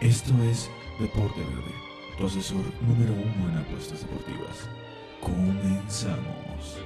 Esto 0.00 0.32
es 0.44 0.70
Deporte 1.00 1.40
Verde, 1.40 1.74
tu 2.16 2.26
asesor 2.26 2.62
número 2.82 3.12
uno 3.12 3.50
en 3.50 3.58
apuestas 3.58 4.00
deportivas. 4.00 4.68
Comenzamos. 5.20 6.78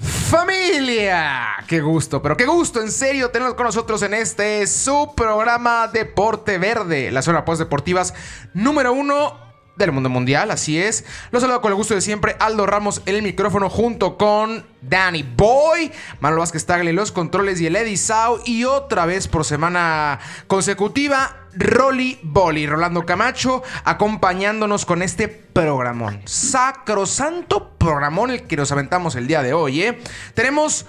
Familia, 0.00 1.62
qué 1.68 1.82
gusto, 1.82 2.22
pero 2.22 2.34
qué 2.34 2.46
gusto, 2.46 2.80
en 2.80 2.90
serio, 2.90 3.30
tenerlos 3.30 3.56
con 3.56 3.66
nosotros 3.66 4.00
en 4.00 4.14
este 4.14 4.66
su 4.66 5.12
programa 5.14 5.86
Deporte 5.88 6.56
Verde, 6.56 7.10
las 7.10 7.26
zona 7.26 7.44
de 7.46 7.56
deportivas 7.56 8.14
número 8.54 8.94
uno 8.94 9.36
del 9.76 9.92
mundo 9.92 10.08
mundial, 10.08 10.50
así 10.50 10.80
es. 10.80 11.04
Los 11.30 11.42
saludo 11.42 11.60
con 11.60 11.72
el 11.72 11.76
gusto 11.76 11.94
de 11.94 12.00
siempre, 12.00 12.36
Aldo 12.40 12.66
Ramos 12.66 13.02
en 13.04 13.16
el 13.16 13.22
micrófono 13.22 13.68
junto 13.68 14.16
con 14.16 14.66
Danny 14.80 15.22
Boy, 15.22 15.92
Manuel 16.20 16.40
Vázquez 16.40 16.64
Tagle 16.64 16.94
los 16.94 17.12
controles 17.12 17.60
y 17.60 17.66
el 17.66 17.76
Eddie 17.76 17.98
Sau 17.98 18.40
y 18.46 18.64
otra 18.64 19.04
vez 19.04 19.28
por 19.28 19.44
semana 19.44 20.18
consecutiva, 20.46 21.41
Rolly 21.54 22.18
Bolly, 22.22 22.66
Rolando 22.66 23.04
Camacho, 23.04 23.62
acompañándonos 23.84 24.86
con 24.86 25.02
este 25.02 25.28
programón. 25.28 26.22
Sacrosanto 26.24 27.70
programón 27.78 28.30
el 28.30 28.42
que 28.44 28.56
nos 28.56 28.72
aventamos 28.72 29.16
el 29.16 29.26
día 29.26 29.42
de 29.42 29.52
hoy, 29.52 29.82
¿eh? 29.82 29.98
Tenemos 30.34 30.86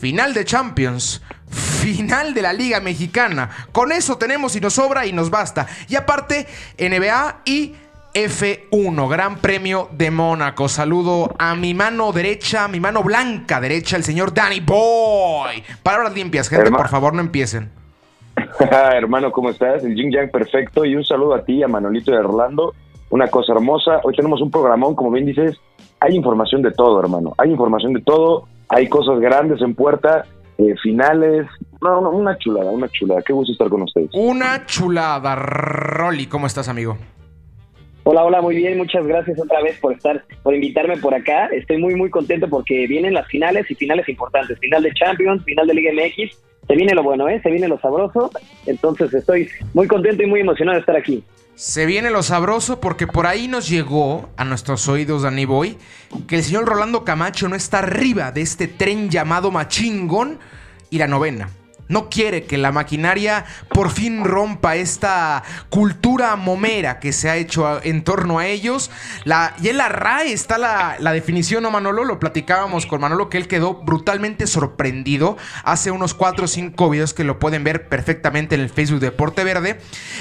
final 0.00 0.34
de 0.34 0.44
Champions, 0.44 1.22
final 1.48 2.34
de 2.34 2.42
la 2.42 2.52
Liga 2.52 2.80
Mexicana. 2.80 3.50
Con 3.72 3.92
eso 3.92 4.18
tenemos 4.18 4.56
y 4.56 4.60
nos 4.60 4.74
sobra 4.74 5.06
y 5.06 5.12
nos 5.12 5.30
basta. 5.30 5.66
Y 5.88 5.96
aparte, 5.96 6.46
NBA 6.78 7.42
y 7.44 7.74
F1, 8.14 9.08
Gran 9.08 9.36
Premio 9.38 9.88
de 9.92 10.10
Mónaco. 10.10 10.68
Saludo 10.68 11.34
a 11.38 11.54
mi 11.54 11.72
mano 11.72 12.12
derecha, 12.12 12.68
mi 12.68 12.80
mano 12.80 13.02
blanca 13.02 13.60
derecha, 13.60 13.96
el 13.96 14.04
señor 14.04 14.34
Danny 14.34 14.60
Boy. 14.60 15.62
Palabras 15.82 16.12
limpias, 16.12 16.48
gente, 16.48 16.70
por 16.70 16.88
favor, 16.88 17.14
no 17.14 17.20
empiecen. 17.20 17.81
Hermano, 18.94 19.32
¿cómo 19.32 19.50
estás? 19.50 19.84
El 19.84 19.94
Jing 19.94 20.12
Yang 20.12 20.30
perfecto. 20.30 20.84
Y 20.84 20.96
un 20.96 21.04
saludo 21.04 21.34
a 21.34 21.44
ti, 21.44 21.62
a 21.62 21.68
Manolito 21.68 22.12
de 22.12 22.18
Orlando. 22.18 22.74
Una 23.10 23.28
cosa 23.28 23.52
hermosa. 23.52 24.00
Hoy 24.04 24.14
tenemos 24.14 24.40
un 24.40 24.50
programón, 24.50 24.94
como 24.94 25.10
bien 25.10 25.26
dices. 25.26 25.56
Hay 26.00 26.16
información 26.16 26.62
de 26.62 26.72
todo, 26.72 27.00
hermano. 27.00 27.34
Hay 27.38 27.50
información 27.50 27.92
de 27.92 28.00
todo. 28.00 28.48
Hay 28.68 28.88
cosas 28.88 29.20
grandes 29.20 29.60
en 29.60 29.74
puerta. 29.74 30.24
Eh, 30.58 30.74
finales. 30.82 31.46
No, 31.80 32.00
no, 32.00 32.10
una 32.10 32.36
chulada, 32.38 32.70
una 32.70 32.88
chulada. 32.88 33.22
Qué 33.22 33.32
gusto 33.32 33.52
estar 33.52 33.68
con 33.68 33.82
ustedes. 33.82 34.10
Una 34.14 34.64
chulada. 34.66 35.34
Rolly, 35.36 36.26
¿cómo 36.26 36.46
estás, 36.46 36.68
amigo? 36.68 36.96
Hola, 38.04 38.24
hola, 38.24 38.40
muy 38.40 38.56
bien, 38.56 38.78
muchas 38.78 39.06
gracias 39.06 39.38
otra 39.40 39.62
vez 39.62 39.78
por 39.78 39.92
estar, 39.92 40.24
por 40.42 40.54
invitarme 40.54 40.96
por 40.96 41.14
acá. 41.14 41.46
Estoy 41.46 41.78
muy, 41.78 41.94
muy 41.94 42.10
contento 42.10 42.48
porque 42.48 42.88
vienen 42.88 43.14
las 43.14 43.28
finales 43.28 43.70
y 43.70 43.76
finales 43.76 44.08
importantes. 44.08 44.58
Final 44.58 44.82
de 44.82 44.92
Champions, 44.92 45.44
final 45.44 45.68
de 45.68 45.74
Liga 45.74 45.92
MX. 45.92 46.36
Se 46.66 46.74
viene 46.74 46.94
lo 46.94 47.02
bueno, 47.02 47.28
¿eh? 47.28 47.40
Se 47.42 47.50
viene 47.50 47.68
lo 47.68 47.78
sabroso. 47.80 48.30
Entonces 48.66 49.12
estoy 49.12 49.48
muy 49.74 49.86
contento 49.86 50.22
y 50.22 50.26
muy 50.26 50.40
emocionado 50.40 50.76
de 50.76 50.80
estar 50.80 50.96
aquí. 50.96 51.24
Se 51.54 51.86
viene 51.86 52.10
lo 52.10 52.22
sabroso 52.22 52.80
porque 52.80 53.06
por 53.06 53.26
ahí 53.26 53.46
nos 53.46 53.68
llegó 53.68 54.30
a 54.36 54.44
nuestros 54.44 54.88
oídos, 54.88 55.22
Danny 55.22 55.44
Boy, 55.44 55.76
que 56.26 56.36
el 56.36 56.42
señor 56.42 56.64
Rolando 56.64 57.04
Camacho 57.04 57.48
no 57.48 57.56
está 57.56 57.80
arriba 57.80 58.32
de 58.32 58.40
este 58.40 58.68
tren 58.68 59.10
llamado 59.10 59.50
Machingón 59.50 60.38
y 60.88 60.98
la 60.98 61.06
novena 61.06 61.50
no 61.88 62.08
quiere 62.08 62.44
que 62.44 62.58
la 62.58 62.72
maquinaria 62.72 63.44
por 63.68 63.90
fin 63.90 64.24
rompa 64.24 64.76
esta 64.76 65.42
cultura 65.68 66.36
momera 66.36 67.00
que 67.00 67.12
se 67.12 67.28
ha 67.28 67.36
hecho 67.36 67.82
en 67.82 68.02
torno 68.04 68.38
a 68.38 68.46
ellos. 68.46 68.90
Y 69.60 69.68
en 69.68 69.76
la 69.76 69.88
RAE 69.88 70.32
está 70.32 70.58
la, 70.58 71.12
definición, 71.12 71.62
¿no, 71.62 71.70
Manolo? 71.70 72.04
Lo 72.04 72.18
platicábamos 72.18 72.86
con 72.86 73.00
Manolo, 73.00 73.28
que 73.28 73.38
él 73.38 73.48
quedó 73.48 73.74
brutalmente 73.74 74.46
sorprendido 74.46 75.36
hace 75.64 75.90
unos 75.90 76.14
4 76.14 76.44
o 76.44 76.48
5 76.48 76.90
videos 76.90 77.14
que 77.14 77.24
lo 77.24 77.38
pueden 77.38 77.64
ver 77.64 77.88
perfectamente 77.88 78.54
en 78.54 78.62
el 78.62 78.70
Facebook 78.70 79.00
de 79.00 79.10
Deporte 79.10 79.44
Verde. 79.44 79.78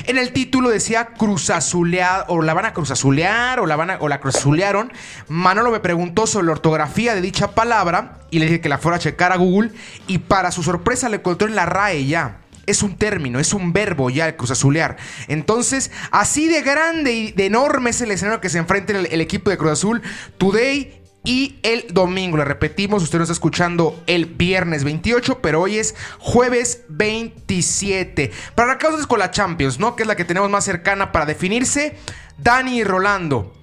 En 0.08 0.18
el 0.18 0.34
título 0.34 0.70
decía 0.70 1.10
cruzazulear, 1.18 2.26
o 2.28 2.42
la 2.42 2.54
van 2.54 2.66
a 2.66 2.74
cruzazulear, 2.74 3.60
o 3.60 3.66
la, 3.66 3.76
van 3.76 3.98
o 4.00 4.10
la 4.10 4.20
cruzazulearon. 4.20 4.92
Manolo 5.28 5.72
me 5.72 5.80
preguntó 5.80 6.28
sobre 6.28 6.48
la 6.48 6.54
ortografía 6.54 7.16
de 7.16 7.22
dicha 7.22 7.52
palabra 7.52 8.18
y 8.32 8.40
le 8.40 8.46
dije 8.46 8.62
que 8.62 8.70
la 8.70 8.78
fuera 8.78 8.98
a 8.98 9.00
checar 9.00 9.32
a 9.32 9.38
Google 9.38 9.72
y 10.08 10.20
para 10.20 10.52
su 10.52 10.64
sorpresa 10.64 11.10
le 11.10 11.18
encontró 11.18 11.48
en 11.48 11.56
la 11.56 11.61
RAE 11.66 12.06
ya. 12.06 12.42
Es 12.66 12.84
un 12.84 12.96
término, 12.96 13.40
es 13.40 13.54
un 13.54 13.74
verbo 13.74 14.10
ya 14.10 14.28
el 14.28 14.36
cruzazulear. 14.36 14.98
Entonces, 15.28 15.92
así 16.12 16.48
de 16.48 16.62
grande 16.62 17.12
y 17.12 17.32
de 17.32 17.48
enorme 17.48 17.90
es 17.90 18.02
el 18.02 18.12
escenario 18.12 18.40
que 18.40 18.50
se 18.50 18.60
enfrenta 18.60 18.94
el, 18.94 19.08
el 19.08 19.22
equipo 19.22 19.50
de 19.50 19.58
Cruz 19.58 19.72
Azul 19.72 20.02
today 20.38 21.02
y 21.24 21.60
el 21.64 21.86
domingo. 21.92 22.38
Le 22.38 22.46
repetimos, 22.46 23.04
usted 23.04 23.20
nos 23.20 23.28
está 23.28 23.34
escuchando 23.34 24.02
el 24.08 24.26
viernes 24.26 24.84
28, 24.84 25.40
pero 25.42 25.62
hoy 25.62 25.78
es 25.78 25.96
jueves 26.20 26.84
27. 26.90 28.32
Para 28.56 28.74
acá 28.74 28.90
con 29.08 29.20
la 29.20 29.32
Champions, 29.32 29.80
¿no? 29.80 29.96
Que 29.96 30.04
es 30.04 30.08
la 30.08 30.16
que 30.16 30.26
tenemos 30.26 30.50
más 30.50 30.66
cercana 30.66 31.12
para 31.12 31.26
definirse. 31.26 31.96
Dani 32.38 32.80
y 32.80 32.84
Rolando. 32.84 33.54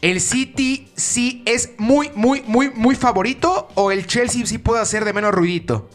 ¿El 0.00 0.20
City 0.20 0.90
sí 0.96 1.42
es 1.46 1.70
muy, 1.78 2.10
muy, 2.14 2.42
muy, 2.42 2.70
muy 2.70 2.96
favorito 2.96 3.68
o 3.74 3.92
el 3.92 4.06
Chelsea 4.06 4.44
sí 4.46 4.58
puede 4.58 4.80
hacer 4.80 5.04
de 5.04 5.12
menos 5.12 5.32
ruidito? 5.32 5.88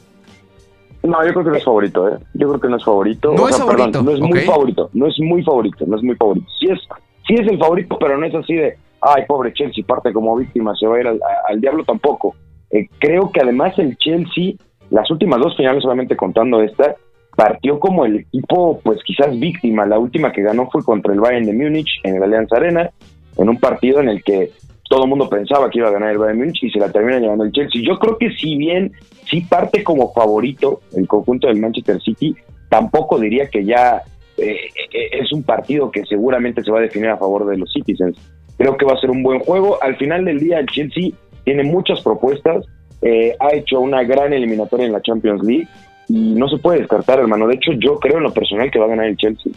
No, 1.04 1.26
yo 1.26 1.32
creo 1.32 1.44
que 1.44 1.52
no 1.52 1.56
es 1.56 1.64
favorito, 1.64 2.10
¿eh? 2.10 2.18
Yo 2.34 2.48
creo 2.50 2.60
que 2.60 2.68
no 2.68 2.78
es 2.78 2.84
favorito. 2.84 3.34
No 3.34 3.48
es 3.48 3.58
favorito. 3.58 4.02
no 4.02 4.12
es 4.12 4.20
muy 4.20 4.40
favorito, 4.42 4.90
no 4.94 5.08
es 5.08 5.20
muy 5.20 5.44
favorito, 5.44 5.86
no 5.88 5.96
es 5.96 6.04
muy 6.04 6.16
favorito. 6.16 6.48
Sí 6.60 6.68
es, 6.68 6.80
sí 7.28 7.36
es 7.36 7.48
el 7.48 7.58
favorito, 7.58 7.98
pero 8.00 8.18
no 8.18 8.26
es 8.26 8.36
así 8.36 8.56
de, 8.56 8.78
ay, 9.02 9.24
pobre 9.28 9.54
Chelsea, 9.54 9.84
parte 9.86 10.12
como 10.12 10.36
víctima, 10.36 10.76
se 10.76 10.88
va 10.88 10.98
a 10.98 11.00
ir 11.00 11.08
al, 11.08 11.62
diablo 11.62 11.84
tampoco. 11.84 12.36
Eh, 12.72 12.88
creo 13.00 13.32
que 13.32 13.42
además 13.42 13.78
el 13.80 13.98
Chelsea, 13.98 14.54
las 14.90 15.10
últimas 15.12 15.40
dos 15.40 15.56
finales, 15.56 15.84
solamente 15.84 16.18
contando 16.18 16.62
esta, 16.62 16.96
partió 17.36 17.80
como 17.80 18.06
el 18.06 18.18
equipo, 18.18 18.80
pues 18.84 19.00
quizás 19.04 19.38
víctima. 19.40 19.86
La 19.86 20.00
última 20.00 20.32
que 20.32 20.42
ganó 20.42 20.70
fue 20.72 20.84
contra 20.84 21.14
el 21.14 21.20
Bayern 21.20 21.46
de 21.46 21.54
Múnich 21.54 22.02
en 22.04 22.16
el 22.16 22.24
Allianz 22.24 22.52
Arena 22.52 22.90
en 23.38 23.50
un 23.50 23.58
partido 23.58 24.00
en 24.00 24.10
el 24.10 24.24
que 24.24 24.52
todo 24.88 25.04
el 25.04 25.10
mundo 25.10 25.30
pensaba 25.30 25.70
que 25.70 25.80
iba 25.80 25.90
a 25.90 25.92
ganar 25.92 26.12
el 26.12 26.18
Bayern 26.18 26.52
y 26.62 26.70
se 26.70 26.80
la 26.80 26.92
termina 26.92 27.20
llevando 27.20 27.44
el 27.44 27.52
Chelsea. 27.52 27.82
Yo 27.86 27.98
creo 28.00 28.18
que 28.18 28.32
si 28.32 28.56
bien 28.56 28.92
sí 29.30 29.42
parte 29.42 29.84
como 29.84 30.14
favorito 30.14 30.82
el 30.96 31.08
conjunto 31.08 31.48
del 31.48 31.60
Manchester 31.60 32.02
City, 32.02 32.36
tampoco 32.70 33.20
diría 33.20 33.50
que 33.50 33.66
ya 33.66 34.02
eh, 34.38 34.70
eh, 34.94 35.10
es 35.12 35.32
un 35.34 35.44
partido 35.44 35.92
que 35.92 36.06
seguramente 36.06 36.64
se 36.64 36.72
va 36.72 36.80
a 36.80 36.82
definir 36.82 37.10
a 37.10 37.18
favor 37.18 37.46
de 37.46 37.58
los 37.58 37.72
Citizens. 37.72 38.18
Creo 38.58 38.78
que 38.78 38.86
va 38.86 38.94
a 38.94 39.02
ser 39.02 39.10
un 39.10 39.24
buen 39.24 39.40
juego. 39.40 39.82
Al 39.82 39.96
final 39.98 40.26
del 40.26 40.40
día 40.40 40.60
el 40.60 40.68
Chelsea 40.68 41.12
tiene 41.44 41.64
muchas 41.64 42.02
propuestas, 42.02 42.66
eh, 43.02 43.36
ha 43.40 43.54
hecho 43.54 43.80
una 43.80 44.04
gran 44.04 44.34
eliminatoria 44.34 44.86
en 44.86 44.92
la 44.92 45.02
Champions 45.02 45.44
League 45.44 45.68
y 46.10 46.34
no 46.36 46.48
se 46.48 46.58
puede 46.58 46.80
descartar, 46.80 47.20
hermano. 47.20 47.48
De 47.48 47.56
hecho, 47.56 47.72
yo 47.74 48.00
creo 48.00 48.18
en 48.18 48.24
lo 48.24 48.34
personal 48.34 48.72
que 48.72 48.80
va 48.80 48.86
a 48.86 48.90
ganar 48.90 49.06
el 49.06 49.18
Chelsea. 49.18 49.52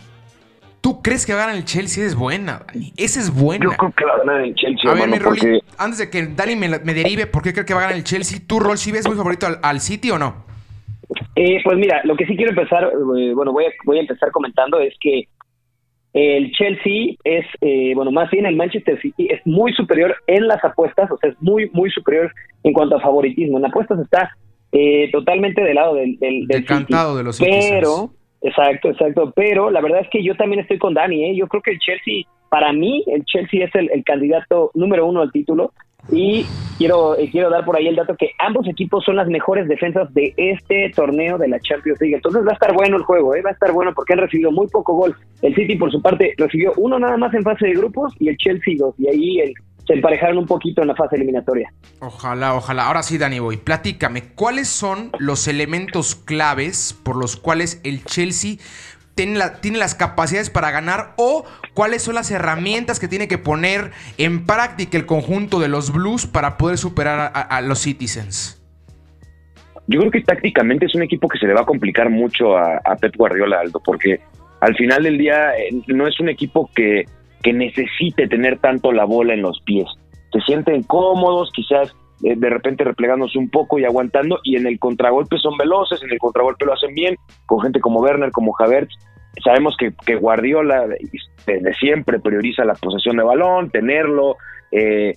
¿Tú 0.80 1.02
crees 1.02 1.26
que 1.26 1.34
va 1.34 1.42
a 1.42 1.46
ganar 1.46 1.58
el 1.58 1.64
Chelsea? 1.66 2.04
Es 2.04 2.14
buena, 2.14 2.62
Dani. 2.66 2.92
Esa 2.96 3.20
es 3.20 3.34
buena. 3.34 3.64
Yo 3.64 3.70
creo 3.72 3.92
que 3.92 4.04
va 4.04 4.14
a 4.14 4.18
ganar 4.18 4.40
el 4.40 4.54
Chelsea. 4.54 4.90
A 4.90 4.94
ver, 4.94 5.08
mi 5.08 5.18
Rolly, 5.18 5.60
antes 5.76 5.98
de 5.98 6.08
que 6.08 6.26
Dani 6.26 6.56
me, 6.56 6.94
derive, 6.94 7.26
¿por 7.26 7.42
qué 7.42 7.52
creo 7.52 7.66
que 7.66 7.74
va 7.74 7.80
a 7.80 7.82
ganar 7.82 7.98
el 7.98 8.04
Chelsea? 8.04 8.38
¿Tú, 8.46 8.60
Roll, 8.60 8.78
si 8.78 8.90
ves 8.90 9.06
muy 9.06 9.16
favorito 9.16 9.46
al, 9.62 9.80
City 9.80 10.10
o 10.10 10.18
no? 10.18 10.44
Eh, 11.36 11.60
pues 11.62 11.76
mira, 11.76 12.00
lo 12.04 12.16
que 12.16 12.24
sí 12.24 12.34
quiero 12.34 12.50
empezar, 12.50 12.84
eh, 12.84 13.34
bueno, 13.34 13.52
voy 13.52 13.64
a, 13.64 13.68
voy 13.84 13.98
a 13.98 14.00
empezar 14.00 14.30
comentando 14.30 14.80
es 14.80 14.94
que 15.00 15.24
el 16.12 16.50
Chelsea 16.52 17.14
es, 17.24 17.44
eh, 17.60 17.92
bueno, 17.94 18.10
más 18.10 18.30
bien 18.30 18.46
el 18.46 18.56
Manchester 18.56 19.00
City 19.00 19.28
es 19.30 19.40
muy 19.44 19.72
superior 19.74 20.16
en 20.26 20.48
las 20.48 20.64
apuestas, 20.64 21.10
o 21.10 21.18
sea, 21.18 21.30
es 21.30 21.36
muy, 21.40 21.68
muy 21.72 21.90
superior 21.90 22.32
en 22.62 22.72
cuanto 22.72 22.96
a 22.96 23.00
favoritismo. 23.00 23.58
En 23.58 23.66
apuestas 23.66 23.98
está 24.00 24.30
totalmente 25.12 25.62
del 25.62 25.74
lado 25.74 25.94
del, 25.94 26.18
del, 26.18 26.46
del 26.46 26.66
City, 26.66 26.94
de 26.94 27.22
los 27.24 27.38
Pero, 27.38 28.12
Exacto, 28.42 28.90
exacto. 28.90 29.32
Pero 29.34 29.70
la 29.70 29.80
verdad 29.80 30.00
es 30.00 30.08
que 30.08 30.22
yo 30.22 30.34
también 30.34 30.60
estoy 30.60 30.78
con 30.78 30.94
Dani. 30.94 31.24
¿eh? 31.24 31.36
Yo 31.36 31.46
creo 31.46 31.62
que 31.62 31.72
el 31.72 31.78
Chelsea, 31.78 32.24
para 32.48 32.72
mí, 32.72 33.04
el 33.06 33.24
Chelsea 33.24 33.64
es 33.64 33.74
el, 33.74 34.02
candidato 34.04 34.70
número 34.74 35.06
uno 35.06 35.20
al 35.20 35.32
título. 35.32 35.72
Y 36.10 36.46
quiero, 36.78 37.16
eh, 37.18 37.28
quiero 37.30 37.50
dar 37.50 37.62
por 37.64 37.76
ahí 37.76 37.86
el 37.86 37.94
dato 37.94 38.16
que 38.16 38.30
ambos 38.38 38.66
equipos 38.66 39.04
son 39.04 39.16
las 39.16 39.28
mejores 39.28 39.68
defensas 39.68 40.12
de 40.14 40.32
este 40.38 40.90
torneo 40.96 41.36
de 41.36 41.48
la 41.48 41.60
Champions 41.60 42.00
League. 42.00 42.16
Entonces 42.16 42.42
va 42.46 42.52
a 42.52 42.54
estar 42.54 42.72
bueno 42.72 42.96
el 42.96 43.02
juego, 43.02 43.34
¿eh? 43.34 43.42
va 43.42 43.50
a 43.50 43.52
estar 43.52 43.70
bueno 43.72 43.92
porque 43.94 44.14
han 44.14 44.20
recibido 44.20 44.50
muy 44.50 44.66
poco 44.68 44.94
gol. 44.94 45.14
El 45.42 45.54
City, 45.54 45.76
por 45.76 45.92
su 45.92 46.00
parte, 46.00 46.32
recibió 46.38 46.72
uno 46.78 46.98
nada 46.98 47.18
más 47.18 47.34
en 47.34 47.42
fase 47.42 47.66
de 47.66 47.74
grupos 47.74 48.14
y 48.18 48.30
el 48.30 48.36
Chelsea 48.38 48.74
dos. 48.78 48.94
Y 48.98 49.08
ahí 49.08 49.40
el 49.40 49.52
se 49.86 49.94
emparejaron 49.94 50.38
un 50.38 50.46
poquito 50.46 50.82
en 50.82 50.88
la 50.88 50.94
fase 50.94 51.16
eliminatoria. 51.16 51.72
Ojalá, 52.00 52.54
ojalá. 52.54 52.86
Ahora 52.86 53.02
sí, 53.02 53.18
Dani 53.18 53.38
Boy, 53.38 53.56
platícame, 53.56 54.32
¿cuáles 54.34 54.68
son 54.68 55.10
los 55.18 55.48
elementos 55.48 56.14
claves 56.14 56.98
por 57.02 57.16
los 57.16 57.36
cuales 57.36 57.80
el 57.84 58.04
Chelsea 58.04 58.56
tiene, 59.14 59.78
las 59.78 59.94
capacidades 59.94 60.50
para 60.50 60.70
ganar 60.70 61.12
o 61.16 61.44
cuáles 61.74 62.02
son 62.02 62.14
las 62.14 62.30
herramientas 62.30 63.00
que 63.00 63.08
tiene 63.08 63.28
que 63.28 63.38
poner 63.38 63.90
en 64.18 64.46
práctica 64.46 64.96
el 64.96 65.06
conjunto 65.06 65.60
de 65.60 65.68
los 65.68 65.92
Blues 65.92 66.26
para 66.26 66.56
poder 66.56 66.78
superar 66.78 67.32
a, 67.34 67.60
los 67.60 67.80
Citizens? 67.80 68.62
Yo 69.86 69.98
creo 70.00 70.10
que 70.10 70.20
tácticamente 70.22 70.86
es 70.86 70.94
un 70.94 71.02
equipo 71.02 71.28
que 71.28 71.38
se 71.38 71.46
le 71.46 71.52
va 71.52 71.62
a 71.62 71.66
complicar 71.66 72.08
mucho 72.10 72.56
a, 72.56 72.80
a 72.84 72.96
Pep 72.96 73.14
Guardiola, 73.16 73.60
Aldo, 73.60 73.80
porque 73.84 74.20
al 74.60 74.76
final 74.76 75.02
del 75.02 75.18
día 75.18 75.56
eh, 75.56 75.70
no 75.88 76.06
es 76.06 76.20
un 76.20 76.28
equipo 76.28 76.70
que 76.74 77.04
que 77.42 77.52
necesite 77.52 78.28
tener 78.28 78.58
tanto 78.58 78.92
la 78.92 79.04
bola 79.04 79.34
en 79.34 79.42
los 79.42 79.60
pies. 79.62 79.86
Se 80.32 80.40
sienten 80.40 80.82
cómodos, 80.82 81.50
quizás 81.54 81.94
eh, 82.22 82.34
de 82.36 82.50
repente 82.50 82.84
replegándose 82.84 83.38
un 83.38 83.50
poco 83.50 83.78
y 83.78 83.84
aguantando, 83.84 84.40
y 84.44 84.56
en 84.56 84.66
el 84.66 84.78
contragolpe 84.78 85.38
son 85.38 85.56
veloces, 85.56 86.02
en 86.02 86.10
el 86.10 86.18
contragolpe 86.18 86.66
lo 86.66 86.74
hacen 86.74 86.94
bien, 86.94 87.16
con 87.46 87.60
gente 87.60 87.80
como 87.80 88.00
Werner, 88.00 88.30
como 88.30 88.54
Havertz, 88.58 88.94
sabemos 89.42 89.76
que, 89.78 89.92
que 90.04 90.16
Guardiola 90.16 90.86
desde 91.46 91.74
siempre 91.74 92.20
prioriza 92.20 92.64
la 92.64 92.74
posesión 92.74 93.16
de 93.16 93.22
balón, 93.22 93.70
tenerlo, 93.70 94.36
eh, 94.70 95.14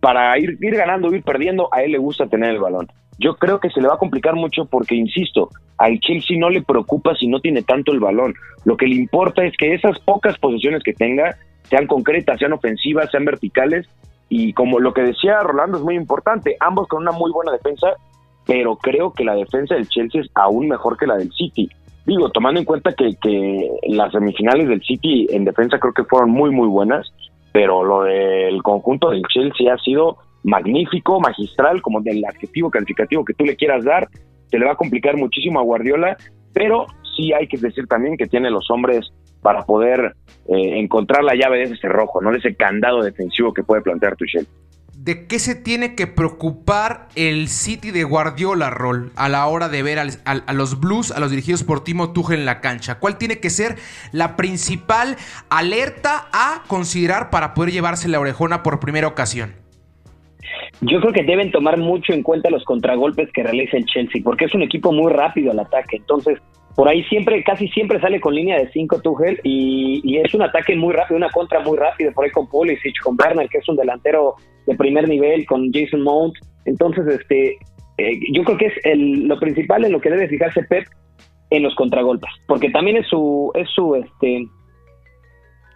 para 0.00 0.38
ir, 0.38 0.56
ir 0.60 0.74
ganando, 0.74 1.14
ir 1.14 1.22
perdiendo, 1.22 1.68
a 1.72 1.82
él 1.82 1.92
le 1.92 1.98
gusta 1.98 2.26
tener 2.26 2.50
el 2.50 2.60
balón. 2.60 2.88
Yo 3.20 3.36
creo 3.36 3.60
que 3.60 3.68
se 3.68 3.82
le 3.82 3.88
va 3.88 3.94
a 3.94 3.98
complicar 3.98 4.34
mucho 4.34 4.64
porque, 4.64 4.94
insisto, 4.94 5.50
al 5.76 6.00
Chelsea 6.00 6.38
no 6.38 6.48
le 6.48 6.62
preocupa 6.62 7.14
si 7.14 7.26
no 7.26 7.38
tiene 7.38 7.62
tanto 7.62 7.92
el 7.92 8.00
balón. 8.00 8.34
Lo 8.64 8.78
que 8.78 8.86
le 8.86 8.94
importa 8.94 9.44
es 9.44 9.54
que 9.58 9.74
esas 9.74 9.98
pocas 10.00 10.38
posesiones 10.38 10.82
que 10.82 10.94
tenga 10.94 11.36
sean 11.64 11.86
concretas, 11.86 12.38
sean 12.38 12.54
ofensivas, 12.54 13.10
sean 13.10 13.26
verticales. 13.26 13.86
Y 14.30 14.54
como 14.54 14.80
lo 14.80 14.94
que 14.94 15.02
decía 15.02 15.40
Rolando 15.40 15.76
es 15.76 15.84
muy 15.84 15.96
importante, 15.96 16.56
ambos 16.60 16.88
con 16.88 17.02
una 17.02 17.12
muy 17.12 17.30
buena 17.30 17.52
defensa, 17.52 17.88
pero 18.46 18.76
creo 18.76 19.12
que 19.12 19.24
la 19.24 19.34
defensa 19.34 19.74
del 19.74 19.88
Chelsea 19.88 20.22
es 20.22 20.30
aún 20.34 20.68
mejor 20.68 20.96
que 20.96 21.06
la 21.06 21.16
del 21.16 21.30
City. 21.32 21.68
Digo, 22.06 22.30
tomando 22.30 22.58
en 22.58 22.64
cuenta 22.64 22.94
que 22.94 23.70
las 23.88 24.12
semifinales 24.12 24.66
del 24.66 24.80
City 24.80 25.26
en 25.30 25.44
defensa 25.44 25.78
creo 25.78 25.92
que 25.92 26.04
fueron 26.04 26.30
muy, 26.30 26.50
muy 26.50 26.68
buenas, 26.68 27.12
pero 27.52 27.84
lo 27.84 28.04
del 28.04 28.62
conjunto 28.62 29.10
del 29.10 29.22
Chelsea 29.24 29.72
ha 29.72 29.78
sido 29.78 30.16
magnífico, 30.42 31.20
magistral, 31.20 31.82
como 31.82 32.00
del 32.00 32.24
adjetivo 32.24 32.70
calificativo 32.70 33.24
que 33.24 33.34
tú 33.34 33.44
le 33.44 33.56
quieras 33.56 33.84
dar, 33.84 34.08
se 34.50 34.58
le 34.58 34.66
va 34.66 34.72
a 34.72 34.76
complicar 34.76 35.16
muchísimo 35.16 35.60
a 35.60 35.62
Guardiola, 35.62 36.16
pero 36.52 36.86
sí 37.16 37.32
hay 37.32 37.46
que 37.46 37.58
decir 37.58 37.86
también 37.86 38.16
que 38.16 38.26
tiene 38.26 38.50
los 38.50 38.70
hombres 38.70 39.12
para 39.42 39.64
poder 39.64 40.14
eh, 40.48 40.78
encontrar 40.78 41.24
la 41.24 41.34
llave 41.34 41.58
de 41.58 41.64
ese 41.64 41.76
cerrojo, 41.76 42.20
¿no? 42.20 42.30
De 42.30 42.38
ese 42.38 42.54
candado 42.54 43.02
defensivo 43.02 43.54
que 43.54 43.62
puede 43.62 43.82
plantear 43.82 44.16
Tuchel. 44.16 44.46
¿De 44.94 45.26
qué 45.26 45.38
se 45.38 45.54
tiene 45.54 45.94
que 45.94 46.06
preocupar 46.06 47.08
el 47.14 47.48
City 47.48 47.90
de 47.90 48.04
Guardiola, 48.04 48.68
Rol, 48.68 49.12
a 49.16 49.30
la 49.30 49.46
hora 49.46 49.70
de 49.70 49.82
ver 49.82 49.98
a 49.98 50.52
los 50.52 50.78
Blues, 50.78 51.10
a 51.10 51.20
los 51.20 51.30
dirigidos 51.30 51.64
por 51.64 51.82
Timo 51.82 52.12
Tuchel 52.12 52.40
en 52.40 52.44
la 52.44 52.60
cancha? 52.60 52.98
¿Cuál 52.98 53.16
tiene 53.16 53.40
que 53.40 53.48
ser 53.48 53.76
la 54.12 54.36
principal 54.36 55.16
alerta 55.48 56.28
a 56.34 56.64
considerar 56.66 57.30
para 57.30 57.54
poder 57.54 57.72
llevarse 57.72 58.08
la 58.08 58.20
orejona 58.20 58.62
por 58.62 58.78
primera 58.78 59.06
ocasión? 59.06 59.54
Yo 60.80 61.00
creo 61.00 61.12
que 61.12 61.22
deben 61.22 61.50
tomar 61.50 61.76
mucho 61.78 62.12
en 62.12 62.22
cuenta 62.22 62.50
los 62.50 62.64
contragolpes 62.64 63.30
que 63.32 63.42
realiza 63.42 63.76
el 63.76 63.86
Chelsea, 63.86 64.20
porque 64.24 64.46
es 64.46 64.54
un 64.54 64.62
equipo 64.62 64.92
muy 64.92 65.12
rápido 65.12 65.50
al 65.52 65.60
ataque. 65.60 65.96
Entonces, 65.96 66.38
por 66.74 66.88
ahí 66.88 67.02
siempre, 67.04 67.42
casi 67.42 67.68
siempre 67.68 68.00
sale 68.00 68.20
con 68.20 68.34
línea 68.34 68.58
de 68.58 68.70
5 68.70 69.02
Tuchel 69.02 69.40
y, 69.42 70.18
es 70.18 70.32
un 70.34 70.42
ataque 70.42 70.76
muy 70.76 70.94
rápido, 70.94 71.16
una 71.16 71.30
contra 71.30 71.60
muy 71.60 71.76
rápida, 71.76 72.12
por 72.12 72.24
ahí 72.24 72.30
con 72.30 72.48
Pulisic, 72.48 73.00
con 73.02 73.16
Bernal, 73.16 73.48
que 73.50 73.58
es 73.58 73.68
un 73.68 73.76
delantero 73.76 74.36
de 74.66 74.74
primer 74.76 75.08
nivel, 75.08 75.44
con 75.46 75.70
Jason 75.72 76.02
Mount. 76.02 76.34
Entonces, 76.64 77.06
este, 77.06 77.58
eh, 77.98 78.20
yo 78.32 78.44
creo 78.44 78.56
que 78.56 78.66
es 78.66 78.74
el, 78.84 79.26
lo 79.26 79.38
principal 79.38 79.84
en 79.84 79.92
lo 79.92 80.00
que 80.00 80.10
debe 80.10 80.28
fijarse 80.28 80.62
Pep 80.64 80.86
en 81.50 81.64
los 81.64 81.74
contragolpes, 81.74 82.30
porque 82.46 82.70
también 82.70 82.96
es 82.96 83.06
su, 83.08 83.50
es 83.54 83.68
su, 83.70 83.96
este, 83.96 84.46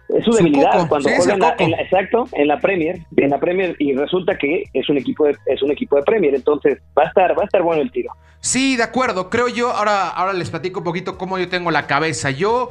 es 0.09 0.23
su 0.23 0.31
debilidad 0.31 0.87
cuando 0.87 1.09
juega 1.09 1.55
en 1.59 1.71
la, 1.71 1.81
exacto 1.81 2.27
en 2.33 2.47
la 2.47 2.59
Premier 2.59 2.99
en 3.17 3.29
la 3.29 3.39
Premier 3.39 3.75
y 3.79 3.93
resulta 3.93 4.37
que 4.37 4.65
es 4.73 4.89
un 4.89 4.97
equipo 4.97 5.25
de, 5.25 5.35
es 5.45 5.61
un 5.61 5.71
equipo 5.71 5.95
de 5.95 6.03
Premier 6.03 6.35
entonces 6.35 6.79
va 6.97 7.03
a 7.03 7.07
estar 7.07 7.37
va 7.37 7.43
a 7.43 7.45
estar 7.45 7.61
bueno 7.63 7.81
el 7.81 7.91
tiro 7.91 8.11
sí 8.39 8.77
de 8.77 8.83
acuerdo 8.83 9.29
creo 9.29 9.47
yo 9.47 9.71
ahora 9.71 10.09
ahora 10.09 10.33
les 10.33 10.49
platico 10.49 10.79
un 10.79 10.85
poquito 10.85 11.17
cómo 11.17 11.39
yo 11.39 11.49
tengo 11.49 11.71
la 11.71 11.87
cabeza 11.87 12.29
yo 12.31 12.69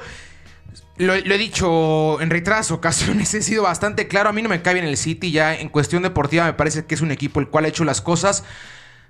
lo, 0.96 1.14
he 1.14 1.38
dicho 1.38 2.20
en 2.20 2.30
reiteradas 2.30 2.70
ocasiones, 2.70 3.34
he 3.34 3.42
sido 3.42 3.64
bastante 3.64 4.06
claro. 4.06 4.28
A 4.28 4.32
mí 4.32 4.42
no 4.42 4.48
me 4.48 4.62
cae 4.62 4.74
bien 4.74 4.86
el 4.86 4.96
City. 4.96 5.32
Ya 5.32 5.54
en 5.54 5.68
cuestión 5.68 6.02
deportiva 6.04 6.44
me 6.44 6.52
parece 6.52 6.86
que 6.86 6.94
es 6.94 7.00
un 7.00 7.10
equipo 7.10 7.40
el 7.40 7.48
cual 7.48 7.64
ha 7.64 7.68
hecho 7.68 7.84
las 7.84 8.00
cosas, 8.00 8.44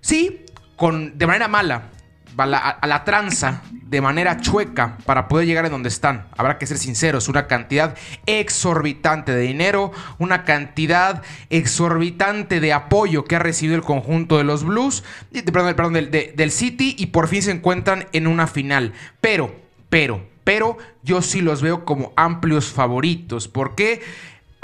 sí, 0.01 0.47
con, 0.77 1.19
de 1.19 1.27
manera 1.27 1.49
mala 1.49 1.91
a 2.37 2.87
la, 2.87 3.05
tranza 3.05 3.63
de 3.71 4.01
manera 4.01 4.41
chueca 4.41 4.99
para 5.05 5.29
poder 5.29 5.47
llegar 5.47 5.65
a 5.65 5.69
donde 5.69 5.89
están. 5.89 6.27
Habrá 6.37 6.59
que 6.59 6.67
ser 6.67 6.79
sinceros, 6.79 7.29
una 7.29 7.47
cantidad 7.47 7.97
exorbitante 8.27 9.33
de 9.33 9.43
dinero, 9.43 9.93
una 10.19 10.45
cantidad 10.45 11.23
exorbitante 11.51 12.61
de 12.61 12.73
apoyo 12.73 13.25
que 13.25 13.37
ha 13.37 13.41
recibido 13.41 13.77
el 13.77 13.83
conjunto 13.83 14.39
de 14.39 14.45
los 14.45 14.65
Blues, 14.65 15.05
perdón, 15.53 15.75
perdón 15.75 15.93
del, 15.93 16.11
del 16.11 16.51
City 16.51 16.97
y 16.99 17.07
por 17.07 17.29
fin 17.29 17.43
se 17.43 17.53
encuentran 17.53 18.07
en 18.13 18.27
una 18.27 18.47
final. 18.47 18.93
Pero, 19.21 19.55
pero, 19.89 20.27
pero 20.45 20.77
yo 21.03 21.23
sí 21.23 21.41
los 21.41 21.63
veo 21.63 21.85
como 21.85 22.13
amplios 22.17 22.67
favoritos. 22.67 23.49
porque 23.49 24.03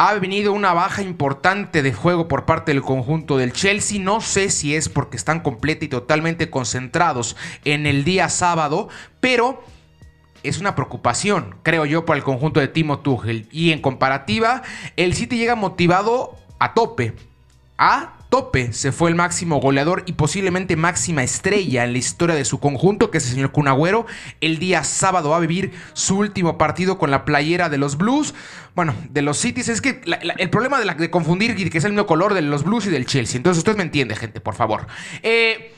ha 0.02 0.14
venido 0.14 0.55
una 0.55 0.73
baja 0.73 1.02
importante 1.02 1.82
de 1.82 1.93
juego 1.93 2.26
por 2.26 2.47
parte 2.47 2.73
del 2.73 2.81
conjunto 2.81 3.37
del 3.37 3.52
Chelsea. 3.52 4.00
No 4.00 4.23
sé 4.23 4.49
si 4.49 4.75
es 4.75 4.88
porque 4.88 5.19
están 5.19 5.41
completa 5.41 5.85
y 5.85 5.88
totalmente 5.88 6.49
concentrados 6.49 7.37
en 7.67 7.85
el 7.85 8.02
día 8.02 8.31
sábado, 8.31 8.88
pero 9.20 9.62
es 10.43 10.58
una 10.58 10.75
preocupación, 10.75 11.56
creo 11.62 11.85
yo, 11.85 12.06
para 12.06 12.17
el 12.17 12.25
conjunto 12.25 12.61
de 12.61 12.69
Timo 12.69 13.00
Tuchel. 13.00 13.47
Y 13.52 13.73
en 13.73 13.82
comparativa, 13.82 14.62
el 14.97 15.12
City 15.12 15.37
llega 15.37 15.55
motivado 15.55 16.38
a 16.58 16.73
tope. 16.73 17.14
A 17.76 18.14
tope 18.31 18.73
se 18.73 18.93
fue 18.93 19.11
el 19.11 19.17
máximo 19.17 19.61
goleador 19.61 20.05
y 20.06 20.12
posiblemente 20.12 20.77
máxima 20.77 21.23
estrella 21.23 21.85
en 21.85 21.93
la 21.93 21.99
historia 21.99 22.35
de 22.35 22.44
su 22.47 22.61
conjunto, 22.61 23.11
que 23.11 23.19
es 23.19 23.27
el 23.27 23.32
señor 23.32 23.53
Cunagüero. 23.53 24.06
El 24.41 24.59
día 24.59 24.85
sábado 24.85 25.31
va 25.31 25.37
a 25.37 25.41
vivir 25.41 25.73
su 25.93 26.17
último 26.17 26.56
partido 26.56 26.97
con 26.97 27.11
la 27.11 27.25
playera 27.25 27.69
de 27.69 27.77
los 27.77 27.99
Blues. 27.99 28.32
Bueno, 28.75 28.94
de 29.11 29.21
los 29.21 29.38
Cities. 29.38 29.69
Es 29.69 29.81
que 29.82 30.00
el 30.38 30.49
problema 30.49 30.79
de, 30.79 30.87
la, 30.87 30.97
confundir 31.11 31.55
que 31.71 31.79
es 31.79 31.85
el 31.85 31.93
mismo 31.93 32.06
color 32.06 32.32
de 32.32 32.43
los 32.43 32.65
Blues 32.65 32.87
y 32.87 32.91
del 32.91 33.05
Chelsea. 33.05 33.37
Entonces 33.37 33.59
usted 33.59 33.77
me 33.77 33.82
entiende, 33.82 34.17
gente, 34.17 34.41
por 34.41 34.55
favor. 34.55 34.87
Eh, 35.23 35.75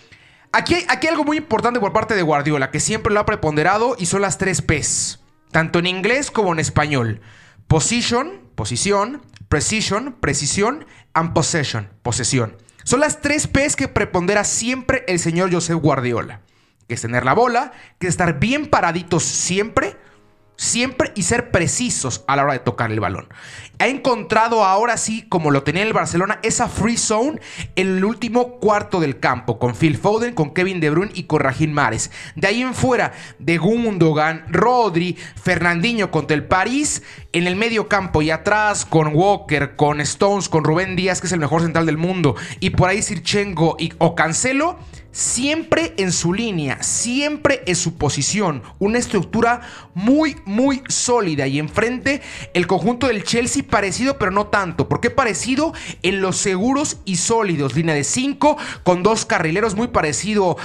aquí, 0.52 0.76
aquí 0.88 1.06
hay 1.06 1.12
algo 1.12 1.24
muy 1.24 1.38
importante 1.38 1.80
por 1.80 1.92
parte 1.92 2.14
de 2.14 2.22
Guardiola, 2.22 2.70
que 2.70 2.80
siempre 2.80 3.12
lo 3.12 3.20
ha 3.20 3.26
preponderado 3.26 3.96
y 3.98 4.06
son 4.06 4.20
las 4.20 4.38
tres 4.38 4.62
P's. 4.62 5.20
Tanto 5.50 5.78
en 5.78 5.86
inglés 5.86 6.30
como 6.30 6.52
en 6.52 6.58
español. 6.58 7.20
Position, 7.66 8.42
posición, 8.54 9.22
precision, 9.48 10.16
precisión, 10.20 10.86
and 11.14 11.32
possession, 11.32 11.88
posesión. 12.02 12.56
Son 12.84 13.00
las 13.00 13.20
tres 13.20 13.46
P's 13.46 13.76
que 13.76 13.88
prepondera 13.88 14.44
siempre 14.44 15.04
el 15.06 15.18
señor 15.18 15.52
Josep 15.52 15.78
Guardiola. 15.78 16.40
Que 16.88 16.94
es 16.94 17.02
tener 17.02 17.24
la 17.24 17.34
bola, 17.34 17.72
que 17.98 18.08
es 18.08 18.14
estar 18.14 18.38
bien 18.38 18.66
paraditos 18.66 19.22
siempre, 19.22 19.96
siempre 20.56 21.12
y 21.14 21.22
ser 21.22 21.50
precisos 21.50 22.24
a 22.26 22.36
la 22.36 22.44
hora 22.44 22.52
de 22.54 22.58
tocar 22.58 22.90
el 22.90 23.00
balón. 23.00 23.28
Ha 23.82 23.88
encontrado 23.88 24.64
ahora 24.64 24.96
sí, 24.96 25.26
como 25.28 25.50
lo 25.50 25.64
tenía 25.64 25.82
en 25.82 25.88
el 25.88 25.92
Barcelona, 25.92 26.38
esa 26.44 26.68
free 26.68 26.96
zone 26.96 27.40
en 27.74 27.96
el 27.96 28.04
último 28.04 28.60
cuarto 28.60 29.00
del 29.00 29.18
campo, 29.18 29.58
con 29.58 29.74
Phil 29.74 29.96
Foden, 29.96 30.34
con 30.34 30.54
Kevin 30.54 30.78
De 30.78 30.88
Bruyne 30.88 31.10
y 31.16 31.24
con 31.24 31.40
Rajín 31.40 31.72
Mares. 31.72 32.12
De 32.36 32.46
ahí 32.46 32.62
en 32.62 32.74
fuera, 32.74 33.10
de 33.40 33.58
Gundogan, 33.58 34.44
Rodri, 34.48 35.16
Fernandinho 35.34 36.12
contra 36.12 36.36
el 36.36 36.44
París, 36.44 37.02
en 37.32 37.48
el 37.48 37.56
medio 37.56 37.88
campo 37.88 38.22
y 38.22 38.30
atrás 38.30 38.84
con 38.84 39.16
Walker, 39.16 39.74
con 39.74 40.00
Stones, 40.00 40.48
con 40.48 40.62
Rubén 40.62 40.94
Díaz, 40.94 41.20
que 41.20 41.26
es 41.26 41.32
el 41.32 41.40
mejor 41.40 41.62
central 41.62 41.84
del 41.84 41.96
mundo, 41.96 42.36
y 42.60 42.70
por 42.70 42.88
ahí 42.88 43.02
Sirchengo 43.02 43.74
y, 43.80 43.92
o 43.98 44.14
Cancelo 44.14 44.78
siempre 45.12 45.92
en 45.98 46.10
su 46.10 46.32
línea, 46.32 46.82
siempre 46.82 47.62
en 47.66 47.76
su 47.76 47.94
posición, 47.94 48.62
una 48.78 48.98
estructura 48.98 49.60
muy, 49.94 50.36
muy 50.46 50.82
sólida. 50.88 51.46
Y 51.46 51.58
enfrente 51.58 52.22
el 52.54 52.66
conjunto 52.66 53.06
del 53.06 53.22
Chelsea 53.22 53.62
parecido, 53.72 54.18
pero 54.18 54.30
no 54.30 54.48
tanto. 54.48 54.86
¿Por 54.86 55.00
qué 55.00 55.08
parecido? 55.08 55.72
En 56.02 56.20
los 56.20 56.36
seguros 56.36 56.98
y 57.06 57.16
sólidos. 57.16 57.74
Línea 57.74 57.94
de 57.94 58.04
5 58.04 58.58
con 58.82 59.02
dos 59.02 59.24
carrileros 59.24 59.74
muy 59.74 59.88
parecido 59.88 60.58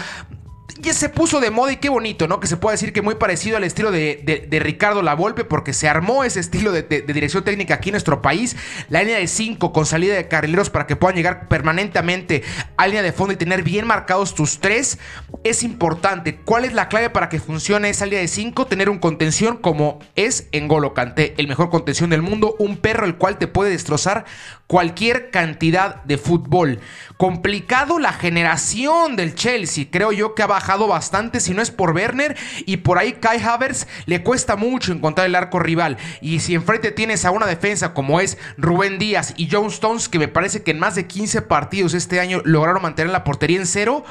ya 0.79 0.93
se 0.93 1.10
puso 1.10 1.39
de 1.39 1.51
moda 1.51 1.72
y 1.72 1.77
qué 1.77 1.89
bonito, 1.89 2.27
¿no? 2.27 2.39
Que 2.39 2.48
se 2.48 2.57
puede 2.57 2.75
decir 2.75 2.93
que 2.93 3.01
muy 3.01 3.15
parecido 3.15 3.57
al 3.57 3.63
estilo 3.63 3.91
de, 3.91 4.48
de, 4.48 4.60
Ricardo 4.60 5.01
Lavolpe, 5.01 5.43
porque 5.43 5.74
se 5.74 5.88
armó 5.88 6.24
ese 6.24 6.39
estilo 6.39 6.72
de, 6.72 6.84
dirección 6.84 7.43
técnica 7.43 7.75
aquí 7.75 7.89
en 7.89 7.93
nuestro 7.93 8.22
país. 8.22 8.55
La 8.89 9.01
línea 9.01 9.17
de 9.17 9.27
5 9.27 9.74
con 9.74 9.86
salida 9.86 10.15
de 10.15 10.27
carrileros 10.27 10.69
para 10.69 10.88
que 10.88 10.96
puedan 10.96 11.15
llegar 11.15 11.48
permanentemente 11.48 12.43
a 12.77 12.88
línea 12.88 13.01
de 13.01 13.12
fondo 13.12 13.34
y 13.34 13.38
tener 13.38 13.63
bien 13.63 13.88
marcados 13.88 14.36
tus 14.36 14.60
tres 14.60 15.00
es 15.43 15.63
importante. 15.63 16.38
¿Cuál 16.38 16.65
es 16.65 16.74
la 16.74 16.89
clave 16.89 17.10
para 17.10 17.29
que 17.29 17.39
funcione 17.39 17.89
esa 17.89 18.05
línea 18.05 18.19
de 18.19 18.27
5? 18.27 18.67
Tener 18.67 18.89
un 18.89 19.00
contención 19.00 19.57
como 19.57 20.00
es 20.15 20.48
en 20.51 20.67
Golo 20.67 20.93
Canté, 20.93 21.34
el 21.38 21.48
mejor 21.48 21.69
contención 21.69 22.10
del 22.10 22.22
mundo, 22.22 22.55
un 22.60 22.77
perro 22.77 23.05
el 23.05 23.15
cual 23.15 23.38
te 23.38 23.48
puede 23.48 23.72
destrozar 23.72 24.25
cualquier 24.67 25.31
cantidad 25.31 26.03
de 26.03 26.17
fútbol. 26.17 26.79
Complicado 27.15 28.00
la 28.00 28.13
generación 28.13 29.15
del 29.15 29.34
Chelsea, 29.34 29.88
creo 29.89 30.12
yo 30.12 30.36
que 30.36 30.43
ha 30.43 30.48
bajado 30.48 30.66
bastante, 30.75 31.39
si 31.39 31.53
no 31.53 31.62
es 31.62 31.71
por 31.71 31.91
Werner 31.91 32.36
y 32.65 32.77
por 32.77 32.97
ahí 32.97 33.13
Kai 33.13 33.41
Havertz 33.41 33.88
le 34.05 34.21
cuesta 34.21 34.55
mucho 34.55 34.91
encontrar 34.91 35.27
el 35.27 35.36
arco 35.36 35.59
rival. 35.59 35.97
Y 36.21 36.39
si 36.41 36.55
enfrente 36.55 36.91
tienes 36.91 37.24
a 37.25 37.31
una 37.31 37.45
defensa 37.45 37.93
como 37.93 38.19
es 38.19 38.38
Rubén 38.57 39.00
Díaz 39.00 39.33
y 39.38 39.47
John 39.50 39.67
Stones, 39.67 40.09
que 40.09 40.19
me 40.19 40.27
parece 40.27 40.63
que 40.63 40.71
en 40.71 40.79
más 40.79 40.95
de 40.95 41.07
15 41.07 41.43
partidos 41.43 41.93
este 41.93 42.19
año 42.19 42.41
lograron 42.43 42.81
mantener 42.81 43.12
la 43.12 43.24
portería 43.24 43.59
en 43.59 43.65
cero. 43.65 44.03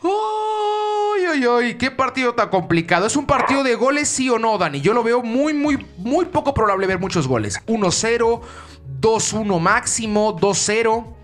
¡Uy, 0.00 1.46
uy! 1.46 1.74
¿Qué 1.74 1.90
partido 1.90 2.34
tan 2.34 2.50
complicado? 2.50 3.06
¿Es 3.06 3.16
un 3.16 3.26
partido 3.26 3.64
de 3.64 3.74
goles, 3.74 4.08
sí 4.08 4.30
o 4.30 4.38
no, 4.38 4.56
Dani? 4.56 4.80
Yo 4.80 4.94
lo 4.94 5.02
veo 5.02 5.22
muy, 5.22 5.54
muy, 5.54 5.84
muy 5.96 6.26
poco 6.26 6.54
probable 6.54 6.86
ver 6.86 7.00
muchos 7.00 7.26
goles. 7.26 7.60
1-0, 7.66 8.40
2-1 9.00 9.60
máximo, 9.60 10.38
2-0. 10.38 11.17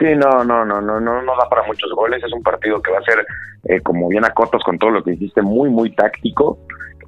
Sí, 0.00 0.06
no, 0.16 0.42
no, 0.44 0.64
no, 0.64 0.80
no, 0.80 0.98
no, 0.98 1.20
no 1.20 1.32
da 1.36 1.46
para 1.50 1.66
muchos 1.66 1.92
goles. 1.92 2.24
Es 2.24 2.32
un 2.32 2.42
partido 2.42 2.80
que 2.80 2.90
va 2.90 3.00
a 3.00 3.02
ser, 3.02 3.26
eh, 3.64 3.80
como 3.82 4.08
bien 4.08 4.24
a 4.24 4.30
cortos 4.30 4.62
con 4.64 4.78
todo 4.78 4.90
lo 4.90 5.04
que 5.04 5.12
hiciste, 5.12 5.42
muy, 5.42 5.68
muy 5.68 5.94
táctico. 5.94 6.58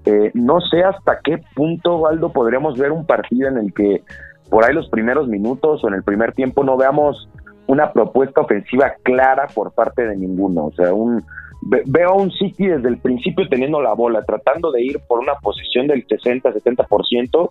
Eh, 0.04 0.30
no 0.34 0.60
sé 0.60 0.84
hasta 0.84 1.20
qué 1.24 1.38
punto, 1.54 1.96
Waldo, 1.96 2.30
podríamos 2.32 2.78
ver 2.78 2.92
un 2.92 3.06
partido 3.06 3.48
en 3.48 3.56
el 3.56 3.72
que 3.72 4.02
por 4.50 4.64
ahí 4.64 4.74
los 4.74 4.90
primeros 4.90 5.26
minutos 5.26 5.82
o 5.82 5.88
en 5.88 5.94
el 5.94 6.02
primer 6.02 6.34
tiempo 6.34 6.64
no 6.64 6.76
veamos 6.76 7.30
una 7.66 7.92
propuesta 7.92 8.42
ofensiva 8.42 8.92
clara 9.02 9.46
por 9.54 9.72
parte 9.72 10.06
de 10.06 10.14
ninguno. 10.14 10.66
O 10.66 10.72
sea, 10.72 10.92
un 10.92 11.24
veo 11.62 12.10
a 12.10 12.14
un 12.14 12.30
City 12.30 12.66
desde 12.66 12.88
el 12.88 12.98
principio 12.98 13.48
teniendo 13.48 13.80
la 13.80 13.94
bola, 13.94 14.22
tratando 14.22 14.70
de 14.70 14.82
ir 14.82 15.00
por 15.08 15.20
una 15.20 15.34
posición 15.36 15.86
del 15.86 16.06
60-70% 16.06 17.50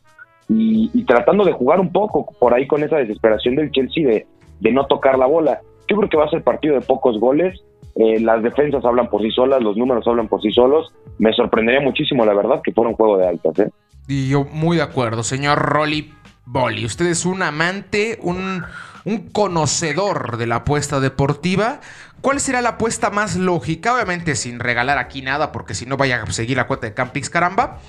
y, 0.50 0.92
y 0.94 1.04
tratando 1.06 1.46
de 1.46 1.54
jugar 1.54 1.80
un 1.80 1.92
poco 1.92 2.28
por 2.38 2.54
ahí 2.54 2.68
con 2.68 2.84
esa 2.84 2.98
desesperación 2.98 3.56
del 3.56 3.72
Chelsea 3.72 4.06
de, 4.06 4.28
de 4.62 4.72
no 4.72 4.86
tocar 4.86 5.20
la 5.20 5.26
bola. 5.26 5.60
Yo 5.90 5.98
creo 5.98 6.10
que 6.10 6.18
va 6.18 6.26
a 6.26 6.30
ser 6.30 6.44
partido 6.44 6.76
de 6.76 6.82
pocos 6.82 7.20
goles. 7.20 7.60
Eh, 7.96 8.22
las 8.22 8.42
defensas 8.42 8.86
hablan 8.86 9.10
por 9.10 9.22
sí 9.22 9.32
solas, 9.32 9.62
los 9.62 9.76
números 9.76 10.08
hablan 10.08 10.30
por 10.30 10.42
sí 10.42 10.52
solos. 10.52 10.94
Me 11.18 11.34
sorprendería 11.34 11.82
muchísimo, 11.82 12.26
la 12.26 12.34
verdad, 12.34 12.62
que 12.64 12.72
fuera 12.72 12.90
un 12.90 12.96
juego 12.96 13.18
de 13.18 13.28
altas. 13.28 13.60
¿eh? 13.60 13.70
Y 14.08 14.30
yo 14.30 14.46
muy 14.46 14.78
de 14.78 14.84
acuerdo, 14.84 15.24
señor 15.24 15.60
Rolly 15.60 16.14
Bolly. 16.46 16.86
Usted 16.86 17.08
es 17.08 17.26
un 17.26 17.44
amante, 17.44 18.20
un, 18.22 18.64
un 19.04 19.30
conocedor 19.30 20.38
de 20.38 20.48
la 20.48 20.58
apuesta 20.58 21.00
deportiva. 21.00 21.82
¿Cuál 22.22 22.40
será 22.40 22.62
la 22.62 22.70
apuesta 22.70 23.10
más 23.10 23.36
lógica? 23.36 23.96
Obviamente 23.96 24.36
sin 24.36 24.60
regalar 24.60 25.00
aquí 25.00 25.22
nada, 25.22 25.52
porque 25.52 25.74
si 25.74 25.86
no 25.86 25.98
vaya 25.98 26.22
a 26.22 26.32
seguir 26.32 26.58
la 26.58 26.68
cuenta 26.68 26.88
de 26.88 26.94
Campix, 26.94 27.30
caramba. 27.30 27.80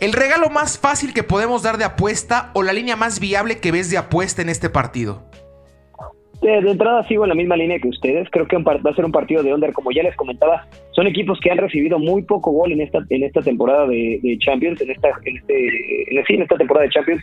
¿El 0.00 0.12
regalo 0.12 0.50
más 0.50 0.78
fácil 0.78 1.14
que 1.14 1.22
podemos 1.22 1.62
dar 1.62 1.78
de 1.78 1.84
apuesta 1.84 2.50
o 2.54 2.62
la 2.62 2.72
línea 2.72 2.96
más 2.96 3.20
viable 3.20 3.60
que 3.60 3.72
ves 3.72 3.90
de 3.90 3.98
apuesta 3.98 4.42
en 4.42 4.48
este 4.48 4.70
partido? 4.70 5.24
De, 6.46 6.60
de 6.62 6.70
entrada 6.70 7.02
sigo 7.08 7.24
en 7.24 7.30
la 7.30 7.34
misma 7.34 7.56
línea 7.56 7.78
que 7.78 7.88
ustedes. 7.88 8.28
Creo 8.30 8.46
que 8.46 8.56
va 8.58 8.72
a 8.90 8.94
ser 8.94 9.04
un 9.04 9.12
partido 9.12 9.42
de 9.42 9.52
under, 9.52 9.72
como 9.72 9.90
ya 9.92 10.02
les 10.02 10.14
comentaba. 10.16 10.64
Son 10.92 11.06
equipos 11.06 11.38
que 11.40 11.50
han 11.50 11.58
recibido 11.58 11.98
muy 11.98 12.22
poco 12.22 12.50
gol 12.52 12.72
en 12.72 12.80
esta 12.80 13.00
en 13.10 13.24
esta 13.24 13.40
temporada 13.42 13.86
de, 13.86 14.20
de 14.22 14.38
Champions, 14.38 14.80
en 14.80 14.90
esta 14.90 15.08
en 15.24 15.36
este 15.36 15.54
en, 16.18 16.24
sí, 16.26 16.34
en 16.34 16.42
esta 16.42 16.56
temporada 16.56 16.84
de 16.86 16.92
Champions. 16.92 17.22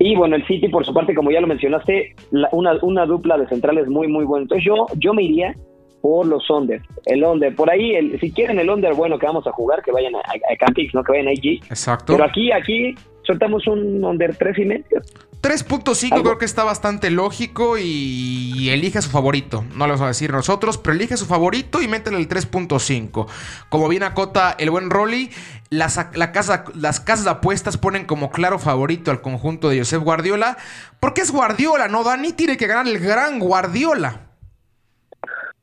Y 0.00 0.14
bueno, 0.16 0.36
el 0.36 0.46
City 0.46 0.68
por 0.68 0.84
su 0.86 0.94
parte, 0.94 1.14
como 1.14 1.30
ya 1.30 1.40
lo 1.40 1.46
mencionaste, 1.48 2.14
la- 2.30 2.48
una, 2.52 2.72
una 2.82 3.04
dupla 3.04 3.36
de 3.36 3.48
centrales 3.48 3.88
muy 3.88 4.06
muy 4.08 4.24
buena. 4.24 4.42
Entonces 4.44 4.64
yo 4.64 4.86
yo 4.96 5.12
me 5.12 5.22
iría 5.24 5.54
por 6.00 6.24
los 6.26 6.48
under, 6.48 6.80
el 7.06 7.24
under. 7.24 7.54
Por 7.54 7.68
ahí, 7.68 7.96
el, 7.96 8.18
si 8.20 8.30
quieren 8.32 8.58
el 8.60 8.70
under, 8.70 8.94
bueno, 8.94 9.18
que 9.18 9.26
vamos 9.26 9.46
a 9.48 9.52
jugar, 9.52 9.82
que 9.82 9.90
vayan 9.90 10.14
a, 10.14 10.18
a, 10.20 10.52
a 10.52 10.56
Campix, 10.56 10.94
no 10.94 11.02
que 11.02 11.12
vayan 11.12 11.26
a 11.28 11.32
IG. 11.32 11.56
Exacto. 11.68 12.12
Pero 12.12 12.24
aquí 12.24 12.52
aquí 12.52 12.94
soltamos 13.28 13.66
un 13.66 14.02
under 14.02 14.34
tres 14.34 14.58
y 14.58 14.64
medio. 14.64 15.02
3.5 15.42 16.12
Algo. 16.12 16.24
creo 16.24 16.38
que 16.38 16.44
está 16.44 16.64
bastante 16.64 17.10
lógico 17.10 17.78
y 17.78 18.70
elige 18.70 18.98
a 18.98 19.02
su 19.02 19.10
favorito. 19.10 19.62
No 19.70 19.86
lo 19.86 19.92
vamos 19.92 20.00
a 20.00 20.06
decir 20.08 20.32
nosotros, 20.32 20.78
pero 20.78 20.96
elige 20.96 21.14
a 21.14 21.16
su 21.16 21.26
favorito 21.26 21.80
y 21.80 21.86
métele 21.86 22.16
el 22.16 22.28
3.5. 22.28 23.28
Como 23.68 23.88
bien 23.88 24.02
acota 24.02 24.56
el 24.58 24.70
buen 24.70 24.90
Rolly, 24.90 25.30
las, 25.70 26.10
la 26.16 26.32
casa, 26.32 26.64
las 26.74 26.98
casas 26.98 27.24
de 27.24 27.30
apuestas 27.30 27.76
ponen 27.76 28.04
como 28.04 28.30
claro 28.30 28.58
favorito 28.58 29.12
al 29.12 29.20
conjunto 29.20 29.68
de 29.68 29.78
Josep 29.78 30.02
Guardiola. 30.02 30.56
Porque 30.98 31.20
es 31.20 31.30
Guardiola, 31.30 31.86
¿no, 31.86 32.02
Dani? 32.02 32.32
Tiene 32.32 32.56
que 32.56 32.66
ganar 32.66 32.88
el 32.88 32.98
gran 32.98 33.38
Guardiola. 33.38 34.22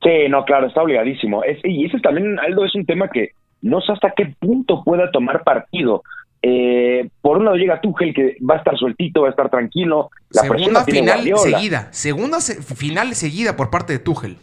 Sí, 0.04 0.30
no, 0.30 0.46
claro, 0.46 0.68
está 0.68 0.84
obligadísimo. 0.84 1.44
Es, 1.44 1.60
y 1.64 1.86
eso 1.86 1.98
también, 1.98 2.40
Aldo, 2.40 2.64
es 2.64 2.76
un 2.76 2.86
tema 2.86 3.10
que 3.10 3.32
no 3.62 3.82
sé 3.82 3.92
hasta 3.92 4.14
qué 4.16 4.36
punto 4.40 4.84
pueda 4.84 5.12
tomar 5.12 5.44
partido. 5.44 6.04
Eh, 6.48 7.10
por 7.22 7.38
un 7.40 7.46
lado 7.46 7.58
llega 7.58 7.82
Tuchel, 7.82 8.14
que 8.14 8.38
va 8.48 8.54
a 8.54 8.58
estar 8.60 8.78
sueltito, 8.78 9.22
va 9.22 9.30
a 9.30 9.32
estar 9.32 9.50
tranquilo. 9.50 10.12
La 10.30 10.44
Segunda 10.44 10.84
final 10.86 11.24
seguida. 11.38 11.88
Segunda 11.92 12.40
se- 12.40 12.62
final 12.62 13.16
seguida 13.16 13.56
por 13.56 13.72
parte 13.72 13.94
de 13.94 14.00
Tuchel. 14.00 14.38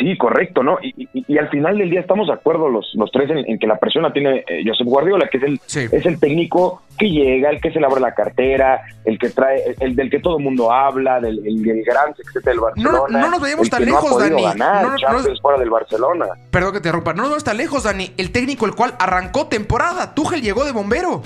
Sí, 0.00 0.16
correcto, 0.16 0.62
¿no? 0.62 0.78
Y, 0.82 1.06
y- 1.12 1.24
y 1.28 1.38
al 1.38 1.48
final 1.50 1.76
del 1.78 1.90
día 1.90 2.00
estamos 2.00 2.26
de 2.26 2.32
acuerdo 2.32 2.68
los, 2.70 2.90
los 2.94 3.10
tres 3.12 3.28
en, 3.30 3.38
en 3.38 3.58
que 3.58 3.66
la 3.66 3.76
presión 3.78 4.02
la 4.02 4.12
tiene 4.12 4.42
eh, 4.48 4.62
Josep 4.66 4.86
Guardiola, 4.86 5.28
que 5.30 5.36
es 5.36 5.42
el, 5.44 5.60
Sí. 5.66 5.80
es 5.92 6.06
el 6.06 6.18
técnico 6.18 6.82
que 6.98 7.08
llega, 7.10 7.50
el 7.50 7.60
que 7.60 7.70
se 7.70 7.78
le 7.80 7.86
abre 7.86 8.00
la 8.00 8.14
cartera, 8.14 8.80
el 9.04 9.18
que 9.18 9.28
trae, 9.28 9.62
el, 9.66 9.76
el 9.80 9.96
del 9.96 10.10
que 10.10 10.18
todo 10.18 10.38
el 10.38 10.42
mundo 10.44 10.72
habla, 10.72 11.20
del 11.20 11.46
el, 11.46 11.62
del 11.62 11.82
gran 11.84 12.14
secreto 12.16 12.48
del 12.50 12.60
Barcelona. 12.60 13.18
no 13.20 13.30
nos 13.30 13.40
vayamos 13.40 13.66
el 13.66 13.70
tan 13.70 13.84
lejos, 13.84 14.10
no 14.10 14.18
Dani. 14.18 14.42
ganar 14.42 14.82
No, 14.84 14.90
no, 14.96 15.22
no- 15.22 15.36
fuera 15.40 15.58
del 15.58 15.70
Barcelona. 15.70 16.26
Perdón 16.50 16.72
que 16.72 16.80
te 16.80 16.90
rompa. 16.90 17.12
No 17.12 17.24
nos 17.28 17.36
está 17.36 17.52
lejos, 17.54 17.84
Dani. 17.84 18.10
El 18.16 18.32
técnico 18.32 18.64
el 18.66 18.74
cual 18.74 18.94
arrancó 18.98 19.46
temporada. 19.48 20.14
Tuchel 20.14 20.40
llegó 20.42 20.64
de 20.64 20.72
bombero. 20.72 21.22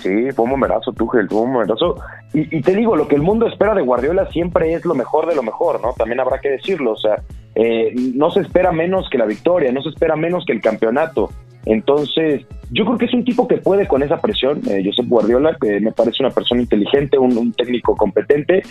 Sí, 0.00 0.30
fue 0.32 0.44
un 0.44 0.52
bomberazo, 0.52 0.92
Tuchel, 0.92 1.28
fue 1.28 1.42
un 1.42 1.52
bomberazo. 1.52 1.96
Y, 2.32 2.60
te 2.62 2.74
digo, 2.74 2.96
lo 2.96 3.08
que 3.08 3.16
el 3.16 3.22
mundo 3.22 3.46
espera 3.46 3.74
de 3.74 3.82
Guardiola 3.82 4.26
siempre 4.30 4.72
es 4.72 4.84
lo 4.84 4.94
mejor 4.94 5.28
de 5.28 5.34
lo 5.34 5.42
mejor, 5.42 5.80
¿no? 5.80 5.92
También 5.92 6.20
habrá 6.20 6.38
que 6.38 6.48
decirlo, 6.48 6.92
o 6.92 6.96
sea, 6.96 7.22
eh, 7.54 7.92
no 8.14 8.30
se 8.30 8.40
espera 8.40 8.72
menos 8.72 9.10
que 9.10 9.18
la 9.18 9.26
victoria, 9.26 9.72
no 9.72 9.82
se 9.82 9.88
espera 9.90 10.16
menos 10.16 10.44
que 10.46 10.52
el 10.52 10.60
campeonato. 10.60 11.30
Entonces, 11.66 12.46
yo 12.70 12.84
creo 12.84 12.98
que 12.98 13.04
es 13.06 13.14
un 13.14 13.24
tipo 13.24 13.46
que 13.46 13.58
puede 13.58 13.86
con 13.86 14.02
esa 14.02 14.20
presión, 14.20 14.60
eh, 14.68 14.82
Josep 14.84 15.06
Guardiola, 15.08 15.56
que 15.60 15.80
me 15.80 15.92
parece 15.92 16.22
una 16.22 16.30
persona 16.32 16.62
inteligente, 16.62 17.18
un, 17.18 17.52
técnico 17.52 17.96
competente, 17.96 18.62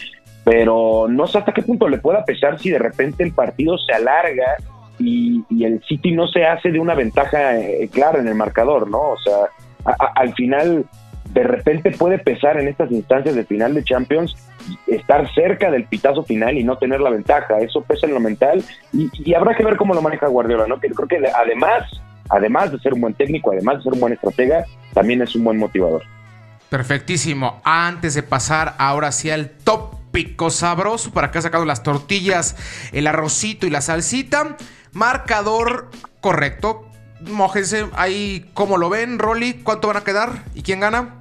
pero 0.43 1.07
no 1.09 1.27
sé 1.27 1.37
hasta 1.37 1.53
qué 1.53 1.61
punto 1.61 1.87
le 1.87 1.99
pueda 1.99 2.25
pesar 2.25 2.57
si 2.59 2.69
de 2.69 2.79
repente 2.79 3.23
el 3.23 3.33
partido 3.33 3.77
se 3.77 3.93
alarga 3.93 4.55
y, 4.97 5.43
el 5.63 5.81
City 5.87 6.11
no 6.11 6.27
se 6.27 6.45
hace 6.45 6.71
de 6.71 6.79
una 6.79 6.95
ventaja 6.95 7.59
eh, 7.59 7.89
clara 7.91 8.19
en 8.19 8.27
el 8.27 8.35
marcador, 8.35 8.89
¿no? 8.89 8.99
O 8.99 9.17
sea, 9.17 9.49
al 10.15 10.33
final 10.33 10.85
de 11.33 11.43
repente 11.43 11.91
puede 11.91 12.17
pesar 12.17 12.59
en 12.59 12.67
estas 12.67 12.91
instancias 12.91 13.35
de 13.35 13.45
final 13.45 13.73
de 13.73 13.83
Champions 13.83 14.35
estar 14.87 15.31
cerca 15.33 15.71
del 15.71 15.85
pitazo 15.85 16.23
final 16.23 16.57
y 16.57 16.63
no 16.63 16.77
tener 16.77 16.99
la 16.99 17.09
ventaja. 17.09 17.59
Eso 17.59 17.81
pesa 17.81 18.07
en 18.07 18.13
lo 18.13 18.19
mental 18.19 18.63
y, 18.93 19.33
habrá 19.33 19.55
que 19.55 19.63
ver 19.63 19.77
cómo 19.77 19.93
lo 19.93 20.01
maneja 20.01 20.27
Guardiola, 20.27 20.67
¿no? 20.67 20.79
Que 20.79 20.89
creo 20.89 21.07
que 21.07 21.21
además, 21.27 21.83
además 22.29 22.71
de 22.71 22.79
ser 22.79 22.93
un 22.93 23.01
buen 23.01 23.13
técnico, 23.13 23.51
además 23.51 23.77
de 23.77 23.83
ser 23.83 23.93
un 23.93 23.99
buen 23.99 24.13
estratega, 24.13 24.65
también 24.93 25.21
es 25.21 25.35
un 25.35 25.43
buen 25.43 25.57
motivador. 25.57 26.03
Perfectísimo. 26.69 27.61
Antes 27.63 28.15
de 28.15 28.23
pasar 28.23 28.75
ahora 28.77 29.11
sí 29.11 29.29
al 29.29 29.49
tópico 29.49 30.49
sabroso, 30.49 31.11
para 31.11 31.27
acá 31.27 31.41
sacado 31.41 31.65
las 31.65 31.83
tortillas, 31.83 32.55
el 32.91 33.07
arrocito 33.07 33.67
y 33.67 33.69
la 33.69 33.81
salsita. 33.81 34.57
Marcador 34.93 35.89
correcto. 36.21 36.88
Mójense 37.21 37.87
ahí, 37.95 38.45
¿cómo 38.53 38.77
lo 38.77 38.89
ven, 38.89 39.19
Rolly? 39.19 39.55
¿Cuánto 39.63 39.87
van 39.87 39.97
a 39.97 40.03
quedar? 40.03 40.43
¿Y 40.55 40.61
quién 40.61 40.79
gana? 40.79 41.15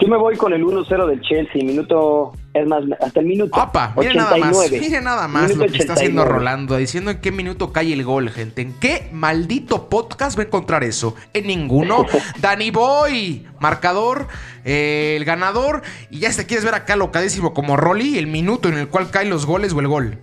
Yo 0.00 0.08
me 0.08 0.16
voy 0.16 0.36
con 0.36 0.52
el 0.52 0.64
1-0 0.64 1.06
del 1.06 1.20
Chelsea, 1.20 1.62
minuto, 1.64 2.32
es 2.52 2.66
más, 2.66 2.82
hasta 3.00 3.20
el 3.20 3.26
minuto 3.26 3.56
Opa, 3.60 3.94
miren 3.96 4.16
nada 4.16 4.36
más, 4.36 4.56
89. 4.56 4.80
miren 4.80 5.04
nada 5.04 5.28
más 5.28 5.42
Minuto 5.44 5.66
lo 5.66 5.72
que 5.72 5.78
está 5.78 5.92
haciendo 5.92 6.22
89. 6.22 6.38
Rolando, 6.38 6.76
diciendo 6.76 7.10
en 7.12 7.20
qué 7.20 7.30
minuto 7.30 7.72
cae 7.72 7.92
el 7.92 8.02
gol, 8.02 8.28
gente. 8.30 8.62
¿En 8.62 8.72
qué 8.74 9.08
maldito 9.12 9.88
podcast 9.88 10.36
va 10.36 10.42
a 10.42 10.46
encontrar 10.46 10.82
eso? 10.82 11.14
En 11.32 11.46
ninguno. 11.46 12.06
Danny 12.40 12.72
Boy, 12.72 13.46
marcador, 13.60 14.26
eh, 14.64 15.14
el 15.16 15.24
ganador. 15.24 15.82
Y 16.10 16.18
ya 16.18 16.32
se 16.32 16.44
quieres 16.44 16.64
ver 16.64 16.74
acá 16.74 16.96
locadísimo 16.96 17.54
como 17.54 17.76
Rolly, 17.76 18.18
el 18.18 18.26
minuto 18.26 18.68
en 18.68 18.78
el 18.78 18.88
cual 18.88 19.10
caen 19.10 19.30
los 19.30 19.46
goles 19.46 19.72
o 19.74 19.80
el 19.80 19.88
gol. 19.88 20.18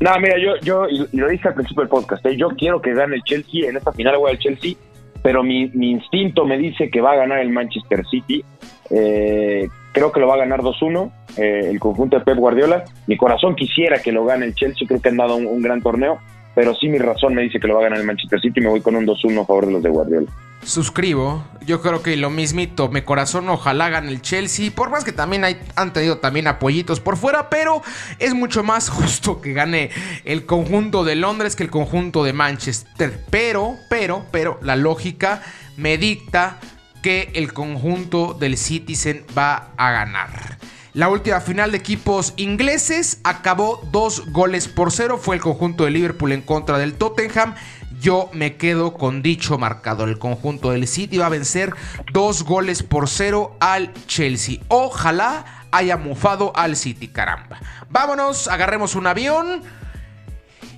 No, 0.00 0.18
mira, 0.20 0.36
yo, 0.38 0.56
yo 0.62 0.88
y 0.88 1.16
lo 1.16 1.28
dije 1.28 1.48
al 1.48 1.54
principio 1.54 1.82
del 1.82 1.88
podcast, 1.88 2.24
¿eh? 2.26 2.36
yo 2.36 2.50
quiero 2.50 2.80
que 2.80 2.94
gane 2.94 3.16
el 3.16 3.22
Chelsea, 3.22 3.68
en 3.68 3.76
esta 3.76 3.92
final 3.92 4.16
voy 4.18 4.30
al 4.30 4.38
Chelsea, 4.38 4.74
pero 5.22 5.42
mi, 5.42 5.68
mi 5.70 5.90
instinto 5.90 6.44
me 6.44 6.56
dice 6.56 6.88
que 6.88 7.00
va 7.00 7.12
a 7.12 7.16
ganar 7.16 7.40
el 7.40 7.50
Manchester 7.50 8.04
City. 8.08 8.44
Eh, 8.90 9.68
creo 9.92 10.12
que 10.12 10.20
lo 10.20 10.28
va 10.28 10.34
a 10.34 10.38
ganar 10.38 10.60
2-1 10.60 11.10
eh, 11.36 11.68
el 11.70 11.80
conjunto 11.80 12.18
de 12.18 12.24
Pep 12.24 12.36
Guardiola. 12.36 12.84
Mi 13.06 13.16
corazón 13.16 13.56
quisiera 13.56 14.00
que 14.00 14.12
lo 14.12 14.24
gane 14.24 14.46
el 14.46 14.54
Chelsea, 14.54 14.86
creo 14.86 15.00
que 15.00 15.08
han 15.08 15.16
dado 15.16 15.34
un, 15.36 15.46
un 15.46 15.60
gran 15.60 15.82
torneo, 15.82 16.18
pero 16.58 16.74
sí 16.74 16.88
mi 16.88 16.98
razón 16.98 17.34
me 17.34 17.42
dice 17.42 17.60
que 17.60 17.68
lo 17.68 17.74
va 17.74 17.82
a 17.82 17.84
ganar 17.84 18.00
el 18.00 18.04
Manchester 18.04 18.40
City 18.40 18.58
y 18.58 18.64
me 18.64 18.68
voy 18.68 18.80
con 18.80 18.96
un 18.96 19.06
2-1 19.06 19.42
a 19.42 19.46
favor 19.46 19.66
de 19.66 19.72
los 19.74 19.80
de 19.80 19.90
Guardiola. 19.90 20.26
Suscribo. 20.64 21.44
Yo 21.64 21.80
creo 21.80 22.02
que 22.02 22.16
lo 22.16 22.30
mismito. 22.30 22.88
Mi 22.88 23.02
corazón 23.02 23.48
ojalá 23.48 23.86
hagan 23.86 24.08
el 24.08 24.22
Chelsea. 24.22 24.72
Por 24.74 24.90
más 24.90 25.04
que 25.04 25.12
también 25.12 25.44
hay, 25.44 25.56
han 25.76 25.92
tenido 25.92 26.18
también 26.18 26.48
apoyitos 26.48 26.98
por 26.98 27.16
fuera. 27.16 27.48
Pero 27.48 27.80
es 28.18 28.34
mucho 28.34 28.64
más 28.64 28.88
justo 28.90 29.40
que 29.40 29.52
gane 29.52 29.90
el 30.24 30.46
conjunto 30.46 31.04
de 31.04 31.14
Londres 31.14 31.54
que 31.54 31.62
el 31.62 31.70
conjunto 31.70 32.24
de 32.24 32.32
Manchester. 32.32 33.22
Pero, 33.30 33.76
pero, 33.88 34.26
pero, 34.32 34.58
la 34.60 34.74
lógica 34.74 35.42
me 35.76 35.96
dicta 35.96 36.58
que 37.04 37.30
el 37.34 37.52
conjunto 37.52 38.34
del 38.34 38.56
Citizen 38.56 39.24
va 39.38 39.68
a 39.76 39.92
ganar. 39.92 40.58
La 40.98 41.08
última 41.08 41.40
final 41.40 41.70
de 41.70 41.78
equipos 41.78 42.34
ingleses 42.36 43.20
acabó 43.22 43.80
dos 43.92 44.32
goles 44.32 44.66
por 44.66 44.90
cero. 44.90 45.16
Fue 45.16 45.36
el 45.36 45.40
conjunto 45.40 45.84
de 45.84 45.92
Liverpool 45.92 46.32
en 46.32 46.42
contra 46.42 46.76
del 46.76 46.94
Tottenham. 46.94 47.54
Yo 48.00 48.28
me 48.32 48.56
quedo 48.56 48.94
con 48.94 49.22
dicho 49.22 49.58
marcador. 49.58 50.08
El 50.08 50.18
conjunto 50.18 50.72
del 50.72 50.88
City 50.88 51.18
va 51.18 51.26
a 51.26 51.28
vencer 51.28 51.72
dos 52.12 52.42
goles 52.42 52.82
por 52.82 53.08
cero 53.08 53.56
al 53.60 53.94
Chelsea. 54.08 54.58
Ojalá 54.66 55.68
haya 55.70 55.96
mufado 55.96 56.50
al 56.56 56.74
City, 56.74 57.06
caramba. 57.06 57.60
Vámonos, 57.88 58.48
agarremos 58.48 58.96
un 58.96 59.06
avión 59.06 59.62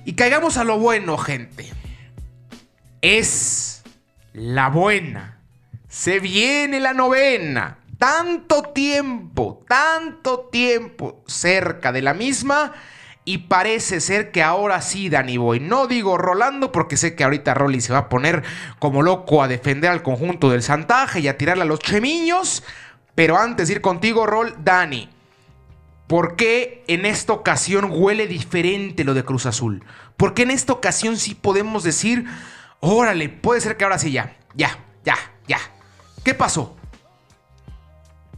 y 0.05 0.13
caigamos 0.13 0.57
a 0.57 0.63
lo 0.63 0.77
bueno, 0.77 1.17
gente. 1.17 1.67
Es 3.01 3.81
la 4.33 4.69
buena. 4.69 5.39
Se 5.89 6.19
viene 6.19 6.79
la 6.79 6.93
novena. 6.93 7.79
Tanto 8.01 8.63
tiempo, 8.63 9.63
tanto 9.67 10.49
tiempo 10.51 11.21
cerca 11.27 11.91
de 11.91 12.01
la 12.01 12.15
misma. 12.15 12.73
Y 13.25 13.37
parece 13.37 14.01
ser 14.01 14.31
que 14.31 14.41
ahora 14.41 14.81
sí, 14.81 15.07
Danny 15.07 15.37
Boy. 15.37 15.59
No 15.59 15.85
digo 15.85 16.17
Rolando 16.17 16.71
porque 16.71 16.97
sé 16.97 17.13
que 17.13 17.23
ahorita 17.23 17.53
Rolly 17.53 17.79
se 17.79 17.93
va 17.93 17.99
a 17.99 18.09
poner 18.09 18.41
como 18.79 19.03
loco 19.03 19.43
a 19.43 19.47
defender 19.47 19.91
al 19.91 20.01
conjunto 20.01 20.49
del 20.49 20.63
Santaje 20.63 21.19
y 21.19 21.27
a 21.27 21.37
tirarle 21.37 21.61
a 21.61 21.67
los 21.67 21.77
chemiños. 21.77 22.63
Pero 23.13 23.37
antes 23.37 23.67
de 23.67 23.75
ir 23.75 23.81
contigo, 23.81 24.25
Rol, 24.25 24.55
Dani. 24.63 25.07
¿Por 26.07 26.35
qué 26.35 26.83
en 26.87 27.05
esta 27.05 27.33
ocasión 27.33 27.87
huele 27.91 28.25
diferente 28.25 29.03
lo 29.03 29.13
de 29.13 29.23
Cruz 29.23 29.45
Azul? 29.45 29.85
¿Por 30.17 30.33
qué 30.33 30.41
en 30.41 30.49
esta 30.49 30.73
ocasión 30.73 31.17
sí 31.17 31.35
podemos 31.35 31.83
decir, 31.83 32.25
órale, 32.79 33.29
puede 33.29 33.61
ser 33.61 33.77
que 33.77 33.83
ahora 33.83 33.99
sí 33.99 34.11
ya, 34.11 34.37
ya, 34.55 34.75
ya, 35.05 35.17
ya? 35.47 35.59
¿Qué 36.23 36.33
pasó? 36.33 36.80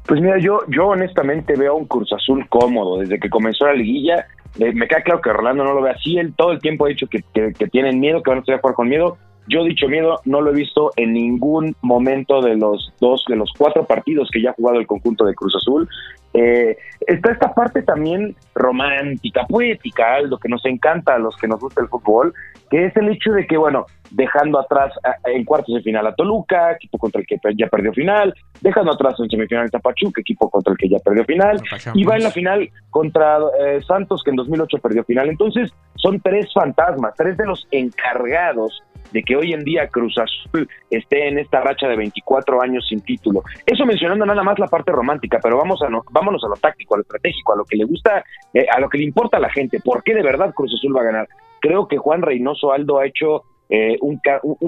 Pues 0.06 0.20
mira, 0.20 0.38
yo, 0.38 0.62
yo 0.68 0.88
honestamente 0.88 1.56
veo 1.56 1.76
un 1.76 1.86
Cruz 1.86 2.12
Azul 2.12 2.46
cómodo 2.50 3.00
desde 3.00 3.20
que 3.20 3.30
comenzó 3.30 3.66
la 3.66 3.74
liguilla. 3.74 4.28
Eh, 4.60 4.74
me 4.74 4.88
queda 4.88 5.02
claro 5.02 5.22
que 5.22 5.32
Rolando 5.32 5.64
no 5.64 5.74
lo 5.74 5.82
ve 5.82 5.92
así. 5.92 6.18
Él 6.18 6.34
todo 6.36 6.52
el 6.52 6.60
tiempo 6.60 6.86
ha 6.86 6.90
dicho 6.90 7.08
que, 7.08 7.24
que, 7.34 7.68
tienen 7.68 8.00
miedo, 8.00 8.22
que 8.22 8.30
van 8.30 8.40
a 8.40 8.42
estar 8.42 8.56
a 8.56 8.60
jugar 8.60 8.76
con 8.76 8.90
miedo. 8.90 9.18
Yo 9.48 9.64
dicho 9.64 9.88
miedo 9.88 10.20
no 10.26 10.42
lo 10.42 10.52
he 10.52 10.56
visto 10.56 10.92
en 10.96 11.14
ningún 11.14 11.76
momento 11.82 12.42
de 12.42 12.56
los 12.56 12.94
dos, 13.00 13.26
de 13.28 13.36
los 13.36 13.52
cuatro 13.58 13.86
partidos 13.86 14.30
que 14.32 14.42
ya 14.42 14.52
ha 14.52 14.54
jugado 14.54 14.80
el 14.80 14.88
conjunto 14.88 15.26
de 15.26 15.36
Cruz 15.36 15.56
Azul. 15.56 15.88
Eh, 16.34 16.78
está 17.08 17.32
esta 17.32 17.54
parte 17.54 17.82
también 17.84 18.36
romántica, 18.56 19.46
poética, 19.46 20.16
algo 20.16 20.38
que 20.38 20.50
nos 20.50 20.66
encanta 20.66 21.16
a 21.16 21.20
los 21.20 21.36
que 21.38 21.48
nos 21.48 21.60
gusta 21.60 21.82
el 21.82 21.90
fútbol, 21.90 22.34
que 22.70 22.86
es 22.86 22.98
el 22.98 23.10
hecho 23.10 23.32
de 23.32 23.46
que, 23.46 23.58
bueno, 23.58 23.86
dejando 24.13 24.60
atrás 24.60 24.93
en 25.25 25.43
cuartos 25.43 25.75
de 25.75 25.82
final 25.82 26.05
a 26.08 26.15
Toluca, 26.15 26.74
equipo 26.74 26.98
contra 26.98 27.20
el 27.20 27.27
que 27.27 27.38
ya 27.58 27.67
perdió 27.67 27.91
final, 27.91 28.34
dejando 28.62 28.93
atrás 28.93 29.15
en 29.20 29.29
semifinal 29.29 29.70
a 29.74 29.79
Pachuca, 29.79 30.22
equipo 30.22 30.50
contra 30.50 30.72
el 30.72 30.77
que 30.77 30.88
ya 30.88 31.00
perdió 31.00 31.25
final, 31.25 31.62
y 31.93 32.03
va 32.03 32.15
en 32.15 32.24
la 32.24 32.32
final 32.32 32.70
contra 32.89 33.39
eh, 33.60 33.82
Santos, 33.86 34.22
que 34.24 34.29
en 34.29 34.38
2008 34.38 34.77
perdió 34.77 35.03
final. 35.03 35.29
Entonces, 35.29 35.74
son 35.96 36.20
tres 36.22 36.48
fantasmas, 36.53 37.13
tres 37.17 37.38
de 37.38 37.46
los 37.46 37.67
encargados 37.72 38.84
de 39.12 39.24
que 39.24 39.36
hoy 39.36 39.53
en 39.53 39.63
día 39.63 39.88
Cruz 39.88 40.15
Azul 40.17 40.67
esté 40.89 41.27
en 41.27 41.38
esta 41.38 41.62
racha 41.62 41.88
de 41.88 41.96
24 41.96 42.62
años 42.62 42.86
sin 42.88 43.01
título. 43.01 43.43
Eso 43.65 43.86
mencionando 43.86 44.25
nada 44.25 44.43
más 44.43 44.58
la 44.60 44.67
parte 44.67 44.91
romántica, 44.91 45.39
pero 45.41 45.58
vamos 45.58 45.82
a 45.82 45.89
no, 45.89 46.03
vámonos 46.12 46.43
a 46.43 46.48
lo 46.48 46.55
táctico, 46.55 46.96
a 46.96 46.98
lo 46.98 47.03
estratégico, 47.03 47.53
a 47.53 47.58
lo 47.58 47.65
que 47.65 47.77
le 47.77 47.86
gusta, 47.86 48.24
eh, 48.53 48.65
a 48.72 48.79
lo 48.79 48.89
que 48.89 48.98
le 48.98 49.05
importa 49.05 49.38
a 49.38 49.39
la 49.39 49.50
gente. 49.50 49.79
¿Por 49.79 50.03
qué 50.03 50.13
de 50.15 50.24
verdad 50.24 50.53
Cruz 50.53 50.74
Azul 50.74 50.96
va 50.96 51.01
a 51.01 51.05
ganar? 51.05 51.27
Creo 51.62 51.88
que 51.88 51.98
Juan 51.98 52.22
Reynoso 52.22 52.74
Aldo 52.74 53.00
ha 53.00 53.05
hecho 53.05 53.43
eh, 53.74 53.98
un, 54.01 54.22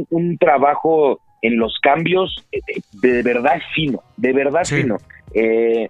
un, 0.09 0.37
trabajo 0.39 1.19
en 1.43 1.57
los 1.57 1.77
cambios 1.79 2.43
eh, 2.51 2.59
de, 2.91 3.21
verdad 3.21 3.61
fino, 3.75 4.01
de 4.17 4.33
verdad 4.33 4.63
fino. 4.65 4.97
Eh, 5.31 5.89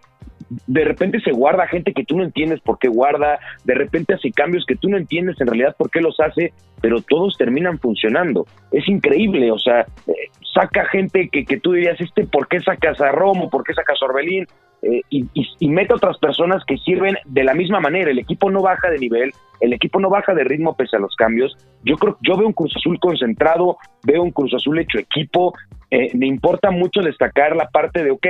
de 0.68 0.84
repente 0.84 1.22
se 1.22 1.32
guarda 1.32 1.66
gente 1.66 1.94
que 1.94 2.04
tú 2.04 2.18
no 2.18 2.26
entiendes 2.26 2.60
por 2.60 2.78
qué 2.78 2.90
guarda, 2.90 3.40
de 3.64 3.74
repente 3.74 4.16
hace 4.16 4.32
cambios 4.32 4.66
que 4.66 4.76
tú 4.76 4.90
no 4.90 4.98
entiendes 4.98 5.40
en 5.40 5.48
realidad 5.48 5.78
por 5.78 5.90
qué 5.90 6.02
los 6.02 6.20
hace, 6.20 6.52
pero 6.82 7.02
todos 7.02 7.38
terminan 7.38 7.80
funcionando. 7.80 8.46
Es 8.74 8.86
increíble, 8.90 9.50
o 9.50 9.60
sea, 9.60 9.86
eh, 10.08 10.30
saca 10.54 10.86
gente 10.90 11.30
que, 11.30 11.46
que 11.46 11.58
tú 11.58 11.72
dirías, 11.72 12.00
este, 12.02 12.26
¿por 12.26 12.50
qué 12.50 12.60
sacas 12.60 13.00
a 13.00 13.14
Romo? 13.14 13.50
¿Por 13.50 13.64
qué 13.64 13.74
sacas 13.74 13.98
a 14.02 14.06
Orbelín? 14.08 14.46
Eh, 14.88 15.02
y, 15.10 15.28
y, 15.34 15.68
mete 15.68 15.96
otras 15.96 16.20
personas 16.20 16.64
que 16.64 16.78
sirven 16.78 17.16
de 17.26 17.44
la 17.44 17.56
misma 17.56 17.80
manera. 17.80 18.12
El 18.12 18.20
equipo 18.20 18.52
no 18.52 18.62
baja 18.62 18.88
de 18.92 19.00
nivel, 19.00 19.34
el 19.60 19.74
equipo 19.74 20.00
no 20.00 20.12
baja 20.12 20.36
de 20.36 20.44
ritmo 20.44 20.76
pese 20.76 20.96
a 20.96 21.00
los 21.00 21.16
cambios. 21.16 21.58
Yo 21.84 21.96
creo, 21.96 22.18
yo 22.22 22.38
veo 22.38 22.46
un 22.46 22.54
Cruz 22.54 22.72
Azul 22.76 23.00
concentrado, 23.00 23.78
veo 24.04 24.22
un 24.22 24.30
Cruz 24.30 24.54
Azul 24.54 24.78
hecho 24.78 25.00
equipo. 25.00 25.56
Eh, 25.90 26.12
me 26.14 26.28
importa 26.28 26.70
mucho 26.70 27.02
destacar 27.02 27.56
la 27.56 27.68
parte 27.70 28.04
de, 28.04 28.12
ok, 28.12 28.28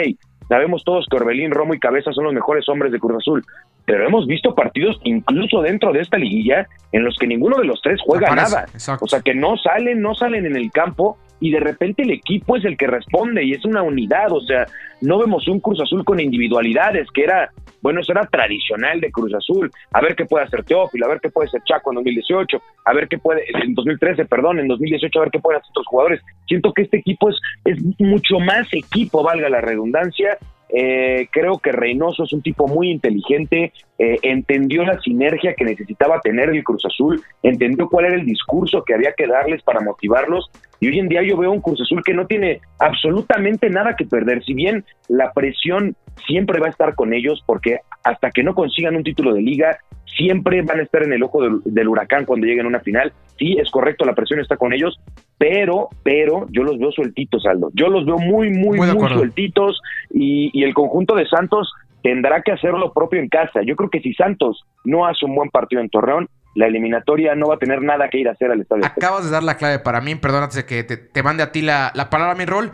Sabemos 0.48 0.84
todos 0.84 1.08
que 1.10 1.18
Orbelín, 1.18 1.52
Romo 1.52 1.74
y 1.74 1.80
Cabeza 1.80 2.12
son 2.12 2.26
los 2.26 2.34
mejores 2.34 2.70
hombres 2.70 2.92
de 2.92 3.00
Cruz 3.00 3.18
Azul, 3.18 3.44
pero 3.86 4.06
hemos 4.06 4.28
visto 4.28 4.54
partidos 4.54 5.00
incluso 5.04 5.62
dentro 5.62 5.92
de 5.92 6.02
esta 6.02 6.18
liguilla 6.18 6.68
en 6.92 7.04
los 7.04 7.18
que 7.18 7.26
ninguno 7.28 7.58
de 7.58 7.66
los 7.66 7.82
tres 7.82 8.00
juega 8.06 8.34
nada. 8.36 8.66
O 9.02 9.08
sea, 9.08 9.22
que 9.22 9.34
no 9.34 9.58
salen, 9.58 10.02
no 10.02 10.14
salen 10.14 10.46
en 10.46 10.56
el 10.56 10.72
campo 10.72 11.18
y 11.46 11.52
de 11.52 11.60
repente 11.60 12.02
el 12.02 12.10
equipo 12.10 12.58
es 12.58 12.66
el 12.66 12.76
que 12.76 12.88
responde 12.88 13.44
y 13.44 13.52
es 13.52 13.64
una 13.66 13.84
unidad, 13.84 14.32
o 14.32 14.42
sea, 14.42 14.66
no 15.02 15.20
vemos 15.20 15.48
un 15.48 15.60
Cruz 15.60 15.80
Azul 15.80 16.04
con 16.04 16.20
individualidades, 16.20 17.08
que 17.12 17.24
era, 17.24 17.52
bueno, 17.84 18.02
eso 18.02 18.14
era 18.14 18.26
tradicional 18.26 19.00
de 19.00 19.12
Cruz 19.12 19.32
Azul, 19.36 19.70
a 19.92 20.02
ver 20.02 20.16
qué 20.16 20.26
puede 20.26 20.46
hacer 20.46 20.64
Teófilo, 20.64 21.06
a 21.06 21.10
ver 21.10 21.20
qué 21.22 21.30
puede 21.30 21.50
hacer 21.50 21.62
Chaco 21.64 21.92
en 21.92 21.98
2018, 21.98 22.58
a 22.86 22.94
ver 22.94 23.08
qué 23.08 23.20
puede, 23.20 23.44
en 23.64 23.76
2013, 23.76 24.26
perdón, 24.26 24.58
en 24.58 24.68
2018, 24.68 25.20
a 25.20 25.22
ver 25.22 25.32
qué 25.32 25.40
pueden 25.40 25.62
hacer 25.62 25.70
otros 25.70 25.86
jugadores. 25.86 26.22
Siento 26.48 26.74
que 26.74 26.82
este 26.82 26.98
equipo 26.98 27.30
es, 27.30 27.36
es 27.64 27.78
mucho 28.00 28.40
más 28.40 28.68
equipo, 28.74 29.22
valga 29.22 29.48
la 29.48 29.62
redundancia, 29.62 30.40
eh, 30.70 31.28
creo 31.32 31.60
que 31.60 31.72
Reynoso 31.72 32.24
es 32.24 32.34
un 32.34 32.42
tipo 32.42 32.68
muy 32.68 32.90
inteligente, 32.90 33.72
eh, 33.98 34.18
entendió 34.24 34.84
la 34.84 35.00
sinergia 35.00 35.54
que 35.54 35.64
necesitaba 35.64 36.20
tener 36.22 36.50
el 36.50 36.64
Cruz 36.64 36.84
Azul, 36.86 37.22
entendió 37.44 37.88
cuál 37.88 38.06
era 38.06 38.16
el 38.16 38.26
discurso 38.26 38.84
que 38.84 38.94
había 38.94 39.14
que 39.14 39.28
darles 39.28 39.62
para 39.64 39.82
motivarlos 39.82 40.50
y 40.80 40.88
hoy 40.88 41.00
en 41.00 41.08
día 41.08 41.22
yo 41.24 41.38
veo 41.38 41.52
un 41.52 41.62
Cruz 41.62 41.82
Azul 41.82 42.02
que 42.04 42.14
no 42.14 42.26
tiene 42.26 42.62
absolutamente 42.80 43.70
nada 43.70 43.96
que 43.96 44.06
perder, 44.06 44.44
si 44.44 44.54
bien 44.54 44.84
la 45.08 45.32
presión 45.34 45.96
siempre 46.28 46.60
va 46.60 46.68
a 46.68 46.72
estar 46.72 46.96
con 46.96 47.14
ellos 47.14 47.44
porque 47.46 47.80
hasta 48.04 48.32
que 48.32 48.44
no 48.44 48.56
consigan 48.56 48.96
un 48.96 49.04
título 49.04 49.34
de 49.34 49.42
liga 49.42 49.78
siempre 50.16 50.62
van 50.62 50.80
a 50.80 50.84
estar 50.84 51.04
en 51.04 51.14
el 51.14 51.24
ojo 51.24 51.42
del, 51.64 51.88
huracán 51.88 52.26
cuando 52.26 52.46
lleguen 52.46 52.66
a 52.66 52.70
una 52.70 52.80
final. 52.80 53.14
Sí, 53.38 53.58
es 53.60 53.70
correcto, 53.70 54.06
la 54.06 54.16
presión 54.16 54.40
está 54.40 54.58
con 54.58 54.74
ellos, 54.74 55.00
pero, 55.38 55.90
pero 56.04 56.48
yo 56.50 56.64
los 56.64 56.80
veo 56.80 56.92
sueltitos, 56.92 57.46
Aldo. 57.46 57.72
Yo 57.74 57.90
los 57.90 58.06
veo 58.06 58.18
muy, 58.18 58.50
muy, 58.50 58.80
muy, 58.80 59.10
sueltitos 59.10 59.82
y, 60.10 60.50
y 60.54 60.64
el 60.64 60.74
conjunto 60.74 61.16
de 61.16 61.28
Santos 61.28 61.72
tendrá 62.02 62.42
que 62.42 62.52
hacer 62.52 62.72
lo 62.72 62.94
propio 62.94 63.20
en 63.20 63.30
casa. 63.30 63.62
Yo 63.66 63.76
creo 63.76 63.90
que 63.90 64.00
si 64.00 64.14
Santos 64.14 64.66
no 64.84 65.06
hace 65.06 65.26
un 65.26 65.36
buen 65.36 65.50
partido 65.50 65.82
en 65.82 65.90
Torreón, 65.90 66.30
la 66.54 66.68
eliminatoria 66.68 67.36
no 67.36 67.48
va 67.48 67.56
a 67.56 67.58
tener 67.58 67.82
nada 67.82 68.10
que 68.10 68.20
ir 68.20 68.30
a 68.30 68.32
hacer 68.32 68.52
al 68.52 68.62
estadio. 68.62 68.86
Acabas 68.86 69.26
de 69.26 69.32
dar 69.32 69.44
la 69.44 69.58
clave 69.58 69.80
para 69.80 70.02
mí, 70.02 70.16
perdón, 70.16 70.44
antes 70.44 70.56
de 70.56 70.66
que 70.66 70.84
te, 70.84 71.24
mande 71.24 71.44
a 71.44 71.52
ti 71.52 71.62
la, 71.62 71.92
la 71.96 72.10
palabra, 72.10 72.36
mi 72.36 72.46
rol. 72.46 72.72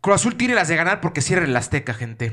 Cruz 0.00 0.16
Azul 0.16 0.36
tiene 0.36 0.54
las 0.54 0.68
de 0.68 0.76
ganar 0.76 1.00
porque 1.00 1.22
cierra 1.22 1.44
el 1.44 1.56
Azteca, 1.56 1.94
gente. 1.94 2.32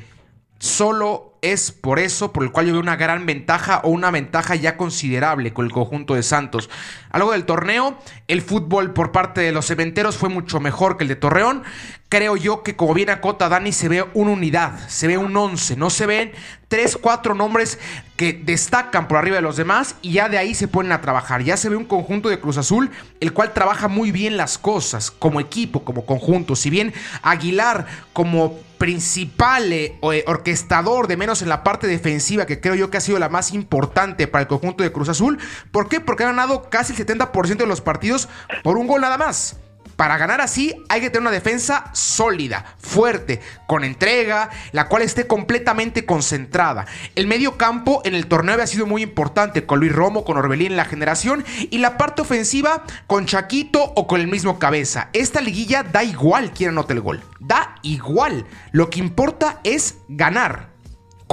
Solo 0.59 1.34
es 1.41 1.71
por 1.71 1.99
eso 1.99 2.31
por 2.31 2.43
el 2.43 2.51
cual 2.51 2.67
yo 2.67 2.73
veo 2.73 2.81
una 2.81 2.95
gran 2.95 3.25
ventaja 3.25 3.81
o 3.83 3.89
una 3.89 4.11
ventaja 4.11 4.55
ya 4.55 4.77
considerable 4.77 5.53
con 5.53 5.65
el 5.65 5.71
conjunto 5.71 6.15
de 6.15 6.23
Santos. 6.23 6.69
Algo 7.11 7.31
del 7.31 7.45
torneo, 7.45 7.97
el 8.27 8.41
fútbol 8.41 8.93
por 8.93 9.11
parte 9.11 9.41
de 9.41 9.51
los 9.51 9.67
cementeros 9.67 10.17
fue 10.17 10.29
mucho 10.29 10.59
mejor 10.59 10.97
que 10.97 11.03
el 11.03 11.07
de 11.07 11.15
Torreón. 11.15 11.63
Creo 12.09 12.37
yo 12.37 12.63
que 12.63 12.75
como 12.75 12.93
bien 12.93 13.09
acota 13.09 13.49
Dani 13.49 13.71
se 13.71 13.89
ve 13.89 14.05
una 14.13 14.31
unidad, 14.31 14.87
se 14.87 15.07
ve 15.07 15.17
un 15.17 15.35
once, 15.35 15.75
no 15.75 15.89
se 15.89 16.05
ven 16.05 16.31
tres, 16.67 16.97
cuatro 16.99 17.35
nombres 17.35 17.79
que 18.15 18.33
destacan 18.33 19.07
por 19.07 19.17
arriba 19.17 19.37
de 19.37 19.41
los 19.41 19.57
demás 19.57 19.95
y 20.01 20.13
ya 20.13 20.29
de 20.29 20.37
ahí 20.37 20.53
se 20.53 20.67
ponen 20.67 20.91
a 20.91 21.01
trabajar. 21.01 21.43
Ya 21.43 21.57
se 21.57 21.69
ve 21.69 21.75
un 21.75 21.85
conjunto 21.85 22.29
de 22.29 22.39
Cruz 22.39 22.57
Azul 22.57 22.91
el 23.19 23.33
cual 23.33 23.53
trabaja 23.53 23.87
muy 23.87 24.11
bien 24.11 24.37
las 24.37 24.57
cosas 24.57 25.11
como 25.11 25.39
equipo, 25.39 25.83
como 25.83 26.05
conjunto. 26.05 26.55
Si 26.55 26.69
bien 26.69 26.93
Aguilar 27.21 27.85
como 28.13 28.57
principal 28.77 29.71
eh, 29.71 29.97
eh, 30.11 30.23
orquestador 30.27 31.07
de 31.07 31.17
menos 31.25 31.41
en 31.41 31.49
la 31.49 31.63
parte 31.63 31.87
defensiva, 31.87 32.45
que 32.45 32.61
creo 32.61 32.75
yo 32.75 32.91
que 32.91 32.97
ha 32.97 33.01
sido 33.01 33.17
la 33.17 33.29
más 33.29 33.51
importante 33.51 34.27
para 34.27 34.43
el 34.43 34.47
conjunto 34.47 34.83
de 34.83 34.91
Cruz 34.91 35.09
Azul. 35.09 35.39
¿Por 35.71 35.89
qué? 35.89 35.99
Porque 35.99 36.23
ha 36.23 36.27
ganado 36.27 36.69
casi 36.69 36.93
el 36.93 37.03
70% 37.03 37.57
de 37.57 37.65
los 37.65 37.81
partidos 37.81 38.29
por 38.63 38.77
un 38.77 38.85
gol 38.85 39.01
nada 39.01 39.17
más. 39.17 39.55
Para 39.95 40.17
ganar 40.17 40.39
así 40.39 40.75
hay 40.87 41.01
que 41.01 41.09
tener 41.09 41.21
una 41.21 41.31
defensa 41.31 41.89
sólida, 41.93 42.75
fuerte, 42.77 43.41
con 43.65 43.83
entrega, 43.83 44.51
la 44.71 44.87
cual 44.87 45.01
esté 45.01 45.25
completamente 45.25 46.05
concentrada. 46.05 46.85
El 47.15 47.25
medio 47.25 47.57
campo 47.57 48.03
en 48.05 48.13
el 48.13 48.27
torneo 48.27 48.53
había 48.53 48.67
sido 48.67 48.85
muy 48.85 49.01
importante 49.01 49.65
con 49.65 49.79
Luis 49.79 49.93
Romo, 49.93 50.25
con 50.25 50.37
Orbelín 50.37 50.73
en 50.73 50.77
la 50.77 50.85
generación 50.85 51.43
y 51.71 51.79
la 51.79 51.97
parte 51.97 52.21
ofensiva 52.21 52.83
con 53.07 53.25
Chaquito 53.25 53.93
o 53.95 54.05
con 54.05 54.21
el 54.21 54.27
mismo 54.27 54.59
cabeza. 54.59 55.09
Esta 55.13 55.41
liguilla 55.41 55.81
da 55.81 56.03
igual 56.03 56.51
quién 56.51 56.69
anote 56.69 56.93
el 56.93 57.01
gol, 57.01 57.23
da 57.39 57.77
igual. 57.81 58.45
Lo 58.71 58.91
que 58.91 58.99
importa 58.99 59.59
es 59.63 59.95
ganar 60.07 60.74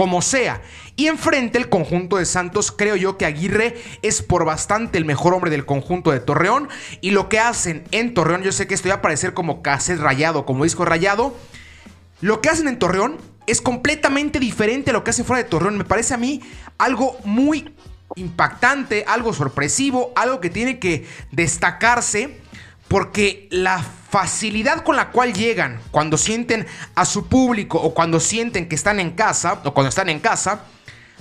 como 0.03 0.21
sea. 0.21 0.61
Y 0.97 1.07
enfrente 1.07 1.59
el 1.59 1.69
conjunto 1.69 2.17
de 2.17 2.25
Santos, 2.25 2.73
creo 2.73 2.97
yo 2.97 3.17
que 3.17 3.25
Aguirre 3.25 3.77
es 4.03 4.21
por 4.21 4.45
bastante 4.45 4.99
el 4.99 5.05
mejor 5.05 5.33
hombre 5.33 5.49
del 5.49 5.65
conjunto 5.65 6.11
de 6.11 6.19
Torreón. 6.19 6.69
Y 7.01 7.13
lo 7.13 7.29
que 7.29 7.39
hacen 7.39 7.85
en 7.93 8.13
Torreón, 8.13 8.43
yo 8.43 8.51
sé 8.51 8.67
que 8.67 8.75
esto 8.75 8.89
va 8.89 8.97
a 8.97 9.01
parecer 9.01 9.33
como 9.33 9.63
cassette 9.63 10.01
rayado, 10.01 10.45
como 10.45 10.65
disco 10.65 10.85
rayado. 10.85 11.37
Lo 12.21 12.41
que 12.41 12.49
hacen 12.49 12.67
en 12.67 12.81
Torreón 12.81 13.19
es 13.47 13.61
completamente 13.61 14.41
diferente 14.41 14.91
a 14.91 14.93
lo 14.93 15.05
que 15.05 15.11
hacen 15.11 15.25
fuera 15.25 15.41
de 15.41 15.49
Torreón. 15.49 15.79
Me 15.79 15.85
parece 15.85 16.15
a 16.15 16.17
mí 16.17 16.41
algo 16.79 17.17
muy 17.23 17.73
impactante, 18.17 19.05
algo 19.07 19.33
sorpresivo, 19.33 20.13
algo 20.17 20.41
que 20.41 20.51
tiene 20.51 20.81
que 20.81 21.07
destacarse. 21.31 22.41
Porque 22.93 23.49
la 23.51 23.83
facilidad 23.83 24.85
con 24.85 24.97
la 24.97 25.13
cual 25.13 25.33
llegan 25.33 25.81
cuando 25.91 26.19
sienten 26.19 26.67
a 26.95 27.07
su 27.07 27.27
público 27.27 27.81
o 27.81 27.95
cuando 27.95 28.21
sienten 28.21 28.69
que 28.69 28.75
están 28.75 29.01
en 29.01 29.13
casa 29.13 29.63
o 29.65 29.73
cuando 29.73 29.89
están 29.89 30.11
en 30.11 30.21
casa, 30.21 30.65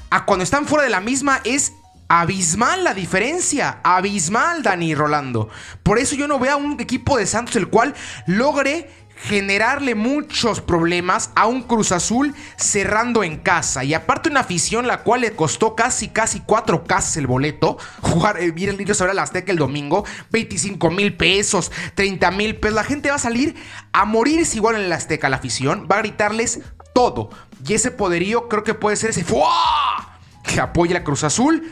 a 0.09 0.25
cuando 0.25 0.43
están 0.43 0.67
fuera 0.67 0.83
de 0.83 0.89
la 0.89 0.99
misma 0.99 1.39
es 1.45 1.71
abismal 2.09 2.83
la 2.83 2.93
diferencia, 2.93 3.79
abismal 3.83 4.63
Dani 4.63 4.93
Rolando. 4.93 5.47
Por 5.81 5.97
eso 5.97 6.13
yo 6.17 6.27
no 6.27 6.39
veo 6.39 6.51
a 6.51 6.57
un 6.57 6.77
equipo 6.81 7.17
de 7.17 7.25
Santos 7.25 7.55
el 7.55 7.69
cual 7.69 7.95
logre 8.25 8.89
generarle 9.21 9.93
muchos 9.93 10.61
problemas 10.61 11.29
a 11.35 11.45
un 11.45 11.61
Cruz 11.61 11.91
Azul 11.91 12.33
cerrando 12.55 13.23
en 13.23 13.37
casa. 13.37 13.83
Y 13.83 13.93
aparte 13.93 14.29
una 14.29 14.39
afición 14.39 14.87
la 14.87 15.03
cual 15.03 15.21
le 15.21 15.35
costó 15.35 15.75
casi, 15.75 16.09
casi 16.09 16.39
cuatro 16.39 16.83
casas 16.85 17.17
el 17.17 17.27
boleto. 17.27 17.77
Jugar, 18.01 18.39
eh, 18.39 18.53
ir 18.55 18.69
el 18.69 18.77
niño 18.77 18.93
sobre 18.93 19.13
la 19.13 19.23
Azteca 19.23 19.51
el 19.51 19.57
domingo. 19.57 20.05
25 20.31 20.89
mil 20.89 21.15
pesos, 21.15 21.71
30 21.95 22.31
mil 22.31 22.55
pesos. 22.55 22.75
La 22.75 22.83
gente 22.83 23.09
va 23.09 23.15
a 23.15 23.19
salir 23.19 23.55
a 23.91 24.05
morirse 24.05 24.57
igual 24.57 24.75
en 24.75 24.81
el 24.83 24.93
Azteca. 24.93 25.29
La 25.29 25.37
afición 25.37 25.87
va 25.89 25.97
a 25.97 25.99
gritarles 25.99 26.61
todo. 26.93 27.29
Y 27.65 27.73
ese 27.73 27.91
poderío 27.91 28.49
creo 28.49 28.63
que 28.63 28.73
puede 28.73 28.95
ser 28.95 29.11
ese 29.11 29.23
¡Fua! 29.23 30.19
que 30.43 30.59
apoya 30.59 30.99
a 30.99 31.03
Cruz 31.03 31.23
Azul. 31.23 31.71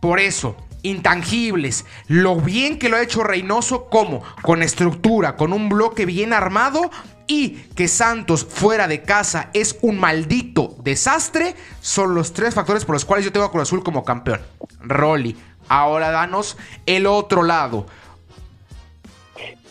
Por 0.00 0.20
eso, 0.20 0.56
intangibles. 0.84 1.84
Lo 2.06 2.36
bien 2.36 2.78
que 2.78 2.88
lo 2.88 2.96
ha 2.96 3.02
hecho 3.02 3.24
Reynoso, 3.24 3.86
como 3.86 4.22
con 4.42 4.62
estructura, 4.62 5.34
con 5.34 5.52
un 5.52 5.68
bloque 5.68 6.06
bien 6.06 6.32
armado 6.32 6.90
y 7.26 7.50
que 7.74 7.88
Santos 7.88 8.44
fuera 8.44 8.86
de 8.86 9.02
casa 9.02 9.50
es 9.54 9.78
un 9.82 9.98
maldito 9.98 10.76
desastre, 10.84 11.54
son 11.80 12.14
los 12.14 12.32
tres 12.32 12.54
factores 12.54 12.84
por 12.84 12.94
los 12.94 13.04
cuales 13.04 13.24
yo 13.24 13.32
tengo 13.32 13.46
a 13.46 13.50
Cruz 13.50 13.62
Azul 13.62 13.82
como 13.82 14.04
campeón. 14.04 14.40
Rolly, 14.80 15.34
ahora 15.68 16.10
danos 16.10 16.56
el 16.86 17.06
otro 17.06 17.42
lado. 17.42 17.86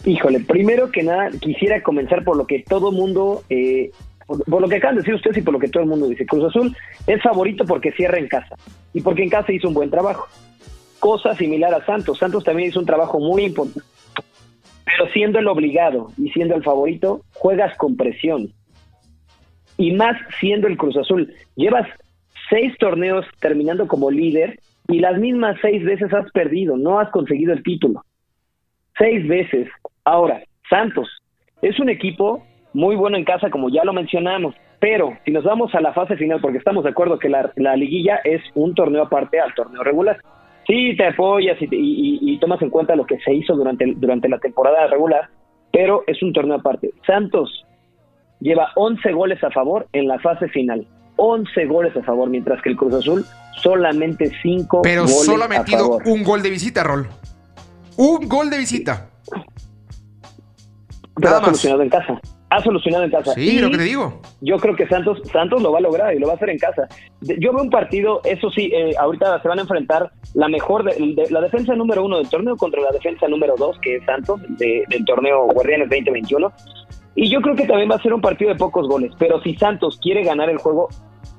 Híjole, 0.05 0.41
primero 0.41 0.91
que 0.91 1.03
nada 1.03 1.29
quisiera 1.39 1.81
comenzar 1.81 2.23
por 2.25 2.35
lo 2.35 2.45
que 2.45 2.63
todo 2.67 2.91
mundo, 2.91 3.43
eh, 3.49 3.91
por, 4.25 4.43
por 4.43 4.61
lo 4.61 4.67
que 4.67 4.77
acaban 4.77 4.95
de 4.95 5.01
decir 5.01 5.13
ustedes 5.13 5.37
y 5.37 5.41
por 5.41 5.53
lo 5.53 5.59
que 5.59 5.69
todo 5.69 5.83
el 5.83 5.89
mundo 5.89 6.07
dice. 6.07 6.25
Cruz 6.25 6.49
Azul 6.49 6.75
es 7.07 7.21
favorito 7.21 7.65
porque 7.65 7.91
cierra 7.91 8.17
en 8.17 8.27
casa 8.27 8.55
y 8.93 9.01
porque 9.01 9.23
en 9.23 9.29
casa 9.29 9.53
hizo 9.53 9.67
un 9.67 9.75
buen 9.75 9.91
trabajo 9.91 10.27
cosa 11.03 11.35
similar 11.35 11.73
a 11.73 11.85
Santos. 11.85 12.17
Santos 12.17 12.45
también 12.45 12.69
hizo 12.69 12.79
un 12.79 12.85
trabajo 12.85 13.19
muy 13.19 13.43
importante. 13.43 13.85
Pero 14.85 15.11
siendo 15.11 15.37
el 15.37 15.49
obligado 15.49 16.07
y 16.17 16.29
siendo 16.29 16.55
el 16.55 16.63
favorito, 16.63 17.23
juegas 17.33 17.75
con 17.75 17.97
presión. 17.97 18.53
Y 19.75 19.91
más 19.91 20.15
siendo 20.39 20.67
el 20.67 20.77
Cruz 20.77 20.95
Azul. 20.95 21.33
Llevas 21.57 21.89
seis 22.49 22.73
torneos 22.79 23.25
terminando 23.41 23.85
como 23.85 24.11
líder 24.11 24.61
y 24.87 24.99
las 24.99 25.19
mismas 25.19 25.57
seis 25.61 25.83
veces 25.83 26.13
has 26.13 26.31
perdido, 26.31 26.77
no 26.77 27.01
has 27.01 27.09
conseguido 27.09 27.51
el 27.51 27.63
título. 27.63 28.05
Seis 28.97 29.27
veces. 29.27 29.67
Ahora, 30.05 30.41
Santos 30.69 31.09
es 31.61 31.81
un 31.81 31.89
equipo 31.89 32.45
muy 32.71 32.95
bueno 32.95 33.17
en 33.17 33.25
casa, 33.25 33.49
como 33.49 33.69
ya 33.69 33.83
lo 33.83 33.91
mencionamos, 33.91 34.55
pero 34.79 35.17
si 35.25 35.31
nos 35.31 35.43
vamos 35.43 35.75
a 35.75 35.81
la 35.81 35.91
fase 35.91 36.15
final, 36.15 36.39
porque 36.39 36.59
estamos 36.59 36.85
de 36.85 36.91
acuerdo 36.91 37.19
que 37.19 37.27
la, 37.27 37.51
la 37.57 37.75
liguilla 37.75 38.21
es 38.23 38.41
un 38.55 38.73
torneo 38.73 39.03
aparte 39.03 39.41
al 39.41 39.53
torneo 39.53 39.83
regular, 39.83 40.17
sí 40.67 40.95
te 40.97 41.07
apoyas 41.07 41.57
y, 41.59 42.37
tomas 42.39 42.61
en 42.61 42.69
cuenta 42.69 42.95
lo 42.95 43.05
que 43.05 43.19
se 43.19 43.33
hizo 43.33 43.55
durante, 43.55 43.85
durante 43.95 44.27
la 44.27 44.39
temporada 44.39 44.87
regular, 44.87 45.29
pero 45.71 46.03
es 46.07 46.21
un 46.21 46.33
torneo 46.33 46.57
aparte. 46.57 46.91
Santos 47.05 47.65
lleva 48.39 48.69
11 48.75 49.11
goles 49.13 49.43
a 49.43 49.51
favor 49.51 49.87
en 49.93 50.07
la 50.07 50.19
fase 50.19 50.49
final. 50.49 50.85
11 51.15 51.65
goles 51.65 51.95
a 51.95 52.03
favor, 52.03 52.29
mientras 52.29 52.61
que 52.61 52.69
el 52.69 52.75
Cruz 52.75 52.93
Azul 52.95 53.23
solamente 53.61 54.31
5 54.41 54.81
Pero 54.81 55.03
goles 55.03 55.25
solo 55.25 55.43
ha 55.45 55.47
metido 55.47 55.99
un 56.05 56.23
gol 56.23 56.41
de 56.41 56.49
visita, 56.49 56.83
Rol. 56.83 57.07
Un 57.97 58.27
gol 58.27 58.49
de 58.49 58.57
visita. 58.57 59.09
Pero 61.15 61.35
ha 61.37 61.45
solucionado 61.45 61.83
en 61.83 61.89
casa 61.89 62.19
ha 62.53 62.61
solucionado 62.61 63.03
en 63.03 63.11
casa. 63.11 63.33
Sí, 63.33 63.59
lo 63.59 63.71
que 63.71 63.77
te 63.77 63.83
digo. 63.83 64.21
Yo 64.41 64.57
creo 64.57 64.75
que 64.75 64.87
Santos 64.87 65.19
Santos 65.31 65.61
lo 65.61 65.71
va 65.71 65.79
a 65.79 65.81
lograr 65.81 66.13
y 66.13 66.19
lo 66.19 66.27
va 66.27 66.33
a 66.33 66.35
hacer 66.35 66.51
en 66.51 66.59
casa. 66.59 66.87
Yo 67.21 67.51
veo 67.51 67.63
un 67.63 67.69
partido, 67.69 68.21
eso 68.23 68.49
sí, 68.51 68.71
eh, 68.73 68.93
ahorita 68.99 69.41
se 69.41 69.47
van 69.47 69.57
a 69.57 69.63
enfrentar 69.63 70.11
la 70.35 70.47
mejor, 70.47 70.83
de, 70.83 71.27
la 71.31 71.41
defensa 71.41 71.73
número 71.75 72.05
uno 72.05 72.17
del 72.17 72.29
torneo 72.29 72.55
contra 72.55 72.81
la 72.81 72.91
defensa 72.91 73.27
número 73.27 73.55
dos, 73.57 73.77
que 73.81 73.95
es 73.95 74.05
Santos, 74.05 74.41
del 74.57 75.05
torneo 75.05 75.47
Guardianes 75.47 75.89
2021. 75.89 76.51
Y 77.15 77.29
yo 77.29 77.41
creo 77.41 77.55
que 77.55 77.65
también 77.65 77.89
va 77.89 77.95
a 77.95 78.01
ser 78.01 78.13
un 78.13 78.21
partido 78.21 78.51
de 78.51 78.57
pocos 78.57 78.87
goles. 78.87 79.11
Pero 79.17 79.41
si 79.41 79.55
Santos 79.55 79.99
quiere 80.01 80.23
ganar 80.23 80.49
el 80.49 80.57
juego, 80.57 80.89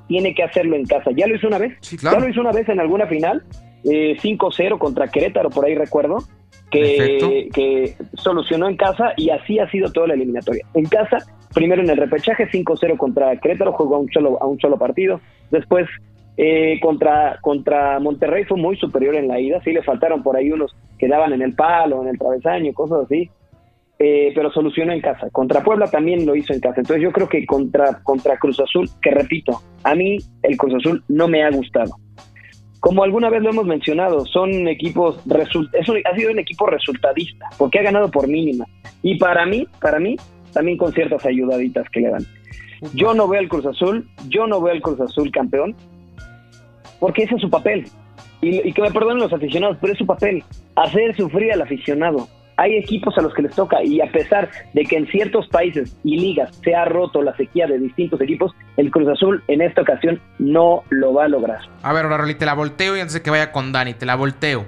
tiene 0.09 0.35
que 0.35 0.42
hacerlo 0.42 0.77
en 0.77 0.85
casa. 0.85 1.11
Ya 1.16 1.27
lo 1.27 1.37
hizo 1.37 1.46
una 1.46 1.59
vez. 1.59 1.77
Sí, 1.81 1.96
claro. 1.96 2.18
Ya 2.18 2.24
lo 2.24 2.31
hizo 2.31 2.40
una 2.40 2.53
vez 2.53 2.68
en 2.68 2.81
alguna 2.81 3.07
final. 3.07 3.44
Eh, 3.85 4.16
5-0 4.20 4.79
contra 4.79 5.09
Querétaro, 5.09 5.50
por 5.50 5.66
ahí 5.66 5.74
recuerdo 5.74 6.18
que, 6.70 7.94
solucionó 8.14 8.68
en 8.68 8.77
casa 8.77 9.12
y 9.16 9.31
así 9.31 9.59
ha 9.59 9.70
sido 9.70 9.90
toda 9.92 10.09
la 10.09 10.14
eliminatoria. 10.14 10.64
En 10.74 10.87
casa, 10.87 11.18
primero 11.53 11.83
en 11.83 11.90
el 11.90 11.96
repechaje 11.96 12.48
5-0 12.48 12.96
contra 12.96 13.37
Querétaro, 13.37 13.72
jugó 13.72 13.96
a 13.96 13.98
un 13.98 14.11
solo, 14.11 14.42
a 14.42 14.46
un 14.46 14.59
solo 14.59 14.79
partido. 14.79 15.20
Después 15.50 15.87
eh, 16.37 16.79
contra, 16.81 17.38
contra 17.40 18.00
Monterrey 18.00 18.44
fue 18.44 18.59
muy 18.59 18.77
superior 18.77 19.14
en 19.14 19.29
la 19.29 19.40
ida, 19.40 19.61
sí 19.62 19.72
le 19.72 19.83
faltaron 19.83 20.22
por 20.22 20.37
ahí 20.37 20.50
unos 20.50 20.74
que 20.98 21.09
daban 21.09 21.33
en 21.33 21.42
el 21.42 21.55
palo, 21.55 22.03
en 22.03 22.09
el 22.09 22.18
travesaño, 22.18 22.72
cosas 22.72 23.05
así. 23.05 23.31
Eh, 23.96 24.33
pero 24.35 24.50
solucionó 24.50 24.92
en 24.92 25.00
casa. 25.00 25.31
Contra 25.31 25.62
Puebla 25.62 25.87
también 25.87 26.27
lo 26.27 26.35
hizo 26.35 26.53
en 26.53 26.59
casa. 26.59 26.81
Entonces 26.81 27.03
yo 27.03 27.12
creo 27.12 27.29
que 27.29 27.46
contra, 27.46 28.03
contra 28.03 28.37
Cruz 28.38 28.59
Azul, 28.59 28.88
que 29.00 29.12
repito, 29.12 29.62
a 29.85 29.94
mí 29.94 30.18
el 30.42 30.57
Cruz 30.57 30.74
Azul 30.74 31.05
no 31.09 31.29
me 31.29 31.44
ha 31.44 31.50
gustado 31.50 31.94
como 32.84 33.02
alguna 33.02 33.30
vez 33.30 33.40
lo 33.42 33.48
hemos 33.48 33.64
mencionado, 33.64 34.26
son 34.26 34.68
equipos, 34.68 35.18
eso 35.32 35.94
ha 36.04 36.14
sido 36.14 36.30
un 36.30 36.38
equipo 36.38 36.66
resultadista, 36.66 37.46
porque 37.56 37.78
ha 37.78 37.82
ganado 37.82 38.10
por 38.10 38.28
mínima. 38.28 38.66
Y 39.02 39.16
para 39.16 39.46
mí, 39.46 39.66
para 39.80 39.98
mí, 39.98 40.16
también 40.52 40.76
con 40.76 40.92
ciertas 40.92 41.24
ayudaditas 41.24 41.88
que 41.88 42.00
le 42.00 42.10
dan. 42.10 42.26
Yo 42.92 43.14
no 43.14 43.26
veo 43.26 43.40
al 43.40 43.48
Cruz 43.48 43.64
Azul, 43.64 44.06
yo 44.28 44.46
no 44.46 44.60
veo 44.60 44.74
al 44.74 44.82
Cruz 44.82 45.00
Azul 45.00 45.30
campeón, 45.30 45.74
porque 47.00 47.22
ese 47.22 47.36
es 47.36 47.40
su 47.40 47.48
papel. 47.48 47.86
Y, 48.42 48.68
y 48.68 48.72
que 48.74 48.82
me 48.82 48.90
perdonen 48.90 49.22
los 49.22 49.32
aficionados, 49.32 49.78
pero 49.80 49.94
es 49.94 49.98
su 49.98 50.04
papel, 50.04 50.44
hacer 50.76 51.16
sufrir 51.16 51.54
al 51.54 51.62
aficionado 51.62 52.28
hay 52.56 52.76
equipos 52.76 53.16
a 53.18 53.22
los 53.22 53.34
que 53.34 53.42
les 53.42 53.54
toca 53.54 53.82
y 53.82 54.00
a 54.00 54.10
pesar 54.10 54.50
de 54.72 54.84
que 54.84 54.96
en 54.96 55.06
ciertos 55.06 55.48
países 55.48 55.96
y 56.04 56.16
ligas 56.16 56.54
se 56.62 56.74
ha 56.74 56.84
roto 56.84 57.22
la 57.22 57.36
sequía 57.36 57.66
de 57.66 57.78
distintos 57.78 58.20
equipos, 58.20 58.52
el 58.76 58.90
Cruz 58.90 59.08
Azul 59.08 59.42
en 59.48 59.62
esta 59.62 59.82
ocasión 59.82 60.20
no 60.38 60.82
lo 60.90 61.14
va 61.14 61.24
a 61.24 61.28
lograr. 61.28 61.60
A 61.82 61.92
ver, 61.92 62.06
Roli, 62.06 62.34
te 62.34 62.46
la 62.46 62.54
volteo 62.54 62.96
y 62.96 63.00
antes 63.00 63.14
de 63.14 63.22
que 63.22 63.30
vaya 63.30 63.52
con 63.52 63.72
Dani, 63.72 63.94
te 63.94 64.06
la 64.06 64.14
volteo. 64.14 64.66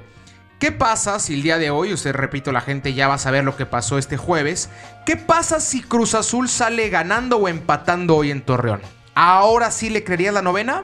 ¿Qué 0.58 0.72
pasa 0.72 1.18
si 1.18 1.34
el 1.34 1.42
día 1.42 1.58
de 1.58 1.70
hoy, 1.70 1.92
usted 1.92 2.14
repito, 2.14 2.50
la 2.50 2.62
gente 2.62 2.94
ya 2.94 3.08
va 3.08 3.14
a 3.14 3.18
saber 3.18 3.44
lo 3.44 3.56
que 3.56 3.66
pasó 3.66 3.98
este 3.98 4.16
jueves? 4.16 4.70
¿Qué 5.04 5.16
pasa 5.16 5.60
si 5.60 5.82
Cruz 5.82 6.14
Azul 6.14 6.48
sale 6.48 6.88
ganando 6.88 7.36
o 7.36 7.48
empatando 7.48 8.16
hoy 8.16 8.30
en 8.30 8.40
Torreón? 8.40 8.80
¿Ahora 9.14 9.70
sí 9.70 9.90
le 9.90 10.02
creería 10.02 10.32
la 10.32 10.40
novena? 10.40 10.82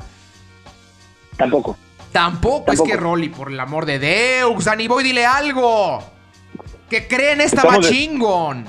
Tampoco. 1.39 1.79
Tampoco, 2.13 2.71
es 2.71 2.83
que 2.83 2.97
Rolly, 2.97 3.31
por 3.31 3.51
el 3.51 3.59
amor 3.59 3.87
de 3.87 3.99
Deus, 3.99 4.67
Dani 4.67 4.87
Boy, 4.87 5.03
dile 5.03 5.25
algo 5.25 6.05
que 6.93 7.09
creen 7.09 7.41
esta 7.41 7.81
chingón. 7.81 8.67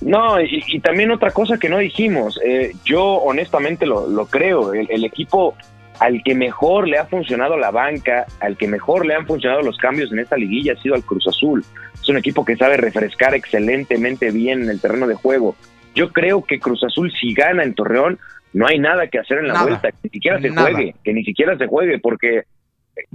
No, 0.00 0.40
y, 0.40 0.80
también 0.80 1.12
otra 1.12 1.30
cosa 1.30 1.56
que 1.56 1.68
no 1.68 1.78
dijimos, 1.78 2.38
eh, 2.44 2.72
yo 2.84 3.02
honestamente 3.02 3.86
lo, 3.86 4.26
creo, 4.26 4.74
el, 4.74 5.04
equipo 5.04 5.54
al 6.00 6.22
que 6.24 6.34
mejor 6.34 6.88
le 6.88 6.98
ha 6.98 7.06
funcionado 7.06 7.56
la 7.56 7.70
banca, 7.70 8.26
al 8.40 8.56
que 8.56 8.66
mejor 8.66 9.06
le 9.06 9.14
han 9.14 9.26
funcionado 9.26 9.62
los 9.62 9.78
cambios 9.78 10.12
en 10.12 10.18
esta 10.18 10.36
liguilla 10.36 10.72
ha 10.72 10.82
sido 10.82 10.96
al 10.96 11.04
Cruz 11.04 11.26
Azul. 11.28 11.64
Es 11.94 12.08
un 12.08 12.18
equipo 12.18 12.44
que 12.44 12.56
sabe 12.56 12.76
refrescar 12.76 13.34
excelentemente 13.34 14.32
bien 14.32 14.64
en 14.64 14.70
el 14.70 14.80
terreno 14.80 15.06
de 15.06 15.14
juego. 15.14 15.54
Yo 15.94 16.12
creo 16.12 16.44
que 16.44 16.58
Cruz 16.58 16.82
Azul 16.82 17.12
si 17.18 17.32
gana 17.32 17.62
en 17.62 17.74
Torreón, 17.74 18.18
no 18.52 18.66
hay 18.66 18.80
nada 18.80 19.06
que 19.06 19.20
hacer 19.20 19.38
en 19.38 19.48
la 19.48 19.62
vuelta, 19.62 19.90
que 19.92 19.98
ni 20.02 20.10
siquiera 20.10 20.40
se 20.40 20.50
juegue, 20.50 20.94
que 21.04 21.12
ni 21.12 21.24
siquiera 21.24 21.56
se 21.56 21.66
juegue, 21.66 22.00
porque 22.00 22.42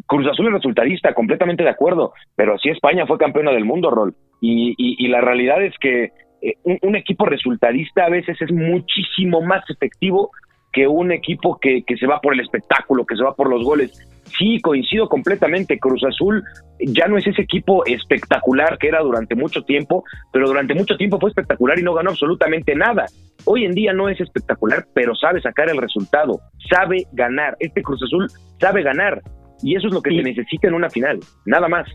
Cruz 0.07 0.27
Azul 0.27 0.47
es 0.47 0.53
resultadista, 0.53 1.13
completamente 1.13 1.63
de 1.63 1.69
acuerdo, 1.69 2.13
pero 2.35 2.57
si 2.57 2.69
España 2.69 3.05
fue 3.05 3.17
campeona 3.17 3.51
del 3.51 3.65
mundo, 3.65 3.89
Rol. 3.89 4.15
Y, 4.41 5.07
la 5.07 5.21
realidad 5.21 5.63
es 5.63 5.73
que 5.79 6.11
eh, 6.41 6.55
un, 6.63 6.95
equipo 6.95 7.25
resultadista 7.25 8.05
a 8.05 8.09
veces 8.09 8.41
es 8.41 8.51
muchísimo 8.51 9.41
más 9.41 9.63
efectivo 9.69 10.31
que 10.71 10.87
un 10.87 11.11
equipo 11.11 11.59
que 11.59 11.83
se 11.99 12.07
va 12.07 12.21
por 12.21 12.33
el 12.33 12.41
espectáculo, 12.41 13.05
que 13.05 13.15
se 13.15 13.23
va 13.23 13.33
por 13.33 13.49
los 13.49 13.63
goles. 13.63 14.09
Sí, 14.37 14.59
coincido 14.61 15.09
completamente. 15.09 15.79
Cruz 15.79 16.03
Azul 16.03 16.43
ya 16.79 17.07
no 17.07 17.17
es 17.17 17.25
ese 17.27 17.41
equipo 17.41 17.85
espectacular 17.85 18.77
que 18.77 18.87
era 18.87 19.01
durante 19.01 19.35
mucho 19.35 19.63
tiempo, 19.63 20.03
pero 20.31 20.47
durante 20.47 20.73
mucho 20.73 20.95
tiempo 20.97 21.19
fue 21.19 21.29
espectacular 21.29 21.79
y 21.79 21.83
no 21.83 21.93
ganó 21.93 22.11
absolutamente 22.11 22.75
nada. 22.75 23.05
Hoy 23.45 23.65
en 23.65 23.73
día 23.73 23.93
no 23.93 24.09
es 24.09 24.19
espectacular, 24.19 24.85
pero 24.93 25.15
sabe 25.15 25.41
sacar 25.41 25.69
el 25.69 25.77
resultado, 25.77 26.39
sabe 26.69 27.05
ganar. 27.13 27.55
Este 27.59 27.81
Cruz 27.81 28.01
Azul 28.03 28.27
sabe 28.59 28.83
ganar 28.83 29.21
y 29.61 29.75
eso 29.75 29.87
es 29.87 29.93
lo 29.93 30.01
que 30.01 30.11
se 30.11 30.23
necesita 30.23 30.67
en 30.67 30.73
una 30.73 30.89
final, 30.89 31.19
nada 31.45 31.67
más. 31.67 31.87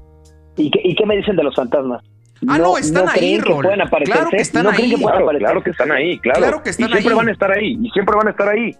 ¿Y 0.56 0.70
qué, 0.70 0.80
¿Y 0.84 0.94
qué 0.94 1.06
me 1.06 1.16
dicen 1.16 1.36
de 1.36 1.44
los 1.44 1.54
fantasmas? 1.54 2.02
Ah, 2.48 2.58
no, 2.58 2.76
están 2.76 3.08
ahí, 3.08 3.38
Rol. 3.38 3.64
Claro 4.04 4.30
que 4.30 4.36
están 4.36 4.66
ahí. 4.66 4.90
Claro, 5.28 5.62
que 5.62 5.70
están 5.70 5.92
ahí, 5.92 6.18
claro. 6.18 6.62
que 6.62 6.70
están 6.70 6.90
y 6.90 6.92
siempre 6.92 7.14
van 7.14 7.28
a 7.28 7.32
estar 7.32 7.50
ahí, 7.50 7.78
y 7.80 7.90
siempre 7.90 8.16
van 8.16 8.28
a 8.28 8.30
estar 8.30 8.48
ahí. 8.48 8.70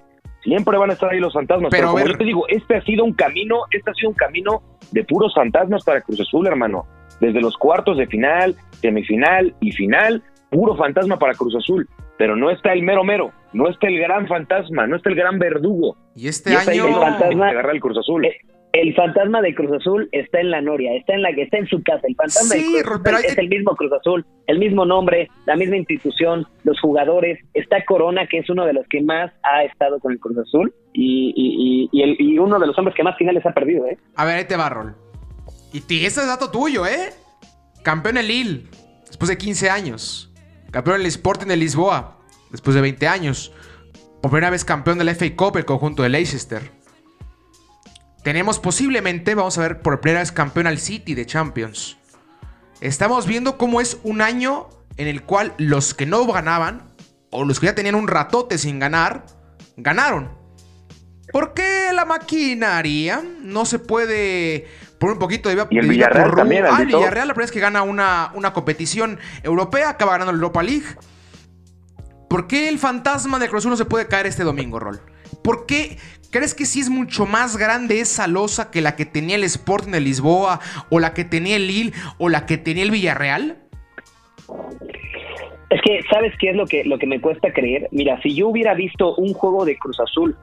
Siempre 0.42 0.76
van 0.76 0.90
a 0.90 0.92
estar 0.92 1.10
ahí 1.10 1.20
los 1.20 1.32
fantasmas. 1.32 1.70
Pero, 1.70 1.92
como 1.92 2.04
yo 2.04 2.18
te 2.18 2.24
digo, 2.24 2.44
este 2.48 2.76
ha 2.76 2.82
sido 2.82 3.04
un 3.04 3.14
camino, 3.14 3.60
este 3.70 3.90
ha 3.90 3.94
sido 3.94 4.10
un 4.10 4.14
camino 4.14 4.62
de 4.92 5.02
puros 5.04 5.34
fantasmas 5.34 5.82
para 5.84 6.02
Cruz 6.02 6.20
Azul, 6.20 6.46
hermano. 6.46 6.84
Desde 7.18 7.40
los 7.40 7.56
cuartos 7.56 7.96
de 7.96 8.06
final, 8.06 8.54
semifinal 8.82 9.54
y 9.60 9.72
final, 9.72 10.22
puro 10.50 10.76
fantasma 10.76 11.18
para 11.18 11.32
Cruz 11.32 11.54
Azul. 11.56 11.88
Pero 12.18 12.36
no 12.36 12.50
está 12.50 12.74
el 12.74 12.82
mero 12.82 13.04
mero, 13.04 13.32
no 13.54 13.70
está 13.70 13.88
el 13.88 13.98
gran 13.98 14.28
fantasma, 14.28 14.86
no 14.86 14.96
está 14.96 15.08
el 15.08 15.16
gran 15.16 15.38
verdugo. 15.38 15.96
Y 16.14 16.28
este 16.28 16.54
año 16.54 16.88
el 16.88 16.94
fantasma, 16.94 17.48
agarra 17.48 17.72
el 17.72 17.80
Cruz 17.80 17.96
Azul. 17.96 18.26
Eh, 18.26 18.36
el 18.74 18.92
fantasma 18.94 19.40
de 19.40 19.54
Cruz 19.54 19.70
Azul 19.70 20.08
está 20.10 20.40
en 20.40 20.50
la 20.50 20.60
Noria, 20.60 20.94
está 20.96 21.14
en 21.14 21.22
la 21.22 21.30
está 21.30 21.58
en 21.58 21.68
su 21.68 21.80
casa. 21.84 22.00
El 22.08 22.16
fantasma 22.16 22.56
de 22.56 22.82
Cruz 22.82 23.00
Azul 23.04 23.24
es 23.24 23.38
el 23.38 23.48
mismo 23.48 23.76
Cruz 23.76 23.92
Azul, 23.92 24.26
el 24.48 24.58
mismo 24.58 24.84
nombre, 24.84 25.28
la 25.46 25.54
misma 25.54 25.76
institución, 25.76 26.44
los 26.64 26.80
jugadores. 26.80 27.38
Está 27.54 27.84
Corona, 27.84 28.26
que 28.26 28.38
es 28.38 28.50
uno 28.50 28.66
de 28.66 28.72
los 28.72 28.84
que 28.88 29.00
más 29.00 29.32
ha 29.44 29.62
estado 29.62 30.00
con 30.00 30.12
el 30.12 30.18
Cruz 30.18 30.38
Azul 30.38 30.74
y, 30.92 31.88
y, 31.92 32.38
uno 32.38 32.58
de 32.58 32.66
los 32.66 32.76
hombres 32.76 32.96
que 32.96 33.04
más 33.04 33.16
finales 33.16 33.46
ha 33.46 33.52
perdido. 33.52 33.86
¿eh? 33.86 33.96
A 34.16 34.24
ver, 34.24 34.36
ahí 34.38 34.44
te 34.44 34.56
va, 34.56 34.68
Rol. 34.68 34.96
Y 35.72 35.78
ese 36.04 36.20
es 36.20 36.26
dato 36.26 36.50
tuyo, 36.50 36.84
¿eh? 36.84 37.10
Campeón 37.84 38.18
en 38.18 38.26
Lille, 38.26 38.62
después 39.06 39.28
de 39.28 39.38
15 39.38 39.70
años. 39.70 40.32
Campeón 40.72 40.96
en 40.96 41.02
el 41.02 41.06
Sporting 41.06 41.46
de 41.46 41.56
Lisboa, 41.56 42.18
después 42.50 42.74
de 42.74 42.80
20 42.80 43.06
años. 43.06 43.52
Por 44.20 44.32
primera 44.32 44.50
vez 44.50 44.64
campeón 44.64 44.98
del 44.98 45.10
FA 45.10 45.26
Cup, 45.36 45.58
el 45.58 45.64
conjunto 45.64 46.02
de 46.02 46.08
Leicester 46.08 46.83
tenemos 48.24 48.58
posiblemente, 48.58 49.34
vamos 49.34 49.58
a 49.58 49.60
ver, 49.60 49.82
por 49.82 50.00
primera 50.00 50.20
vez 50.20 50.32
campeón 50.32 50.66
al 50.66 50.78
City 50.78 51.14
de 51.14 51.26
Champions. 51.26 51.98
Estamos 52.80 53.26
viendo 53.26 53.58
cómo 53.58 53.82
es 53.82 53.98
un 54.02 54.22
año 54.22 54.70
en 54.96 55.08
el 55.08 55.22
cual 55.22 55.52
los 55.58 55.92
que 55.92 56.06
no 56.06 56.26
ganaban, 56.26 56.94
o 57.30 57.44
los 57.44 57.60
que 57.60 57.66
ya 57.66 57.74
tenían 57.74 57.94
un 57.94 58.08
ratote 58.08 58.56
sin 58.56 58.78
ganar, 58.78 59.26
ganaron. 59.76 60.30
¿Por 61.32 61.52
qué 61.52 61.90
la 61.92 62.06
maquinaria 62.06 63.22
no 63.42 63.66
se 63.66 63.78
puede 63.78 64.68
poner 64.98 65.14
un 65.14 65.18
poquito 65.18 65.50
de... 65.50 65.66
Y 65.70 65.78
el 65.78 65.88
Villarreal 65.88 66.34
también. 66.34 66.64
Ah, 66.64 66.78
el 66.80 66.86
Villarreal 66.86 67.28
la 67.28 67.34
primera 67.34 67.46
vez 67.46 67.52
que 67.52 67.60
gana 67.60 67.82
una, 67.82 68.32
una 68.34 68.54
competición 68.54 69.18
europea, 69.42 69.90
acaba 69.90 70.12
ganando 70.12 70.32
la 70.32 70.36
Europa 70.36 70.62
League. 70.62 70.86
¿Por 72.30 72.46
qué 72.46 72.70
el 72.70 72.78
fantasma 72.78 73.38
de 73.38 73.50
Cruz 73.50 73.66
no 73.66 73.76
se 73.76 73.84
puede 73.84 74.06
caer 74.06 74.26
este 74.26 74.44
domingo, 74.44 74.80
Rol? 74.80 75.02
¿Por 75.44 75.66
qué 75.66 75.98
¿Crees 76.34 76.52
que 76.52 76.64
sí 76.64 76.80
es 76.80 76.90
mucho 76.90 77.26
más 77.26 77.56
grande 77.56 78.00
esa 78.00 78.26
losa 78.26 78.72
que 78.72 78.80
la 78.80 78.96
que 78.96 79.06
tenía 79.06 79.36
el 79.36 79.44
Sporting 79.44 79.92
de 79.92 80.00
Lisboa, 80.00 80.58
o 80.90 80.98
la 80.98 81.14
que 81.14 81.24
tenía 81.24 81.54
el 81.54 81.68
Lille, 81.68 81.92
o 82.18 82.28
la 82.28 82.44
que 82.44 82.58
tenía 82.58 82.82
el 82.82 82.90
Villarreal? 82.90 83.56
Es 85.70 85.80
que, 85.82 86.00
¿sabes 86.10 86.32
qué 86.40 86.50
es 86.50 86.56
lo 86.56 86.66
que, 86.66 86.82
lo 86.82 86.98
que 86.98 87.06
me 87.06 87.20
cuesta 87.20 87.52
creer? 87.52 87.86
Mira, 87.92 88.20
si 88.20 88.34
yo 88.34 88.48
hubiera 88.48 88.74
visto 88.74 89.14
un 89.14 89.32
juego 89.32 89.64
de 89.64 89.76
Cruz 89.76 90.00
Azul 90.00 90.36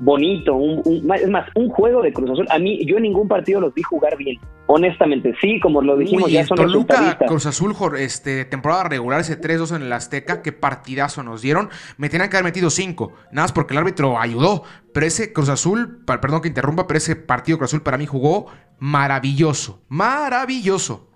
bonito, 0.00 0.54
un, 0.56 0.82
es 1.14 1.28
más, 1.28 1.48
un 1.54 1.68
juego 1.68 2.02
de 2.02 2.12
Cruz 2.12 2.30
Azul. 2.30 2.46
A 2.50 2.58
mí, 2.58 2.84
yo 2.86 2.96
en 2.96 3.04
ningún 3.04 3.28
partido 3.28 3.60
los 3.60 3.72
vi 3.74 3.82
jugar 3.82 4.16
bien, 4.16 4.38
honestamente. 4.66 5.34
Sí, 5.40 5.60
como 5.60 5.82
lo 5.82 5.96
dijimos, 5.96 6.30
ya 6.30 6.44
son 6.44 6.56
Toluca, 6.56 7.18
Cruz 7.26 7.46
Azul, 7.46 7.74
este, 7.98 8.44
temporada 8.46 8.84
regular, 8.84 9.20
ese 9.20 9.40
3-2 9.40 9.76
en 9.76 9.82
el 9.82 9.92
Azteca, 9.92 10.42
qué 10.42 10.52
partidazo 10.52 11.22
nos 11.22 11.42
dieron. 11.42 11.68
Me 11.98 12.08
tenían 12.08 12.30
que 12.30 12.36
haber 12.36 12.44
metido 12.44 12.70
5, 12.70 13.12
nada 13.32 13.44
más 13.44 13.52
porque 13.52 13.74
el 13.74 13.78
árbitro 13.78 14.18
ayudó. 14.18 14.62
Pero 14.92 15.06
ese 15.06 15.32
Cruz 15.32 15.48
Azul, 15.48 16.02
perdón 16.04 16.40
que 16.40 16.48
interrumpa, 16.48 16.86
pero 16.86 16.98
ese 16.98 17.14
partido 17.14 17.58
Cruz 17.58 17.70
Azul 17.70 17.82
para 17.82 17.98
mí 17.98 18.06
jugó 18.06 18.46
maravilloso, 18.78 19.82
maravilloso. 19.88 21.08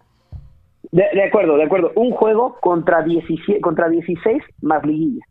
De, 0.92 1.04
de 1.12 1.24
acuerdo, 1.24 1.56
de 1.56 1.64
acuerdo. 1.64 1.90
Un 1.96 2.12
juego 2.12 2.56
contra, 2.60 3.02
17, 3.02 3.60
contra 3.60 3.88
16 3.88 4.42
más 4.60 4.84
liguilla. 4.84 5.24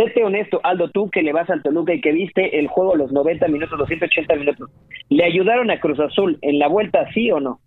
Séte 0.00 0.24
honesto, 0.24 0.60
Aldo, 0.64 0.90
tú 0.90 1.10
que 1.10 1.20
le 1.20 1.32
vas 1.32 1.50
al 1.50 1.62
Toluca 1.62 1.92
y 1.92 2.00
que 2.00 2.12
viste 2.12 2.58
el 2.58 2.68
juego 2.68 2.96
los 2.96 3.12
90 3.12 3.48
minutos, 3.48 3.78
los 3.78 3.86
180 3.86 4.34
minutos, 4.36 4.70
¿le 5.10 5.24
ayudaron 5.24 5.70
a 5.70 5.78
Cruz 5.78 6.00
Azul 6.00 6.38
en 6.40 6.58
la 6.58 6.68
vuelta, 6.68 7.06
sí 7.12 7.30
o 7.30 7.38
no? 7.38 7.60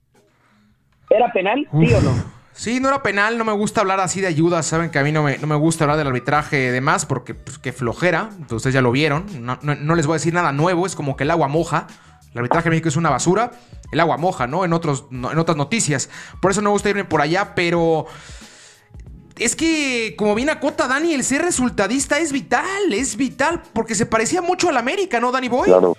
¿Era 1.11 1.31
penal, 1.31 1.67
sí 1.79 1.93
o 1.93 2.01
no? 2.01 2.11
Sí, 2.53 2.79
no 2.79 2.87
era 2.87 3.03
penal, 3.03 3.37
no 3.37 3.45
me 3.45 3.51
gusta 3.51 3.81
hablar 3.81 3.99
así 3.99 4.19
de 4.19 4.27
ayuda, 4.27 4.63
saben 4.63 4.89
que 4.89 4.97
a 4.97 5.03
mí 5.03 5.11
no 5.11 5.21
me, 5.21 5.37
no 5.37 5.45
me 5.45 5.55
gusta 5.55 5.83
hablar 5.83 5.97
del 5.97 6.07
arbitraje 6.07 6.71
de 6.71 6.81
más 6.81 7.05
porque 7.05 7.35
pues, 7.35 7.59
qué 7.59 7.71
flojera, 7.71 8.29
ustedes 8.49 8.73
ya 8.73 8.81
lo 8.81 8.91
vieron, 8.91 9.25
no, 9.43 9.95
les 9.95 10.07
voy 10.07 10.13
a 10.13 10.17
decir 10.17 10.33
nada 10.33 10.51
nuevo, 10.51 10.87
es 10.87 10.95
como 10.95 11.15
que 11.15 11.25
el 11.25 11.31
agua 11.31 11.47
moja, 11.47 11.85
el 12.31 12.39
arbitraje 12.39 12.69
en 12.69 12.71
México 12.71 12.89
es 12.89 12.95
una 12.95 13.11
basura, 13.11 13.51
el 13.91 13.99
agua 13.99 14.17
moja, 14.17 14.47
¿no? 14.47 14.65
En, 14.65 14.73
otros, 14.73 15.05
en 15.11 15.37
otras 15.37 15.57
noticias, 15.57 16.09
por 16.41 16.49
eso 16.49 16.61
no 16.61 16.69
me 16.69 16.73
gusta 16.73 16.89
irme 16.89 17.05
por 17.05 17.21
allá, 17.21 17.53
pero 17.53 18.07
es 19.39 19.55
que, 19.55 20.15
como 20.17 20.35
bien 20.35 20.49
acota 20.49 20.87
Dani, 20.87 21.13
el 21.13 21.23
ser 21.23 21.41
resultadista 21.41 22.19
es 22.19 22.31
vital, 22.31 22.93
es 22.93 23.17
vital, 23.17 23.61
porque 23.73 23.95
se 23.95 24.05
parecía 24.05 24.41
mucho 24.41 24.69
al 24.69 24.77
América, 24.77 25.19
¿no, 25.19 25.31
Dani 25.31 25.49
Boy? 25.49 25.69
Claro. 25.69 25.95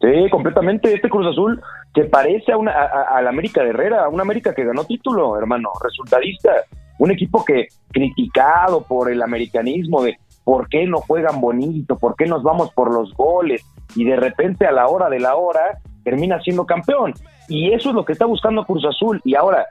Sí, 0.00 0.30
completamente. 0.30 0.92
Este 0.92 1.08
Cruz 1.08 1.26
Azul 1.26 1.62
se 1.94 2.04
parece 2.04 2.52
a, 2.52 2.56
una, 2.56 2.72
a, 2.72 3.22
la 3.22 3.30
América 3.30 3.62
de 3.62 3.70
Herrera, 3.70 4.04
a 4.04 4.08
una 4.08 4.22
América 4.22 4.54
que 4.54 4.64
ganó 4.64 4.84
título, 4.84 5.38
hermano, 5.38 5.70
resultadista. 5.82 6.50
Un 6.98 7.10
equipo 7.10 7.44
que, 7.44 7.68
criticado 7.90 8.82
por 8.82 9.10
el 9.10 9.22
americanismo 9.22 10.02
de 10.02 10.18
por 10.44 10.68
qué 10.68 10.86
no 10.86 10.98
juegan 10.98 11.40
bonito, 11.40 11.98
por 11.98 12.16
qué 12.16 12.26
nos 12.26 12.42
vamos 12.42 12.70
por 12.72 12.92
los 12.92 13.14
goles, 13.14 13.64
y 13.96 14.04
de 14.04 14.16
repente 14.16 14.66
a 14.66 14.72
la 14.72 14.88
hora 14.88 15.08
de 15.08 15.20
la 15.20 15.36
hora 15.36 15.78
termina 16.02 16.40
siendo 16.40 16.66
campeón. 16.66 17.14
Y 17.48 17.72
eso 17.72 17.90
es 17.90 17.94
lo 17.94 18.04
que 18.04 18.12
está 18.12 18.26
buscando 18.26 18.64
Cruz 18.64 18.84
Azul. 18.84 19.20
Y 19.24 19.34
ahora, 19.34 19.66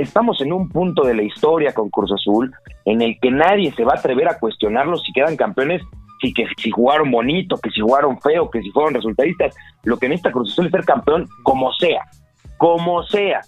estamos 0.00 0.40
en 0.40 0.52
un 0.52 0.68
punto 0.68 1.02
de 1.02 1.14
la 1.14 1.22
historia 1.22 1.72
con 1.72 1.90
Cruz 1.90 2.12
Azul 2.12 2.52
en 2.84 3.02
el 3.02 3.18
que 3.20 3.30
nadie 3.30 3.72
se 3.72 3.84
va 3.84 3.92
a 3.92 3.98
atrever 3.98 4.28
a 4.28 4.38
cuestionarlos 4.38 5.02
si 5.04 5.12
quedan 5.12 5.36
campeones, 5.36 5.82
si 6.20 6.32
que 6.32 6.46
si 6.56 6.70
jugaron 6.70 7.10
bonito, 7.10 7.56
que 7.58 7.70
si 7.70 7.80
jugaron 7.80 8.20
feo, 8.20 8.50
que 8.50 8.62
si 8.62 8.70
fueron 8.70 8.94
resultadistas. 8.94 9.54
Lo 9.84 9.98
que 9.98 10.08
necesita 10.08 10.32
Cruz 10.32 10.52
Azul 10.52 10.66
es 10.66 10.72
ser 10.72 10.84
campeón 10.84 11.26
como 11.42 11.72
sea, 11.74 12.02
como 12.56 13.02
sea, 13.04 13.40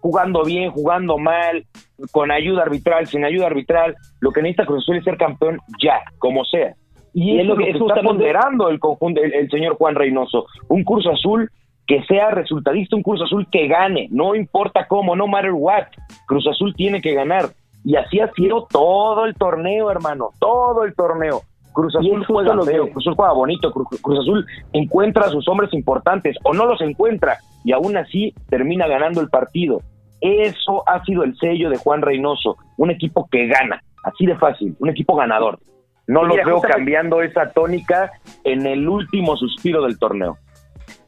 jugando 0.00 0.44
bien, 0.44 0.70
jugando 0.70 1.18
mal, 1.18 1.64
con 2.10 2.30
ayuda 2.30 2.62
arbitral, 2.62 3.06
sin 3.06 3.24
ayuda 3.24 3.46
arbitral. 3.46 3.96
Lo 4.20 4.30
que 4.30 4.42
necesita 4.42 4.66
Cruz 4.66 4.84
Azul 4.84 4.96
es 4.96 5.04
ser 5.04 5.16
campeón 5.16 5.58
ya, 5.82 6.00
como 6.18 6.44
sea. 6.44 6.74
Y, 7.14 7.38
es 7.38 7.46
lo 7.46 7.56
que, 7.56 7.70
está 7.70 8.02
ponderando 8.02 8.70
el 8.70 8.80
conjunto, 8.80 9.20
el 9.22 9.50
señor 9.50 9.76
Juan 9.76 9.94
Reynoso. 9.94 10.46
Un 10.68 10.82
Cruz 10.82 11.06
Azul 11.06 11.50
que 11.92 12.02
sea 12.04 12.30
resultadista 12.30 12.96
un 12.96 13.02
Cruz 13.02 13.20
Azul 13.20 13.46
que 13.52 13.68
gane, 13.68 14.08
no 14.10 14.34
importa 14.34 14.86
cómo, 14.88 15.14
no 15.14 15.26
matter 15.26 15.52
what, 15.52 15.88
Cruz 16.24 16.46
Azul 16.46 16.74
tiene 16.74 17.02
que 17.02 17.12
ganar. 17.12 17.50
Y 17.84 17.96
así 17.96 18.18
ha 18.18 18.32
sido 18.32 18.66
todo 18.70 19.26
el 19.26 19.34
torneo, 19.34 19.90
hermano, 19.90 20.30
todo 20.38 20.84
el 20.84 20.94
torneo. 20.94 21.42
Cruz 21.74 21.94
Azul 21.94 22.24
juega 22.24 22.52
Cruz 22.54 22.96
Azul 22.96 23.14
juega 23.14 23.34
bonito, 23.34 23.70
Cruz, 23.70 24.18
Azul 24.18 24.46
encuentra 24.72 25.26
a 25.26 25.28
sus 25.28 25.46
hombres 25.48 25.70
importantes 25.74 26.34
o 26.44 26.54
no 26.54 26.64
los 26.64 26.80
encuentra 26.80 27.36
y 27.62 27.72
aún 27.72 27.94
así 27.98 28.32
termina 28.48 28.86
ganando 28.86 29.20
el 29.20 29.28
partido. 29.28 29.82
Eso 30.22 30.88
ha 30.88 31.04
sido 31.04 31.24
el 31.24 31.36
sello 31.36 31.68
de 31.68 31.76
Juan 31.76 32.00
Reynoso, 32.00 32.56
un 32.78 32.90
equipo 32.90 33.28
que 33.30 33.48
gana, 33.48 33.82
así 34.02 34.24
de 34.24 34.36
fácil, 34.36 34.74
un 34.78 34.88
equipo 34.88 35.14
ganador. 35.14 35.58
No 36.06 36.24
lo 36.24 36.36
veo 36.36 36.62
cambiando 36.62 37.20
esa 37.20 37.50
tónica 37.50 38.12
en 38.44 38.64
el 38.66 38.88
último 38.88 39.36
suspiro 39.36 39.82
del 39.82 39.98
torneo. 39.98 40.38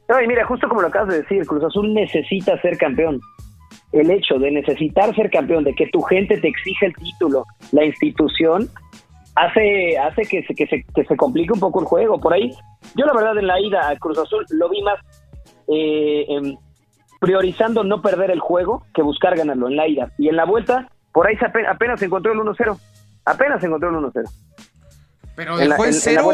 No, 0.08 0.20
y 0.20 0.26
mira, 0.26 0.46
justo 0.46 0.68
como 0.68 0.82
lo 0.82 0.88
acabas 0.88 1.08
de 1.08 1.22
decir, 1.22 1.46
Cruz 1.46 1.64
Azul 1.64 1.92
necesita 1.94 2.60
ser 2.60 2.76
campeón. 2.76 3.20
El 3.92 4.10
hecho 4.10 4.38
de 4.38 4.50
necesitar 4.50 5.14
ser 5.14 5.30
campeón, 5.30 5.64
de 5.64 5.74
que 5.74 5.86
tu 5.86 6.02
gente 6.02 6.38
te 6.38 6.48
exija 6.48 6.86
el 6.86 6.94
título, 6.94 7.44
la 7.72 7.84
institución, 7.84 8.68
hace 9.36 9.96
hace 9.98 10.22
que 10.22 10.42
se, 10.44 10.54
que 10.54 10.66
se, 10.66 10.84
que 10.94 11.04
se 11.04 11.16
complique 11.16 11.52
un 11.52 11.60
poco 11.60 11.80
el 11.80 11.86
juego. 11.86 12.20
Por 12.20 12.34
ahí, 12.34 12.50
yo 12.96 13.06
la 13.06 13.14
verdad 13.14 13.38
en 13.38 13.46
la 13.46 13.60
ida 13.60 13.88
a 13.88 13.96
Cruz 13.96 14.18
Azul 14.18 14.44
lo 14.50 14.68
vi 14.68 14.82
más 14.82 14.98
eh, 15.68 16.56
priorizando 17.20 17.84
no 17.84 18.02
perder 18.02 18.30
el 18.30 18.40
juego 18.40 18.84
que 18.92 19.02
buscar 19.02 19.36
ganarlo 19.36 19.68
en 19.68 19.76
la 19.76 19.88
ida. 19.88 20.10
Y 20.18 20.28
en 20.28 20.36
la 20.36 20.44
vuelta, 20.44 20.88
por 21.12 21.26
ahí 21.26 21.36
apenas, 21.40 21.74
apenas 21.74 22.00
se 22.00 22.06
encontró 22.06 22.32
el 22.32 22.38
1-0. 22.40 22.78
Apenas 23.24 23.60
se 23.60 23.66
encontró 23.66 23.88
el 23.88 23.96
1-0. 23.96 24.30
Pero 25.34 25.56
dejó 25.56 25.84
en, 25.84 25.92
cero 25.92 26.30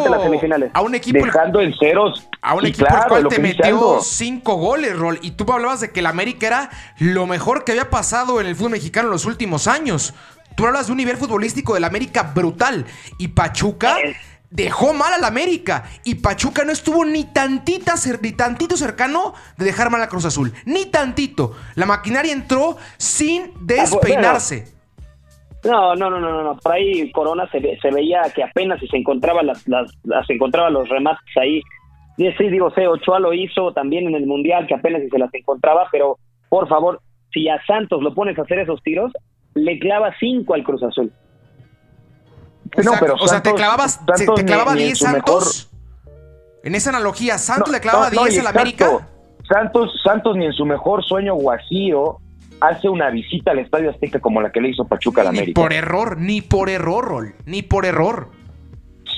a 0.75 0.81
un 0.83 0.95
equipo 0.95 1.25
dejando 1.25 1.61
en 1.63 1.75
ceros 1.79 2.29
a 2.43 2.55
un 2.55 2.67
equipo 2.67 2.87
el 2.87 3.09
cual 3.09 3.29
te 3.29 3.39
metió 3.39 4.01
cinco 4.03 4.57
goles, 4.57 4.99
Rol. 4.99 5.19
Y 5.23 5.33
tú 5.33 5.51
hablabas 5.51 5.81
de 5.81 5.91
que 5.91 6.01
el 6.01 6.07
América 6.07 6.47
era 6.47 6.71
lo 6.99 7.27
mejor 7.27 7.65
que 7.65 7.73
había 7.73 7.89
pasado 7.89 8.41
en 8.41 8.47
el 8.47 8.57
fútbol 8.57 8.73
mexicano 8.73 9.09
en 9.09 9.13
los 9.13 9.25
últimos 9.25 9.67
años. 9.69 10.13
Tú 10.55 10.67
hablas 10.67 10.87
de 10.87 10.93
un 10.93 10.99
nivel 10.99 11.17
futbolístico 11.17 11.75
del 11.75 11.85
América 11.85 12.33
brutal. 12.35 12.85
Y 13.17 13.29
Pachuca 13.29 13.97
dejó 14.51 14.93
mal 14.93 15.15
al 15.15 15.25
América. 15.25 15.85
Y 16.05 16.17
Pachuca 16.17 16.65
no 16.65 16.73
estuvo 16.73 17.05
ni 17.07 17.25
tantita, 17.25 17.95
ni 18.21 18.33
tantito 18.33 18.77
cercano 18.77 19.33
de 19.57 19.65
dejar 19.65 19.91
mal 19.91 20.03
a 20.03 20.09
Cruz 20.09 20.27
Azul. 20.27 20.53
Ni 20.67 20.87
tantito. 20.87 21.57
La 21.75 21.87
maquinaria 21.87 22.33
entró 22.33 22.77
sin 22.99 23.45
ah, 23.45 23.59
despeinarse. 23.61 24.80
No, 25.65 25.95
no, 25.95 26.11
no, 26.11 26.21
no, 26.21 26.43
no, 26.43 26.57
Por 26.57 26.73
ahí 26.73 27.11
Corona 27.13 27.49
se, 27.51 27.61
se 27.81 27.91
veía 27.91 28.23
que 28.35 28.43
apenas 28.43 28.81
si 28.81 28.89
se 28.89 28.97
encontraban 28.97 29.47
las, 29.47 29.67
las, 29.69 29.91
se 30.27 30.35
encontraban 30.35 30.73
los 30.73 30.89
remates 30.89 31.37
ahí. 31.37 31.61
Y 32.17 32.31
sí, 32.33 32.49
digo, 32.49 32.71
sé, 32.71 32.87
Ochoa 32.87 33.19
lo 33.19 33.33
hizo 33.33 33.73
también 33.73 34.07
en 34.07 34.15
el 34.15 34.27
Mundial, 34.27 34.67
que 34.67 34.75
apenas 34.75 35.03
si 35.03 35.09
se 35.09 35.19
las 35.19 35.33
encontraba, 35.35 35.89
pero 35.93 36.19
por 36.49 36.69
favor, 36.69 37.01
si 37.33 37.49
a 37.49 37.63
Santos 37.67 38.03
lo 38.03 38.15
pones 38.15 38.39
a 38.39 38.43
hacer 38.43 38.59
esos 38.59 38.83
tiros, 38.83 39.13
le 39.55 39.79
clava 39.79 40.15
cinco 40.19 40.55
al 40.55 40.65
Cruz 40.65 40.83
Azul. 40.83 41.13
O 42.77 42.83
sea, 42.83 43.01
pero 43.01 43.15
o 43.15 43.29
sea 43.29 43.43
te 43.43 43.53
clavabas, 43.53 44.01
te 44.07 44.45
clavaba 44.45 44.75
10 44.75 44.99
Santos. 44.99 45.71
En 46.63 46.75
esa 46.75 46.91
analogía, 46.91 47.37
¿Santos 47.39 47.73
le 47.73 47.81
clavaba 47.81 48.11
10 48.11 48.39
al 48.41 48.47
América? 48.47 49.09
Santos, 49.49 49.91
Santos 50.05 50.37
ni 50.37 50.47
en 50.47 50.53
su 50.53 50.65
mejor 50.65 51.05
sueño 51.05 51.35
guajiro 51.35 52.19
hace 52.61 52.89
una 52.89 53.11
visita 53.11 53.51
al 53.53 53.59
Estadio 53.61 53.91
Azteca 53.91 54.21
como 54.21 54.41
la 54.41 54.51
que 54.53 54.61
le 54.61 54.69
hizo 54.71 54.85
Pachuca 54.87 55.21
a 55.23 55.25
la 55.25 55.31
América. 55.31 55.49
Ni 55.61 55.65
por 55.65 55.73
error, 55.73 56.19
ni 56.21 56.41
por 56.43 56.69
error, 56.71 57.05
Rol, 57.05 57.35
ni 57.47 57.63
por 57.63 57.87
error. 57.87 58.29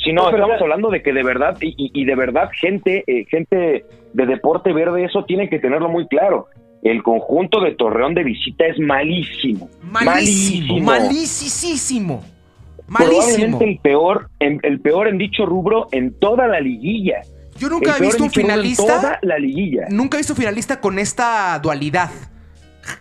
si 0.03 0.13
no, 0.13 0.23
No, 0.25 0.31
pero- 0.31 0.43
estamos 0.45 0.63
hablando 0.63 0.91
de 0.91 1.03
que 1.03 1.13
de 1.13 1.23
verdad, 1.23 1.57
y, 1.61 1.69
y- 1.77 1.91
y 1.95 2.05
de 2.05 2.15
verdad, 2.17 2.49
gente, 2.61 3.05
eh, 3.07 3.25
gente 3.31 3.85
de 4.13 4.27
deporte 4.27 4.73
verde, 4.73 5.05
eso 5.05 5.25
tiene 5.25 5.49
que 5.49 5.59
tenerlo 5.61 5.89
muy 5.89 6.07
claro. 6.09 6.49
El 6.83 7.03
conjunto 7.05 7.61
de 7.61 7.73
Torreón 7.77 8.13
de 8.15 8.25
visita 8.25 8.67
es 8.67 8.79
malísimo. 8.81 9.69
Malísimo, 9.83 10.79
malísimo. 10.81 12.25
Malísimo. 12.89 13.21
Probablemente 13.23 13.65
el 13.65 13.79
peor, 13.79 14.29
en, 14.41 14.59
el 14.65 14.81
peor 14.81 15.07
en 15.09 15.19
dicho 15.19 15.47
rubro 15.47 15.87
en 15.93 16.13
toda 16.19 16.49
la 16.49 16.61
liguilla. 16.61 17.21
Yo 17.59 17.69
nunca 17.69 17.97
El 17.97 18.03
he 18.03 18.07
visto 18.07 18.25
un 18.25 18.29
rubro 18.31 18.41
en 18.41 18.47
finalista. 18.49 18.85
toda 19.01 19.19
la 19.23 19.39
liguilla. 19.39 19.87
Nunca 19.91 20.17
he 20.17 20.21
visto 20.21 20.35
finalista 20.35 20.81
con 20.81 20.99
esta 20.99 21.59
dualidad. 21.61 22.11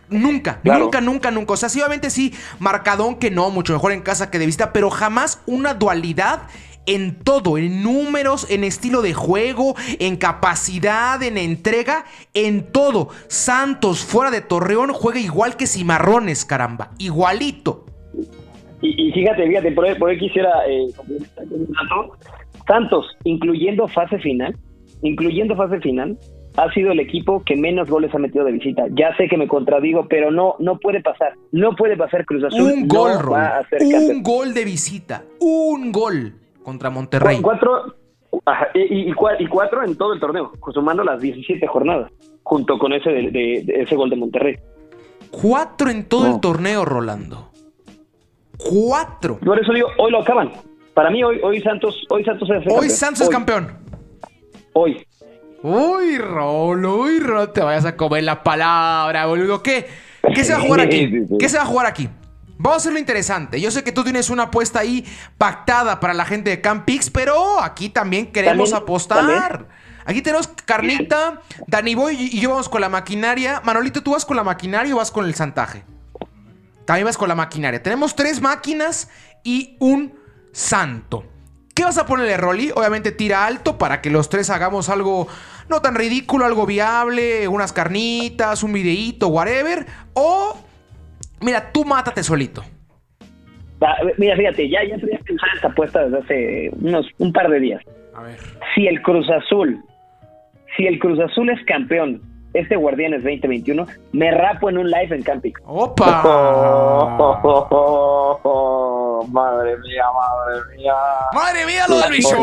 Nunca, 0.09 0.59
Claro. 0.61 0.85
nunca, 0.85 1.01
nunca, 1.01 1.31
nunca. 1.31 1.53
O 1.53 1.57
sea, 1.57 1.69
sí, 1.69 1.79
obviamente 1.79 2.09
sí, 2.09 2.33
marcadón 2.59 3.15
que 3.15 3.31
no, 3.31 3.49
mucho 3.49 3.73
mejor 3.73 3.91
en 3.91 4.01
casa 4.01 4.29
que 4.29 4.39
de 4.39 4.45
vista, 4.45 4.73
pero 4.73 4.89
jamás 4.89 5.41
una 5.45 5.73
dualidad 5.73 6.43
en 6.87 7.15
todo, 7.19 7.57
en 7.57 7.83
números, 7.83 8.47
en 8.49 8.63
estilo 8.63 9.01
de 9.01 9.13
juego, 9.13 9.75
en 9.99 10.17
capacidad, 10.17 11.21
en 11.21 11.37
entrega, 11.37 12.05
en 12.33 12.71
todo. 12.71 13.09
Santos 13.27 14.03
fuera 14.03 14.31
de 14.31 14.41
Torreón 14.41 14.91
juega 14.91 15.19
igual 15.19 15.57
que 15.57 15.67
Cimarrones, 15.67 16.43
caramba, 16.45 16.91
igualito. 16.97 17.85
Y, 18.81 19.09
y 19.09 19.11
fíjate, 19.11 19.47
fíjate, 19.47 19.71
por 19.73 19.85
ahí, 19.85 19.95
por 19.95 20.09
ahí 20.09 20.17
quisiera 20.17 20.49
eh. 20.67 20.87
Santos, 22.67 23.05
incluyendo 23.23 23.87
fase 23.87 24.17
final, 24.19 24.55
incluyendo 25.03 25.55
fase 25.55 25.79
final, 25.81 26.17
ha 26.57 26.71
sido 26.73 26.91
el 26.91 26.99
equipo 26.99 27.43
que 27.45 27.55
menos 27.55 27.89
goles 27.89 28.13
ha 28.13 28.17
metido 28.17 28.43
de 28.45 28.51
visita. 28.53 28.83
Ya 28.91 29.15
sé 29.17 29.27
que 29.27 29.37
me 29.37 29.47
contradigo, 29.47 30.07
pero 30.09 30.31
no, 30.31 30.55
no 30.59 30.77
puede 30.79 31.01
pasar. 31.01 31.33
No 31.51 31.75
puede 31.75 31.95
pasar 31.97 32.25
Cruz 32.25 32.43
Azul. 32.43 32.61
Un 32.61 32.87
no 32.87 32.93
gol, 32.95 33.11
va 33.11 33.21
Rol. 33.21 33.35
a 33.39 33.67
ser 33.69 33.81
Un 33.83 34.21
gol 34.23 34.53
de 34.53 34.65
visita. 34.65 35.23
Un 35.39 35.91
gol 35.91 36.33
contra 36.63 36.89
Monterrey. 36.89 37.37
Cu- 37.37 37.43
Cuatro, 37.43 37.95
ajá, 38.45 38.67
y, 38.73 38.79
y- 38.81 39.09
y 39.09 39.13
cua- 39.13 39.35
y 39.39 39.47
cuatro 39.47 39.83
en 39.83 39.95
todo 39.95 40.13
el 40.13 40.19
torneo, 40.19 40.51
sumando 40.73 41.03
las 41.03 41.21
17 41.21 41.65
jornadas, 41.67 42.11
junto 42.43 42.77
con 42.77 42.91
ese 42.93 43.09
de, 43.09 43.21
de- 43.31 43.63
de 43.65 43.81
ese 43.83 43.95
gol 43.95 44.09
de 44.09 44.15
Monterrey. 44.17 44.55
Cuatro 45.31 45.89
en 45.89 46.03
todo 46.09 46.25
el 46.25 46.31
No. 46.33 46.39
torneo, 46.41 46.83
Rolando. 46.85 47.49
Cuatro. 48.57 49.39
Por 49.39 49.59
eso 49.59 49.73
digo, 49.73 49.87
hoy 49.97 50.11
lo 50.11 50.19
acaban. 50.21 50.51
Para 50.93 51.09
mí 51.09 51.23
hoy, 51.23 51.39
hoy 51.41 51.61
Santos, 51.61 51.95
hoy 52.09 52.23
Santos 52.23 52.49
es 52.49 52.65
el 52.65 52.71
Hoy. 52.73 52.89
Santos 52.89 53.21
es 53.21 53.29
campeón. 53.29 53.71
Hoy. 54.73 55.05
Uy, 55.63 56.17
Rolo, 56.17 56.97
uy, 56.97 57.19
Rolo, 57.19 57.49
te 57.51 57.61
vayas 57.61 57.85
a 57.85 57.95
comer 57.95 58.23
la 58.23 58.43
palabra, 58.43 59.25
boludo. 59.27 59.61
¿Qué? 59.61 59.87
¿Qué 60.33 60.43
se 60.43 60.53
va 60.53 60.59
a 60.59 60.61
jugar 60.61 60.79
aquí? 60.87 61.09
¿Qué 61.39 61.49
se 61.49 61.57
va 61.57 61.63
a 61.63 61.67
jugar 61.67 61.85
aquí? 61.85 62.09
Vamos 62.57 62.75
a 62.75 62.77
hacerlo 62.77 62.99
interesante. 62.99 63.59
Yo 63.59 63.71
sé 63.71 63.83
que 63.83 63.91
tú 63.91 64.03
tienes 64.03 64.29
una 64.29 64.43
apuesta 64.43 64.79
ahí 64.79 65.05
pactada 65.37 65.99
para 65.99 66.13
la 66.13 66.25
gente 66.25 66.49
de 66.51 66.61
Campix, 66.61 67.09
pero 67.09 67.61
aquí 67.61 67.89
también 67.89 68.31
queremos 68.31 68.69
También, 68.69 68.83
apostar. 68.83 69.17
también. 69.19 69.67
Aquí 70.05 70.21
tenemos 70.21 70.47
carnita, 70.65 71.41
Dani 71.67 71.95
Boy 71.95 72.15
y 72.19 72.39
yo 72.39 72.49
vamos 72.49 72.69
con 72.69 72.81
la 72.81 72.89
maquinaria. 72.89 73.61
Manolito, 73.63 74.01
¿tú 74.01 74.11
vas 74.11 74.25
con 74.25 74.35
la 74.35 74.43
maquinaria 74.43 74.93
o 74.93 74.97
vas 74.97 75.11
con 75.11 75.25
el 75.25 75.35
santaje? 75.35 75.83
También 76.85 77.05
vas 77.05 77.17
con 77.17 77.29
la 77.29 77.35
maquinaria. 77.35 77.81
Tenemos 77.81 78.15
tres 78.15 78.41
máquinas 78.41 79.09
y 79.43 79.77
un 79.79 80.13
santo. 80.51 81.23
¿Qué 81.75 81.83
vas 81.83 81.97
a 81.97 82.05
ponerle, 82.05 82.35
Rolly? 82.37 82.71
Obviamente 82.75 83.11
tira 83.11 83.45
alto 83.45 83.77
para 83.77 84.01
que 84.01 84.09
los 84.09 84.27
tres 84.29 84.49
hagamos 84.49 84.89
algo 84.89 85.27
no 85.71 85.81
tan 85.81 85.95
ridículo, 85.95 86.45
algo 86.45 86.67
viable, 86.67 87.47
unas 87.47 87.73
carnitas, 87.73 88.61
un 88.61 88.73
videíto, 88.73 89.29
whatever. 89.29 89.85
O, 90.13 90.55
mira, 91.39 91.71
tú 91.71 91.83
mátate 91.85 92.21
solito. 92.21 92.63
Mira, 94.17 94.35
fíjate, 94.35 94.69
ya, 94.69 94.83
ya 94.83 94.97
tenía 94.97 95.17
pensado 95.19 95.51
esta 95.55 95.67
apuesta 95.69 96.07
desde 96.07 96.17
hace 96.19 96.71
unos 96.81 97.07
un 97.17 97.33
par 97.33 97.49
de 97.49 97.59
días. 97.59 97.81
A 98.13 98.21
ver. 98.21 98.37
Si 98.75 98.85
el 98.85 99.01
Cruz 99.01 99.27
Azul, 99.31 99.83
si 100.77 100.85
el 100.85 100.99
Cruz 100.99 101.19
Azul 101.19 101.49
es 101.49 101.65
campeón 101.65 102.21
este 102.53 102.75
Guardianes 102.75 103.23
2021, 103.23 103.85
me 104.13 104.31
rapo 104.31 104.69
en 104.69 104.77
un 104.77 104.89
live 104.89 105.15
en 105.15 105.23
Camping. 105.23 105.53
¡Opa! 105.65 106.21
madre 109.29 109.77
mía, 109.77 110.03
madre 110.13 110.61
mía. 110.77 110.93
¡Madre 111.33 111.65
mía, 111.65 111.85
lo 111.87 111.99
del 111.99 112.11
bicho! 112.11 112.37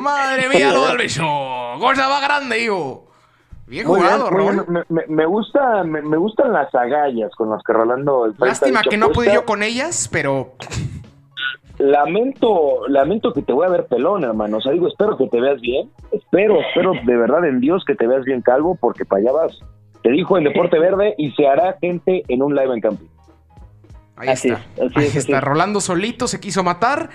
¡Madre 0.00 0.48
mía, 0.48 0.72
lo 0.72 0.86
del 0.88 0.98
bicho! 0.98 1.22
¡Cosa 1.80 2.08
más 2.08 2.22
grande, 2.22 2.60
hijo! 2.62 3.06
Bien 3.66 3.86
jugado, 3.86 4.30
bien. 4.30 4.58
Rol. 4.58 4.66
Me, 4.68 4.82
me- 4.88 5.06
me 5.08 5.26
gusta, 5.26 5.82
me, 5.84 6.02
me 6.02 6.18
gustan 6.18 6.52
las 6.52 6.72
agallas 6.74 7.30
con 7.34 7.48
las 7.50 7.62
que 7.62 7.72
Rolando 7.72 8.26
el 8.26 8.34
Lástima 8.38 8.82
que 8.82 8.98
no 8.98 9.08
pude 9.10 9.32
yo 9.32 9.46
con 9.46 9.62
ellas, 9.62 10.08
pero 10.12 10.52
Lamento, 11.78 12.86
lamento 12.88 13.32
que 13.32 13.42
te 13.42 13.52
voy 13.52 13.66
a 13.66 13.70
ver 13.70 13.86
pelón, 13.86 14.24
hermano. 14.24 14.58
O 14.58 14.60
sea, 14.60 14.72
digo, 14.72 14.88
espero 14.88 15.16
que 15.16 15.26
te 15.28 15.40
veas 15.40 15.60
bien. 15.60 15.90
Espero, 16.12 16.60
espero 16.60 16.92
de 17.04 17.16
verdad 17.16 17.44
en 17.46 17.60
Dios 17.60 17.84
que 17.84 17.94
te 17.94 18.06
veas 18.06 18.24
bien 18.24 18.42
calvo, 18.42 18.76
porque 18.80 19.04
para 19.04 19.22
allá 19.22 19.32
vas. 19.32 19.58
Te 20.02 20.10
dijo 20.10 20.36
el 20.36 20.44
Deporte 20.44 20.78
Verde 20.78 21.14
y 21.18 21.32
se 21.32 21.46
hará 21.48 21.76
gente 21.80 22.22
en 22.28 22.42
un 22.42 22.54
live 22.54 22.74
en 22.74 22.80
camping. 22.80 23.06
Ahí 24.16 24.28
Así 24.28 24.48
está. 24.50 24.62
es, 24.76 24.80
así 24.90 24.98
Ahí 25.00 25.06
es, 25.06 25.16
está. 25.16 25.38
es. 25.38 25.44
Rolando 25.44 25.80
solito 25.80 26.28
se 26.28 26.38
quiso 26.38 26.62
matar. 26.62 27.10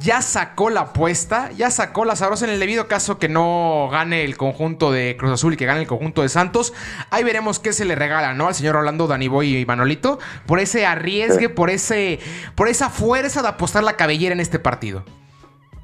Ya 0.00 0.22
sacó 0.22 0.70
la 0.70 0.80
apuesta. 0.80 1.50
Ya 1.52 1.70
sacó 1.70 2.04
la 2.04 2.16
sabrosa 2.16 2.44
en 2.44 2.52
el 2.52 2.60
debido 2.60 2.88
caso 2.88 3.18
que 3.18 3.28
no 3.28 3.88
gane 3.90 4.24
el 4.24 4.36
conjunto 4.36 4.90
de 4.90 5.16
Cruz 5.18 5.32
Azul 5.32 5.54
y 5.54 5.56
que 5.56 5.66
gane 5.66 5.80
el 5.80 5.86
conjunto 5.86 6.22
de 6.22 6.28
Santos. 6.28 6.72
Ahí 7.10 7.24
veremos 7.24 7.58
qué 7.58 7.72
se 7.72 7.84
le 7.84 7.94
regala, 7.94 8.34
¿no? 8.34 8.48
Al 8.48 8.54
señor 8.54 8.74
Rolando, 8.74 9.06
Dani 9.06 9.28
Boy 9.28 9.56
y 9.56 9.66
Manolito. 9.66 10.18
Por 10.46 10.60
ese 10.60 10.86
arriesgue, 10.86 11.48
por 11.48 11.70
ese. 11.70 12.20
Por 12.54 12.68
esa 12.68 12.90
fuerza 12.90 13.42
de 13.42 13.48
apostar 13.48 13.84
la 13.84 13.96
cabellera 13.96 14.32
en 14.32 14.40
este 14.40 14.58
partido. 14.58 15.04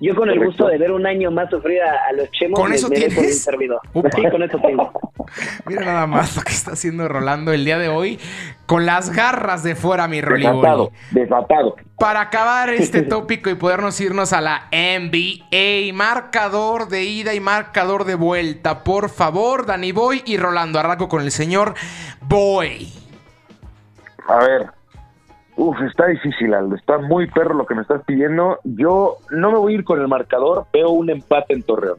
Yo 0.01 0.15
con 0.15 0.31
el 0.31 0.45
gusto 0.45 0.69
de 0.69 0.79
ver 0.79 0.93
un 0.93 1.05
año 1.07 1.31
más 1.33 1.51
sufrir 1.51 1.83
a, 1.83 1.91
a 2.09 2.13
los 2.13 2.31
chemos, 2.31 2.59
¿Con 2.61 2.71
me- 2.71 2.77
eso 2.77 2.87
por 2.87 2.97
tienes? 2.97 3.17
bien 3.21 3.33
servido. 3.33 3.81
Upa. 3.93 4.09
Sí, 4.15 4.23
con 4.31 4.43
eso 4.45 4.57
tengo. 4.65 4.93
Mira 5.67 5.85
nada 5.85 6.07
más 6.07 6.37
lo 6.37 6.43
que 6.43 6.53
está 6.53 6.73
haciendo 6.73 7.09
Rolando 7.09 7.53
el 7.53 7.65
día 7.65 7.79
de 7.79 7.89
hoy. 7.89 8.21
Con 8.67 8.87
las 8.87 9.11
garras 9.15 9.63
de 9.65 9.75
fuera, 9.75 10.07
mi 10.07 10.21
Desatado, 10.21 10.63
Rolly. 10.63 10.91
desatado. 11.11 11.77
Para 11.99 12.21
acabar 12.21 12.71
este 12.71 13.03
tópico 13.03 13.51
y 13.51 13.55
podernos 13.57 14.01
irnos 14.01 14.33
a 14.33 14.41
la 14.41 14.69
NBA, 14.71 15.93
marcador 15.95 16.89
de 16.89 17.03
ida 17.05 17.35
y 17.35 17.41
marcador 17.41 18.05
de 18.05 18.15
vuelta. 18.15 18.85
Por 18.85 19.09
favor, 19.11 19.67
Danny 19.67 19.91
Boy 19.93 20.23
y 20.27 20.37
Rolando. 20.37 20.79
Arranco 20.79 21.09
con 21.09 21.23
el 21.23 21.33
señor 21.33 21.75
Boy. 22.23 22.93
A 24.29 24.37
ver. 24.39 24.67
Uf, 25.59 25.77
está 25.83 26.07
difícil, 26.07 26.55
Aldo. 26.55 26.77
Está 26.77 26.99
muy 26.99 27.27
perro 27.27 27.53
lo 27.53 27.67
que 27.67 27.75
me 27.75 27.83
estás 27.83 28.03
pidiendo. 28.05 28.61
Yo 28.63 29.17
no 29.33 29.51
me 29.51 29.59
voy 29.59 29.73
a 29.73 29.77
ir 29.79 29.85
con 29.85 30.01
el 30.01 30.07
marcador. 30.07 30.67
Veo 30.73 30.91
un 30.91 31.11
empate 31.11 31.53
en 31.53 31.65
Torreón. 31.65 31.99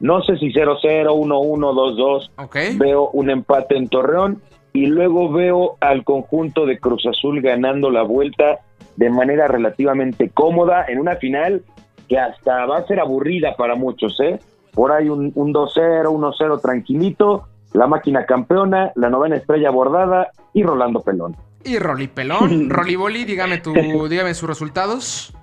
No 0.00 0.22
sé 0.22 0.38
si 0.38 0.50
0-0, 0.50 0.80
1-1, 1.06 1.14
2-2. 1.14 2.30
¿Ok? 2.42 2.56
Veo 2.78 3.10
un 3.10 3.28
empate 3.28 3.76
en 3.76 3.88
Torreón. 3.88 4.40
Y 4.72 4.86
luego 4.86 5.30
veo 5.30 5.76
al 5.80 6.04
conjunto 6.04 6.64
de 6.64 6.78
Cruz 6.78 7.04
Azul 7.06 7.42
ganando 7.42 7.90
la 7.90 8.02
vuelta 8.02 8.60
de 8.96 9.10
manera 9.10 9.46
relativamente 9.46 10.30
cómoda 10.30 10.86
en 10.88 10.98
una 10.98 11.16
final 11.16 11.62
que 12.08 12.18
hasta 12.18 12.64
va 12.64 12.78
a 12.78 12.86
ser 12.86 12.98
aburrida 12.98 13.56
para 13.56 13.74
muchos, 13.74 14.18
¿eh? 14.20 14.40
Por 14.72 14.92
ahí 14.92 15.10
un, 15.10 15.32
un 15.34 15.52
2-0, 15.52 16.06
1-0 16.06 16.60
tranquilito, 16.62 17.44
la 17.74 17.86
máquina 17.86 18.24
campeona, 18.24 18.92
la 18.94 19.10
novena 19.10 19.36
estrella 19.36 19.70
bordada 19.70 20.30
y 20.54 20.62
Rolando 20.62 21.00
Pelón. 21.00 21.36
Y 21.66 21.78
Rolly 21.78 22.06
Pelón. 22.06 22.70
Rolly 22.70 22.96
Boli, 22.96 23.24
dígame, 23.24 23.58
tu, 23.58 23.74
dígame 24.08 24.32
sus 24.34 24.48
resultados. 24.48 25.34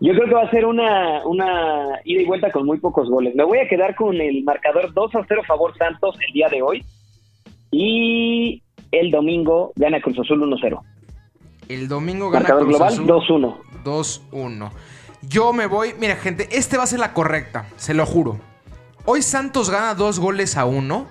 Yo 0.00 0.12
creo 0.12 0.28
que 0.28 0.34
va 0.34 0.42
a 0.42 0.50
ser 0.50 0.66
una, 0.66 1.26
una 1.26 2.00
ida 2.04 2.22
y 2.22 2.26
vuelta 2.26 2.52
con 2.52 2.66
muy 2.66 2.78
pocos 2.78 3.08
goles. 3.08 3.34
Me 3.34 3.44
voy 3.44 3.58
a 3.58 3.68
quedar 3.68 3.94
con 3.94 4.14
el 4.14 4.44
marcador 4.44 4.92
2 4.92 5.14
a 5.14 5.24
0 5.26 5.42
favor 5.46 5.76
Santos 5.76 6.16
el 6.26 6.32
día 6.32 6.48
de 6.48 6.62
hoy. 6.62 6.84
Y 7.70 8.62
el 8.92 9.10
domingo 9.10 9.72
gana 9.74 10.00
Cruz 10.00 10.18
Azul 10.18 10.40
1-0. 10.42 10.80
El 11.68 11.88
domingo 11.88 12.30
gana 12.30 12.40
Marcador 12.40 12.64
Cruz 12.64 12.76
global 12.76 12.92
Azul 12.92 13.56
2-1. 13.82 14.22
2-1. 14.30 14.70
Yo 15.22 15.52
me 15.52 15.66
voy. 15.66 15.94
Mira, 15.98 16.16
gente, 16.16 16.46
este 16.52 16.76
va 16.76 16.84
a 16.84 16.86
ser 16.86 17.00
la 17.00 17.12
correcta, 17.12 17.66
se 17.76 17.94
lo 17.94 18.06
juro. 18.06 18.38
Hoy 19.06 19.22
Santos 19.22 19.70
gana 19.70 19.94
dos 19.94 20.20
goles 20.20 20.56
a 20.56 20.66
uno. 20.66 21.06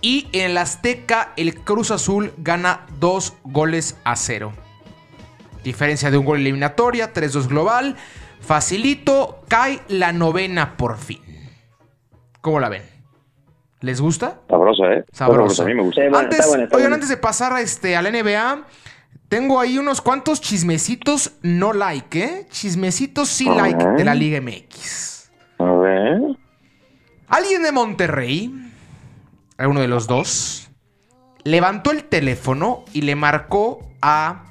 Y 0.00 0.28
en 0.32 0.52
el 0.52 0.58
Azteca, 0.58 1.32
el 1.36 1.54
Cruz 1.56 1.90
Azul 1.90 2.32
gana 2.38 2.86
dos 2.98 3.34
goles 3.44 3.96
a 4.04 4.16
cero. 4.16 4.52
Diferencia 5.64 6.10
de 6.10 6.18
un 6.18 6.24
gol 6.24 6.38
eliminatoria, 6.38 7.12
3-2 7.12 7.48
global. 7.48 7.96
Facilito, 8.40 9.42
cae 9.48 9.80
la 9.88 10.12
novena 10.12 10.76
por 10.76 10.96
fin. 10.98 11.20
¿Cómo 12.40 12.60
la 12.60 12.68
ven? 12.68 12.82
¿Les 13.80 14.00
gusta? 14.00 14.40
Sabrosa, 14.48 14.84
¿eh? 14.92 15.04
Sabrosa. 15.12 15.62
A 15.62 15.66
mí 15.66 15.74
me 15.74 15.82
gusta. 15.82 16.00
Sí, 16.00 16.08
bueno, 16.08 16.18
antes, 16.18 16.38
está 16.38 16.48
buena, 16.48 16.64
está 16.64 16.76
oigan, 16.76 16.92
antes 16.92 17.08
de 17.08 17.16
pasar 17.16 17.52
a 17.52 17.60
este, 17.60 17.96
al 17.96 18.10
NBA, 18.10 18.66
tengo 19.28 19.60
ahí 19.60 19.78
unos 19.78 20.00
cuantos 20.00 20.40
chismecitos 20.40 21.32
no 21.42 21.72
like, 21.72 22.22
¿eh? 22.22 22.46
Chismecitos 22.50 23.28
sí 23.28 23.44
like 23.44 23.84
de 23.96 24.04
la 24.04 24.14
Liga 24.14 24.40
MX. 24.40 25.30
A 25.58 25.72
ver. 25.72 26.20
Alguien 27.28 27.62
de 27.62 27.72
Monterrey, 27.72 28.50
uno 29.66 29.80
de 29.80 29.88
los 29.88 30.06
dos, 30.06 30.70
levantó 31.42 31.90
el 31.90 32.04
teléfono 32.04 32.84
y 32.92 33.02
le 33.02 33.16
marcó 33.16 33.80
a 34.00 34.44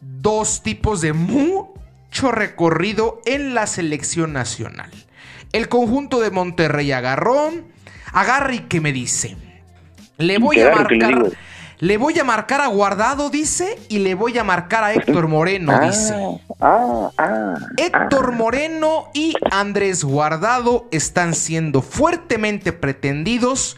dos 0.00 0.62
tipos 0.62 1.00
de 1.00 1.12
mucho 1.12 2.30
recorrido 2.30 3.20
en 3.26 3.54
la 3.54 3.66
selección 3.66 4.32
nacional. 4.32 4.90
El 5.52 5.68
conjunto 5.68 6.20
de 6.20 6.30
Monterrey 6.30 6.92
agarró, 6.92 7.50
agarra 8.12 8.54
y 8.54 8.60
que 8.60 8.80
me 8.80 8.92
dice, 8.92 9.36
le 10.18 10.38
voy 10.38 10.60
a 10.60 10.70
Claro 10.70 11.20
marcar, 11.20 11.32
le 11.78 11.98
voy 11.98 12.18
a 12.18 12.24
marcar 12.24 12.60
a 12.60 12.68
Guardado, 12.68 13.28
dice, 13.28 13.78
y 13.88 13.98
le 13.98 14.14
voy 14.14 14.38
a 14.38 14.44
marcar 14.44 14.84
a 14.84 14.94
Héctor 14.94 15.28
Moreno, 15.28 15.78
dice. 15.82 16.14
Ah, 16.60 17.10
ah. 17.18 17.54
Héctor 17.76 18.32
Moreno 18.32 19.08
y 19.12 19.34
Andrés 19.50 20.04
Guardado 20.04 20.88
están 20.90 21.34
siendo 21.34 21.82
fuertemente 21.82 22.72
pretendidos 22.72 23.76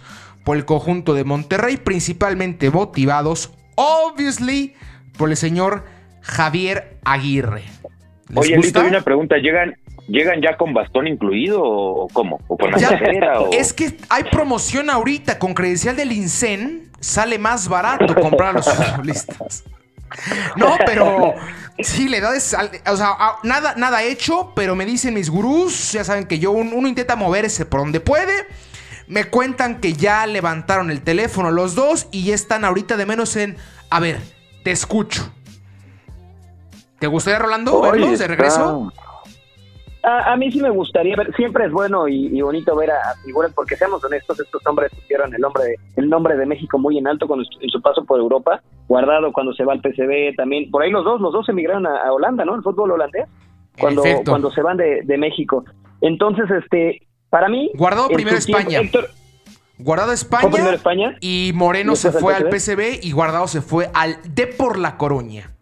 por 0.48 0.56
el 0.56 0.64
conjunto 0.64 1.12
de 1.12 1.24
Monterrey, 1.24 1.76
principalmente 1.76 2.70
motivados, 2.70 3.52
obviously, 3.74 4.72
por 5.18 5.28
el 5.28 5.36
señor 5.36 5.84
Javier 6.22 6.96
Aguirre. 7.04 7.64
¿Les 8.30 8.38
Oye? 8.38 8.56
Lito, 8.56 8.80
hay 8.80 8.86
una 8.86 9.02
pregunta. 9.02 9.36
¿Llegan, 9.36 9.76
¿Llegan 10.06 10.40
ya 10.40 10.56
con 10.56 10.72
bastón 10.72 11.06
incluido 11.06 11.60
o 11.62 12.08
cómo? 12.14 12.40
¿O 12.48 12.56
con 12.56 12.70
la 12.70 12.78
Ya, 12.78 12.88
cartera? 12.98 13.40
O... 13.42 13.52
Es 13.52 13.74
que 13.74 13.98
hay 14.08 14.24
promoción 14.24 14.88
ahorita 14.88 15.38
con 15.38 15.52
credencial 15.52 15.96
del 15.96 16.12
INSEN, 16.12 16.92
sale 16.98 17.38
más 17.38 17.68
barato 17.68 18.14
comprar 18.18 18.48
a 18.48 18.52
los 18.54 18.72
futbolistas. 18.74 19.64
No, 20.56 20.78
pero 20.86 21.34
sí, 21.78 22.08
la 22.08 22.16
edad 22.16 22.34
es. 22.34 22.56
O 22.90 22.96
sea, 22.96 23.08
a- 23.18 23.38
nada, 23.42 23.74
nada 23.76 24.02
hecho, 24.02 24.52
pero 24.56 24.74
me 24.74 24.86
dicen 24.86 25.12
mis 25.12 25.28
gurús, 25.28 25.92
ya 25.92 26.04
saben 26.04 26.24
que 26.24 26.38
yo, 26.38 26.52
un- 26.52 26.72
uno 26.72 26.88
intenta 26.88 27.16
moverse 27.16 27.66
por 27.66 27.80
donde 27.80 28.00
puede. 28.00 28.32
Me 29.08 29.24
cuentan 29.24 29.80
que 29.80 29.94
ya 29.94 30.26
levantaron 30.26 30.90
el 30.90 31.02
teléfono 31.02 31.50
los 31.50 31.74
dos 31.74 32.08
y 32.12 32.24
ya 32.26 32.34
están 32.34 32.64
ahorita 32.64 32.96
de 32.96 33.06
menos 33.06 33.36
en. 33.36 33.56
A 33.90 34.00
ver, 34.00 34.18
te 34.64 34.70
escucho. 34.70 35.32
¿Te 36.98 37.06
gustaría, 37.06 37.38
Rolando, 37.38 37.80
verlos 37.80 38.18
de 38.18 38.26
regreso? 38.26 38.92
A, 40.02 40.32
a 40.32 40.36
mí 40.36 40.50
sí 40.50 40.60
me 40.60 40.70
gustaría 40.70 41.14
ver, 41.16 41.34
siempre 41.36 41.66
es 41.66 41.72
bueno 41.72 42.08
y, 42.08 42.26
y 42.26 42.40
bonito 42.40 42.74
ver 42.76 42.90
a, 42.90 43.10
a 43.10 43.14
figuras, 43.24 43.52
porque 43.54 43.76
seamos 43.76 44.02
honestos, 44.04 44.38
estos 44.40 44.64
hombres 44.66 44.90
pusieron 44.94 45.34
el 45.34 45.40
nombre, 45.40 45.74
el 45.96 46.08
nombre 46.08 46.36
de 46.36 46.46
México 46.46 46.78
muy 46.78 46.98
en 46.98 47.06
alto 47.08 47.26
cuando 47.26 47.44
estu- 47.44 47.58
en 47.62 47.68
su 47.68 47.82
paso 47.82 48.04
por 48.04 48.18
Europa, 48.18 48.62
guardado 48.86 49.32
cuando 49.32 49.52
se 49.52 49.64
va 49.64 49.74
al 49.74 49.80
PCB 49.80 50.34
también, 50.36 50.70
por 50.70 50.82
ahí 50.82 50.90
los 50.90 51.04
dos, 51.04 51.20
los 51.20 51.32
dos 51.32 51.48
emigraron 51.48 51.86
a, 51.86 52.02
a 52.06 52.12
Holanda, 52.12 52.44
¿no? 52.44 52.54
El 52.54 52.62
fútbol 52.62 52.92
holandés, 52.92 53.26
cuando, 53.78 54.02
Perfecto. 54.02 54.30
cuando 54.30 54.50
se 54.50 54.62
van 54.62 54.76
de, 54.76 55.02
de 55.02 55.18
México. 55.18 55.64
Entonces, 56.00 56.46
este, 56.50 57.02
para 57.30 57.48
mí... 57.48 57.70
Guardado 57.74 58.08
primero 58.08 58.36
España. 58.36 58.80
Héctor, 58.80 59.10
Guardado 59.78 60.16
¿fue 60.16 60.50
primero 60.50 60.74
España. 60.74 61.06
España? 61.08 61.18
Y 61.20 61.52
Moreno 61.54 61.92
¿Y 61.92 61.96
se 61.96 62.10
fue 62.10 62.34
al? 62.34 62.48
PCB 62.48 63.00
y 63.02 63.12
Guardado 63.12 63.46
se 63.46 63.60
fue 63.60 63.90
al 63.94 64.18
D 64.24 64.46
por 64.46 64.78
la 64.78 64.96
Coruña. 64.96 65.52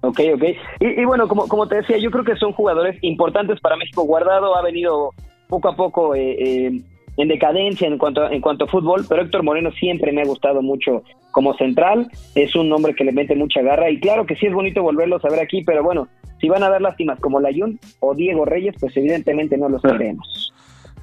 Ok, 0.00 0.20
ok. 0.34 0.44
Y, 0.80 1.00
y 1.00 1.04
bueno, 1.04 1.28
como, 1.28 1.48
como 1.48 1.66
te 1.68 1.76
decía, 1.76 1.98
yo 1.98 2.10
creo 2.10 2.24
que 2.24 2.36
son 2.36 2.52
jugadores 2.52 2.98
importantes 3.02 3.60
para 3.60 3.76
México. 3.76 4.04
Guardado 4.04 4.56
ha 4.56 4.62
venido 4.62 5.10
poco 5.48 5.68
a 5.68 5.76
poco 5.76 6.14
eh, 6.14 6.36
eh, 6.38 6.82
en 7.16 7.28
decadencia 7.28 7.88
en 7.88 7.98
cuanto, 7.98 8.22
a, 8.22 8.32
en 8.32 8.40
cuanto 8.40 8.64
a 8.64 8.68
fútbol, 8.68 9.04
pero 9.08 9.22
Héctor 9.22 9.42
Moreno 9.42 9.72
siempre 9.72 10.12
me 10.12 10.22
ha 10.22 10.26
gustado 10.26 10.62
mucho 10.62 11.02
como 11.32 11.54
central. 11.54 12.10
Es 12.34 12.54
un 12.54 12.72
hombre 12.72 12.94
que 12.94 13.04
le 13.04 13.12
mete 13.12 13.34
mucha 13.34 13.60
garra 13.60 13.90
y 13.90 13.98
claro 13.98 14.24
que 14.24 14.36
sí 14.36 14.46
es 14.46 14.52
bonito 14.54 14.82
volverlos 14.82 15.24
a 15.24 15.30
ver 15.30 15.40
aquí, 15.40 15.62
pero 15.64 15.82
bueno, 15.82 16.08
si 16.40 16.48
van 16.48 16.62
a 16.62 16.68
dar 16.68 16.80
lástimas 16.80 17.18
como 17.20 17.40
Layun 17.40 17.78
o 18.00 18.14
Diego 18.14 18.44
Reyes, 18.44 18.74
pues 18.78 18.96
evidentemente 18.96 19.56
no 19.56 19.68
los 19.68 19.82
queremos. 19.82 20.52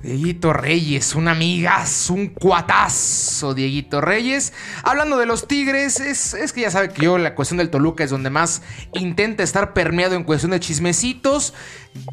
Dieguito 0.05 0.53
Reyes, 0.53 1.15
un 1.15 1.27
amigas, 1.27 2.11
un 2.11 2.27
cuatazo, 2.27 3.55
Dieguito 3.55 4.01
Reyes. 4.01 4.53
Hablando 4.83 5.17
de 5.17 5.25
los 5.25 5.47
Tigres, 5.47 5.99
es, 5.99 6.35
es 6.35 6.53
que 6.53 6.61
ya 6.61 6.69
sabe 6.69 6.89
que 6.89 7.01
yo 7.01 7.17
la 7.17 7.33
cuestión 7.33 7.57
del 7.57 7.71
Toluca 7.71 8.03
es 8.03 8.11
donde 8.11 8.29
más 8.29 8.61
intenta 8.93 9.41
estar 9.41 9.73
permeado 9.73 10.15
en 10.15 10.23
cuestión 10.23 10.51
de 10.51 10.59
chismecitos. 10.59 11.55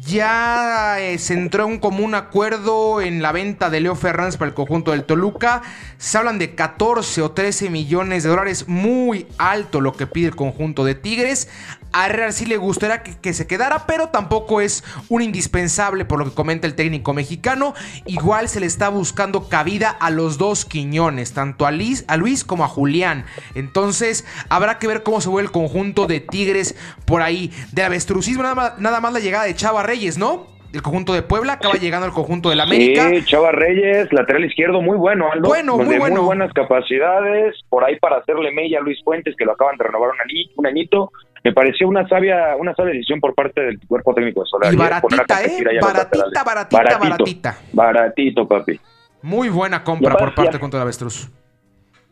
Ya 0.05 0.99
eh, 0.99 1.17
se 1.17 1.33
entró 1.33 1.65
en 1.65 1.71
un 1.71 1.79
común 1.79 2.15
acuerdo 2.15 3.01
en 3.01 3.21
la 3.21 3.33
venta 3.33 3.69
de 3.69 3.81
Leo 3.81 3.95
Fernández 3.95 4.37
para 4.37 4.49
el 4.49 4.55
conjunto 4.55 4.91
del 4.91 5.03
Toluca. 5.03 5.61
Se 5.97 6.17
hablan 6.17 6.39
de 6.39 6.55
14 6.55 7.21
o 7.21 7.31
13 7.31 7.69
millones 7.69 8.23
de 8.23 8.29
dólares, 8.29 8.67
muy 8.67 9.27
alto 9.37 9.81
lo 9.81 9.93
que 9.93 10.07
pide 10.07 10.27
el 10.27 10.35
conjunto 10.35 10.85
de 10.85 10.95
Tigres. 10.95 11.49
A 11.95 12.07
Herrera 12.07 12.31
sí 12.31 12.47
le 12.47 12.57
gustaría 12.57 13.03
que, 13.03 13.33
se 13.33 13.45
quedara, 13.45 13.85
pero 13.85 14.09
tampoco 14.09 14.61
es 14.61 14.83
un 15.09 15.21
indispensable 15.21 16.05
por 16.05 16.17
lo 16.17 16.25
que 16.25 16.33
comenta 16.33 16.65
el 16.65 16.73
técnico 16.73 17.13
mexicano. 17.13 17.75
Igual 18.07 18.49
se 18.49 18.59
le 18.59 18.65
está 18.65 18.89
buscando 18.89 19.47
cabida 19.47 19.91
a 19.91 20.09
los 20.09 20.39
dos 20.39 20.65
Quiñones, 20.65 21.33
tanto 21.33 21.67
a 21.67 21.71
Luis, 21.71 22.03
como 22.47 22.65
a 22.65 22.67
Julián. 22.67 23.25
Entonces 23.53 24.25
habrá 24.49 24.79
que 24.79 24.87
ver 24.87 25.03
cómo 25.03 25.21
se 25.21 25.29
ve 25.29 25.43
el 25.43 25.51
conjunto 25.51 26.07
de 26.07 26.19
Tigres 26.19 26.73
por 27.05 27.21
ahí. 27.21 27.51
Del 27.71 27.85
avestrucismo 27.85 28.41
nada 28.41 28.75
nada 28.79 28.99
más 28.99 29.13
la 29.13 29.19
llegada 29.19 29.45
de 29.45 29.53
Chava 29.73 29.87
Reyes, 29.87 30.17
¿no? 30.19 30.45
El 30.71 30.81
conjunto 30.81 31.13
de 31.13 31.21
Puebla 31.23 31.53
acaba 31.53 31.75
llegando 31.75 32.05
al 32.05 32.13
conjunto 32.13 32.49
del 32.49 32.59
América. 32.59 33.09
Sí, 33.09 33.25
Chava 33.25 33.51
Reyes, 33.51 34.11
lateral 34.13 34.45
izquierdo, 34.45 34.81
muy 34.81 34.97
bueno, 34.97 35.31
Aldo. 35.31 35.47
Bueno, 35.47 35.77
muy 35.77 35.85
de 35.87 35.99
bueno. 35.99 36.15
muy 36.17 36.25
buenas 36.25 36.53
capacidades. 36.53 37.55
Por 37.69 37.83
ahí 37.83 37.97
para 37.99 38.17
hacerle 38.17 38.51
mella 38.51 38.79
a 38.79 38.81
Luis 38.81 38.99
Fuentes, 39.03 39.35
que 39.37 39.45
lo 39.45 39.53
acaban 39.53 39.77
de 39.77 39.83
renovar 39.85 40.09
un, 40.09 40.17
añi- 40.17 40.51
un 40.55 40.65
añito. 40.67 41.11
Me 41.43 41.53
pareció 41.53 41.87
una 41.87 42.07
sabia, 42.07 42.55
una 42.57 42.73
sabia 42.75 42.93
decisión 42.93 43.19
por 43.19 43.33
parte 43.35 43.61
del 43.61 43.79
cuerpo 43.87 44.13
técnico 44.13 44.41
de 44.41 44.45
Solari. 44.47 44.75
Y 44.75 44.79
¿eh? 44.79 44.83
Baratita, 44.83 45.43
¿eh? 45.43 45.63
Baratita, 45.81 46.43
baratita, 46.43 46.97
baratita. 46.99 47.57
Baratito, 47.73 48.47
papi. 48.47 48.79
Muy 49.23 49.49
buena 49.49 49.83
compra 49.83 50.15
por 50.15 50.33
parte 50.35 50.59
contra 50.59 50.79
el 50.79 50.83
avestruz. 50.83 51.29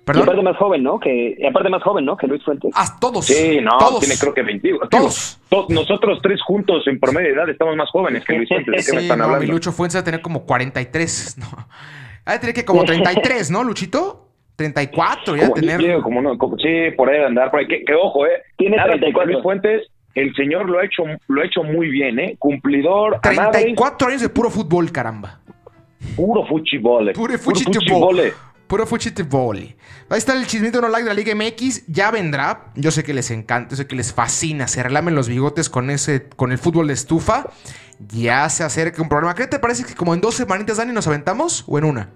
Y 0.08 0.12
aparte 0.12 0.30
¿Perdón? 0.32 0.46
más 0.46 0.58
joven, 0.58 0.84
¿no? 0.84 1.00
Que, 1.00 1.36
y 1.38 1.46
aparte 1.46 1.70
más 1.70 1.84
joven, 1.84 2.04
¿no? 2.06 2.18
Que 2.18 2.28
Luis 2.28 2.44
Fuentes. 2.44 2.72
A 2.76 3.00
todos. 3.00 3.26
Sí, 3.26 3.60
no, 3.62 3.78
todos. 3.78 4.00
tiene 4.00 4.16
creo 4.20 4.34
que 4.34 4.42
20. 4.42 4.68
digo, 4.68 4.80
Todos. 4.90 5.40
to- 5.50 5.68
nosotros 5.70 6.20
tres 6.24 6.42
juntos 6.42 6.86
en 6.88 7.00
promedio 7.00 7.30
de 7.30 7.34
edad 7.36 7.50
estamos 7.50 7.76
más 7.76 7.90
jóvenes 7.92 8.26
que 8.26 8.34
Luis 8.36 8.50
Fuentes. 8.50 8.86
¿De 8.86 8.92
qué 8.92 8.96
me 8.98 9.02
están 9.04 9.20
no, 9.20 9.26
hablando? 9.26 9.46
mi 9.46 9.52
Lucho 9.52 9.72
Fuentes 9.72 9.96
va 9.96 10.02
a 10.02 10.04
tener 10.04 10.22
como 10.22 10.46
43. 10.46 11.38
No. 11.38 11.46
Va 12.28 12.34
a 12.34 12.40
tener 12.40 12.54
que 12.56 12.66
como 12.66 12.84
33, 12.84 13.52
¿no, 13.52 13.64
Luchito? 13.64 14.28
34, 14.56 15.36
ya 15.36 15.44
Como- 15.44 15.54
tener. 15.56 15.80
sí, 15.82 15.88
como 16.04 16.22
no, 16.22 16.38
como- 16.38 16.58
sí, 16.58 16.92
por 16.98 17.10
ahí 17.10 17.20
de 17.20 17.26
andar, 17.26 17.50
por 17.52 17.60
ahí. 17.62 17.68
Que, 17.68 17.84
que 17.86 17.94
ojo, 17.96 18.26
eh. 18.26 18.32
Tiene 18.58 18.78
Nada 18.78 18.90
contra 18.92 19.08
34. 19.10 19.32
Luis 19.32 19.44
Fuentes, 19.44 19.88
el 20.16 20.34
señor 20.36 20.70
lo 20.70 20.80
ha 20.80 20.86
hecho, 20.86 21.04
lo 21.28 21.42
ha 21.42 21.46
hecho 21.46 21.64
muy 21.64 21.90
bien, 21.90 22.20
eh. 22.20 22.36
Cumplidor, 22.38 23.16
a 23.24 23.32
madres, 23.32 23.52
34 23.52 24.08
años 24.10 24.22
de 24.22 24.30
puro 24.30 24.50
fútbol, 24.50 24.92
caramba. 24.92 25.40
puro 26.16 26.46
fuchibole. 26.46 27.14
Puro 27.14 27.38
fuchibole. 27.38 28.34
Puro 28.72 28.88
fútbol. 28.88 29.76
Ahí 30.08 30.18
está 30.18 30.32
el 30.32 30.48
chismito 30.48 30.80
no 30.80 30.88
like 30.88 31.04
de 31.04 31.14
la 31.14 31.14
Liga 31.14 31.36
MX. 31.36 31.88
Ya 31.88 32.10
vendrá. 32.10 32.72
Yo 32.76 32.90
sé 32.90 33.04
que 33.04 33.14
les 33.14 33.30
encanta, 33.30 33.72
yo 33.72 33.76
sé 33.76 33.86
que 33.86 33.98
les 33.98 34.14
fascina. 34.14 34.66
Se 34.70 34.82
relamen 34.82 35.14
los 35.14 35.28
bigotes 35.28 35.70
con 35.70 35.90
ese, 35.90 36.30
con 36.38 36.54
el 36.54 36.58
fútbol 36.58 36.88
de 36.88 36.94
estufa. 36.94 37.50
Ya 38.00 38.48
se 38.48 38.64
acerca 38.64 39.02
un 39.02 39.10
programa. 39.10 39.36
¿Qué 39.36 39.46
te 39.46 39.60
parece 39.60 39.84
que 39.84 39.94
como 39.94 40.14
en 40.14 40.22
dos 40.22 40.36
semanitas, 40.36 40.78
Dani, 40.78 40.94
nos 40.94 41.06
aventamos? 41.06 41.66
¿O 41.68 41.80
en 41.80 41.84
una? 41.84 42.12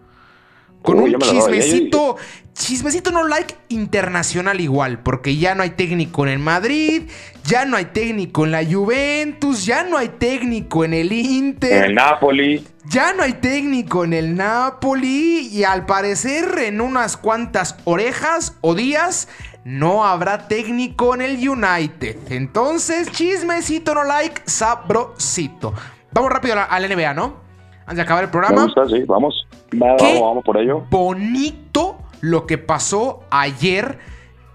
Con 0.85 0.99
Uy, 0.99 1.15
un 1.15 1.19
chismecito, 1.19 2.15
chismecito 2.53 3.11
no 3.11 3.27
like 3.27 3.55
internacional 3.69 4.61
igual, 4.61 4.99
porque 4.99 5.35
ya 5.35 5.55
no 5.55 5.63
hay 5.63 5.71
técnico 5.71 6.25
en 6.25 6.33
el 6.33 6.39
Madrid, 6.39 7.03
ya 7.43 7.65
no 7.65 7.75
hay 7.75 7.85
técnico 7.85 8.45
en 8.45 8.51
la 8.51 8.63
Juventus, 8.63 9.65
ya 9.65 9.83
no 9.83 9.97
hay 9.97 10.09
técnico 10.09 10.85
en 10.85 10.93
el 10.93 11.11
Inter. 11.11 11.85
El 11.85 11.95
Napoli. 11.95 12.63
Ya 12.87 13.13
no 13.13 13.23
hay 13.23 13.33
técnico 13.33 14.03
en 14.03 14.13
el 14.13 14.35
Napoli 14.35 15.49
y 15.51 15.63
al 15.63 15.87
parecer 15.87 16.45
en 16.59 16.81
unas 16.81 17.17
cuantas 17.17 17.77
orejas 17.83 18.55
o 18.61 18.75
días 18.75 19.27
no 19.63 20.05
habrá 20.05 20.47
técnico 20.47 21.15
en 21.15 21.21
el 21.21 21.49
United. 21.49 22.31
Entonces, 22.31 23.11
chismecito 23.11 23.95
no 23.95 24.03
like, 24.03 24.43
sabrosito. 24.45 25.73
Vamos 26.11 26.31
rápido 26.31 26.53
a 26.53 26.57
la, 26.57 26.63
a 26.65 26.79
la 26.79 26.87
NBA, 26.87 27.13
¿no? 27.15 27.37
Antes 27.81 27.97
de 27.97 28.01
acabar 28.03 28.23
el 28.23 28.29
programa. 28.29 28.63
gusta, 28.63 28.87
sí, 28.87 29.03
vamos. 29.07 29.47
Va, 29.73 29.95
¿Qué? 29.97 30.05
Vamos, 30.05 30.21
vamos 30.21 30.43
por 30.43 30.57
ello. 30.57 30.85
Bonito 30.89 31.97
lo 32.21 32.45
que 32.45 32.57
pasó 32.57 33.23
ayer 33.29 33.99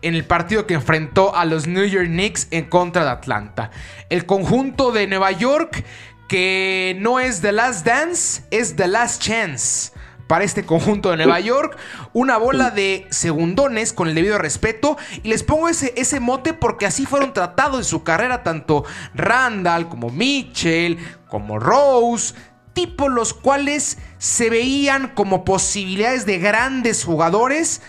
en 0.03 0.15
el 0.15 0.25
partido 0.25 0.67
que 0.67 0.75
enfrentó 0.75 1.35
a 1.35 1.45
los 1.45 1.67
New 1.67 1.85
York 1.85 2.07
Knicks 2.07 2.49
en 2.51 2.65
contra 2.67 3.05
de 3.05 3.11
Atlanta. 3.11 3.71
El 4.09 4.27
conjunto 4.27 4.93
de 4.93 5.07
Nueva 5.07 5.31
York 5.33 5.85
que 6.31 6.97
no 7.01 7.19
es 7.19 7.41
The 7.41 7.51
Last 7.51 7.85
Dance, 7.85 8.45
es 8.53 8.77
The 8.77 8.87
Last 8.87 9.21
Chance. 9.21 9.93
Para 10.29 10.45
este 10.45 10.65
conjunto 10.65 11.11
de 11.11 11.17
Nueva 11.17 11.41
York, 11.41 11.77
una 12.13 12.37
bola 12.37 12.71
de 12.71 13.09
segundones 13.11 13.93
con 13.93 14.07
el 14.07 14.15
debido 14.15 14.39
respeto. 14.39 14.97
Y 15.25 15.29
les 15.29 15.43
pongo 15.43 15.69
ese, 15.69 15.93
ese 15.97 16.21
mote 16.21 16.55
porque 16.55 16.87
así 16.87 17.05
fueron 17.05 17.33
tratados 17.33 17.79
en 17.79 17.85
su 17.85 18.05
carrera 18.05 18.45
tanto 18.45 18.85
Randall 19.13 19.89
como 19.89 20.11
Mitchell, 20.11 20.99
como 21.29 21.59
Rose, 21.59 22.37
tipos 22.81 23.11
los 23.11 23.35
cuales 23.35 23.99
se 24.19 24.51
veían 24.51 25.09
como 25.15 25.45
posibilidades 25.45 26.25
de 26.27 26.39
grandes 26.39 27.05
jugadores, 27.05 27.83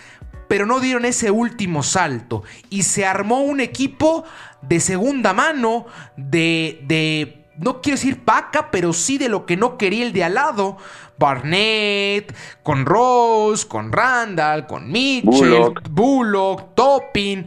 pero 0.48 0.66
no 0.66 0.80
dieron 0.80 1.04
ese 1.04 1.30
último 1.30 1.82
salto. 1.82 2.42
Y 2.68 2.82
se 2.82 3.06
armó 3.06 3.40
un 3.40 3.60
equipo 3.60 4.24
de 4.60 4.80
segunda 4.80 5.32
mano, 5.32 5.86
de, 6.16 6.80
de 6.84 7.46
no 7.56 7.80
quiero 7.80 7.96
decir 7.96 8.24
paca, 8.24 8.70
pero 8.70 8.92
sí 8.92 9.16
de 9.16 9.28
lo 9.28 9.46
que 9.46 9.56
no 9.56 9.78
quería 9.78 10.04
el 10.04 10.12
de 10.12 10.24
al 10.24 10.34
lado. 10.34 10.76
Barnett, 11.18 12.34
con 12.62 12.84
Rose, 12.84 13.66
con 13.68 13.92
Randall, 13.92 14.66
con 14.66 14.90
Mitchell, 14.90 15.30
Bullock. 15.30 15.88
Bullock, 15.90 16.74
Toppin. 16.74 17.46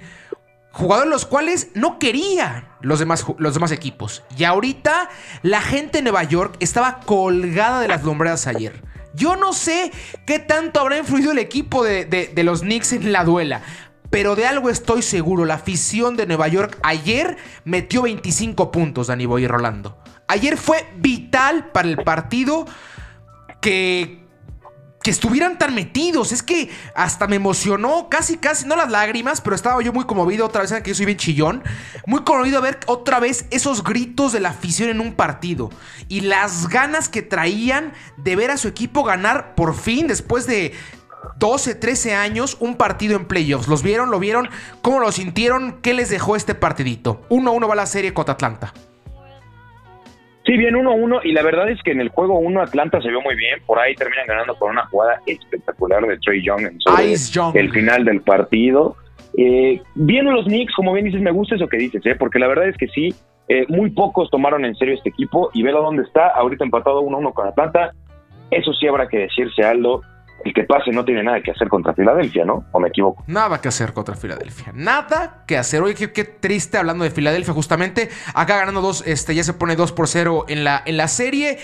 Jugadores 0.76 1.09
los 1.09 1.26
cuales 1.26 1.69
no 1.73 1.99
querían 1.99 2.67
los 2.82 2.99
demás, 2.99 3.26
los 3.38 3.53
demás 3.53 3.71
equipos. 3.71 4.23
Y 4.38 4.43
ahorita 4.43 5.07
la 5.41 5.61
gente 5.61 5.99
de 5.99 6.01
Nueva 6.01 6.23
York 6.23 6.57
estaba 6.59 6.99
colgada 6.99 7.80
de 7.80 7.88
las 7.88 8.03
lumbreras 8.03 8.45
ayer. 8.45 8.84
Yo 9.13 9.38
no 9.38 9.53
sé 9.53 9.93
qué 10.28 10.38
tanto 10.38 10.82
habrá 10.82 10.97
influido 10.97 11.32
el 11.32 11.39
equipo 11.39 11.82
de, 11.82 12.03
de 12.03 12.43
los 12.43 12.59
Knicks 12.59 12.91
en 12.91 13.13
la 13.13 13.23
duela. 13.23 13.61
Pero 14.09 14.36
de 14.36 14.47
algo 14.47 14.69
estoy 14.69 15.01
seguro, 15.01 15.45
la 15.45 15.53
afición 15.53 16.17
de 16.17 16.26
Nueva 16.28 16.49
York 16.49 16.78
ayer 16.84 17.38
metió 17.63 18.01
25 18.01 18.69
puntos, 18.69 19.07
Dani 19.07 19.26
Boy 19.26 19.45
y 19.45 19.47
Rolando. 19.47 19.97
Ayer 20.28 20.57
fue 20.57 20.86
vital 20.97 21.71
para 21.71 21.88
el 21.88 22.03
partido 22.03 22.65
que, 23.61 24.24
que 25.05 25.11
estuvieran 25.11 25.59
tan 25.59 25.75
metidos. 25.75 26.31
Es 26.31 26.41
que 26.41 26.71
hasta 26.95 27.27
me 27.27 27.35
emocionó, 27.35 28.09
casi, 28.09 28.37
casi, 28.37 28.65
no 28.65 28.75
las 28.75 28.89
lágrimas, 28.89 29.39
pero 29.39 29.55
estaba 29.55 29.79
yo 29.83 29.93
muy 29.93 30.05
conmovido 30.05 30.47
otra 30.47 30.61
vez, 30.63 30.73
que 30.81 30.89
yo 30.89 30.95
soy 30.95 31.05
bien 31.05 31.19
chillón. 31.19 31.63
Muy 32.07 32.23
conmovido 32.23 32.57
a 32.57 32.61
ver 32.61 32.79
otra 32.87 33.19
vez 33.19 33.45
esos 33.51 33.83
gritos 33.83 34.31
de 34.31 34.39
la 34.39 34.49
afición 34.49 34.89
en 34.89 34.99
un 34.99 35.13
partido. 35.13 35.69
Y 36.07 36.21
las 36.21 36.69
ganas 36.69 37.07
que 37.07 37.21
traían 37.21 37.93
de 38.17 38.35
ver 38.35 38.49
a 38.49 38.57
su 38.57 38.67
equipo 38.67 39.03
ganar 39.03 39.53
por 39.53 39.75
fin, 39.75 40.07
después 40.07 40.47
de 40.47 40.73
12, 41.37 41.75
13 41.75 42.15
años, 42.15 42.57
un 42.59 42.75
partido 42.75 43.15
en 43.15 43.27
playoffs. 43.27 43.67
¿Los 43.67 43.83
vieron? 43.83 44.09
¿Lo 44.09 44.17
vieron? 44.17 44.49
¿Cómo 44.81 44.99
lo 44.99 45.11
sintieron? 45.11 45.81
¿Qué 45.83 45.93
les 45.93 46.09
dejó 46.09 46.35
este 46.35 46.55
partidito? 46.55 47.21
1-1 47.29 47.69
va 47.69 47.75
la 47.75 47.85
serie 47.85 48.11
contra 48.15 48.33
Atlanta. 48.33 48.73
Sí, 50.45 50.57
bien 50.57 50.75
1-1 50.75 51.21
y 51.23 51.31
la 51.31 51.41
verdad 51.41 51.69
es 51.69 51.81
que 51.81 51.91
en 51.91 52.01
el 52.01 52.09
juego 52.09 52.37
1 52.37 52.61
Atlanta 52.61 53.01
se 53.01 53.09
vio 53.09 53.19
muy 53.21 53.35
bien, 53.35 53.59
por 53.65 53.79
ahí 53.79 53.95
terminan 53.95 54.27
ganando 54.27 54.55
con 54.55 54.71
una 54.71 54.85
jugada 54.87 55.19
espectacular 55.25 56.05
de 56.05 56.17
Trey 56.19 56.43
Young 56.43 56.67
en 56.67 56.77
el 57.55 57.71
final 57.71 58.05
del 58.05 58.21
partido. 58.21 58.95
Eh, 59.37 59.81
viendo 59.95 60.31
los 60.31 60.45
Knicks, 60.45 60.73
como 60.75 60.93
bien 60.93 61.05
dices, 61.05 61.21
me 61.21 61.31
gusta 61.31 61.55
eso 61.55 61.67
que 61.67 61.77
dices, 61.77 62.05
¿eh? 62.05 62.15
porque 62.15 62.39
la 62.39 62.47
verdad 62.47 62.69
es 62.69 62.77
que 62.77 62.87
sí, 62.87 63.13
eh, 63.47 63.65
muy 63.69 63.89
pocos 63.89 64.29
tomaron 64.29 64.65
en 64.65 64.75
serio 64.75 64.93
este 64.93 65.09
equipo 65.09 65.49
y 65.53 65.63
velo 65.63 65.81
dónde 65.81 66.03
está, 66.03 66.27
ahorita 66.27 66.63
empatado 66.63 67.01
1-1 67.01 67.33
con 67.33 67.47
Atlanta, 67.47 67.91
eso 68.51 68.71
sí 68.73 68.87
habrá 68.87 69.07
que 69.07 69.19
decirse, 69.19 69.63
Aldo, 69.63 70.01
el 70.43 70.53
que 70.53 70.63
pase 70.63 70.91
no 70.91 71.03
tiene 71.03 71.23
nada 71.23 71.41
que 71.41 71.51
hacer 71.51 71.67
contra 71.69 71.93
Filadelfia, 71.93 72.45
¿no? 72.45 72.65
¿O 72.71 72.79
me 72.79 72.89
equivoco? 72.89 73.23
Nada 73.27 73.59
que 73.59 73.67
hacer 73.67 73.93
contra 73.93 74.15
Filadelfia. 74.15 74.71
Nada 74.75 75.43
que 75.47 75.57
hacer. 75.57 75.81
Oye, 75.81 75.95
qué, 75.95 76.23
triste 76.23 76.77
hablando 76.77 77.03
de 77.03 77.09
Filadelfia, 77.09 77.53
justamente. 77.53 78.09
Acá 78.33 78.57
ganando 78.57 78.81
dos, 78.81 79.03
este, 79.07 79.33
ya 79.33 79.43
se 79.43 79.53
pone 79.53 79.75
2 79.75 79.91
por 79.93 80.07
0 80.07 80.45
en 80.47 80.63
la, 80.63 80.83
en 80.86 80.97
la 80.97 81.07
serie. 81.07 81.57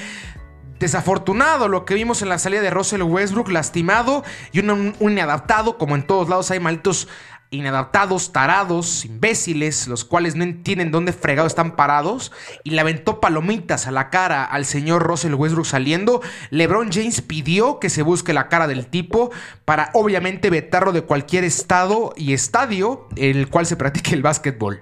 Desafortunado 0.79 1.67
lo 1.67 1.85
que 1.85 1.93
vimos 1.93 2.23
en 2.23 2.29
la 2.29 2.39
salida 2.39 2.61
de 2.61 2.71
Russell 2.71 3.03
Westbrook, 3.03 3.49
lastimado 3.49 4.23
y 4.51 4.61
un, 4.61 4.95
un, 4.99 5.11
inadaptado, 5.11 5.77
como 5.77 5.95
en 5.95 6.01
todos 6.01 6.27
lados 6.27 6.49
hay 6.49 6.59
malditos 6.59 7.07
inadaptados, 7.51 8.31
tarados, 8.31 9.05
imbéciles, 9.05 9.89
los 9.89 10.05
cuales 10.05 10.37
no 10.37 10.43
entienden 10.43 10.89
dónde 10.89 11.11
fregado 11.11 11.47
están 11.47 11.75
parados, 11.75 12.31
y 12.63 12.71
le 12.71 12.79
aventó 12.79 13.19
palomitas 13.19 13.87
a 13.87 13.91
la 13.91 14.09
cara 14.09 14.45
al 14.45 14.63
señor 14.63 15.03
Russell 15.03 15.33
Westbrook 15.33 15.65
saliendo. 15.65 16.21
LeBron 16.49 16.91
James 16.91 17.21
pidió 17.21 17.79
que 17.79 17.89
se 17.89 18.03
busque 18.03 18.33
la 18.33 18.47
cara 18.47 18.67
del 18.67 18.87
tipo 18.87 19.31
para 19.65 19.89
obviamente 19.93 20.49
vetarlo 20.49 20.93
de 20.93 21.01
cualquier 21.01 21.43
estado 21.43 22.13
y 22.15 22.31
estadio 22.31 23.07
en 23.17 23.37
el 23.37 23.49
cual 23.49 23.65
se 23.65 23.75
practique 23.75 24.15
el 24.15 24.21
básquetbol. 24.21 24.79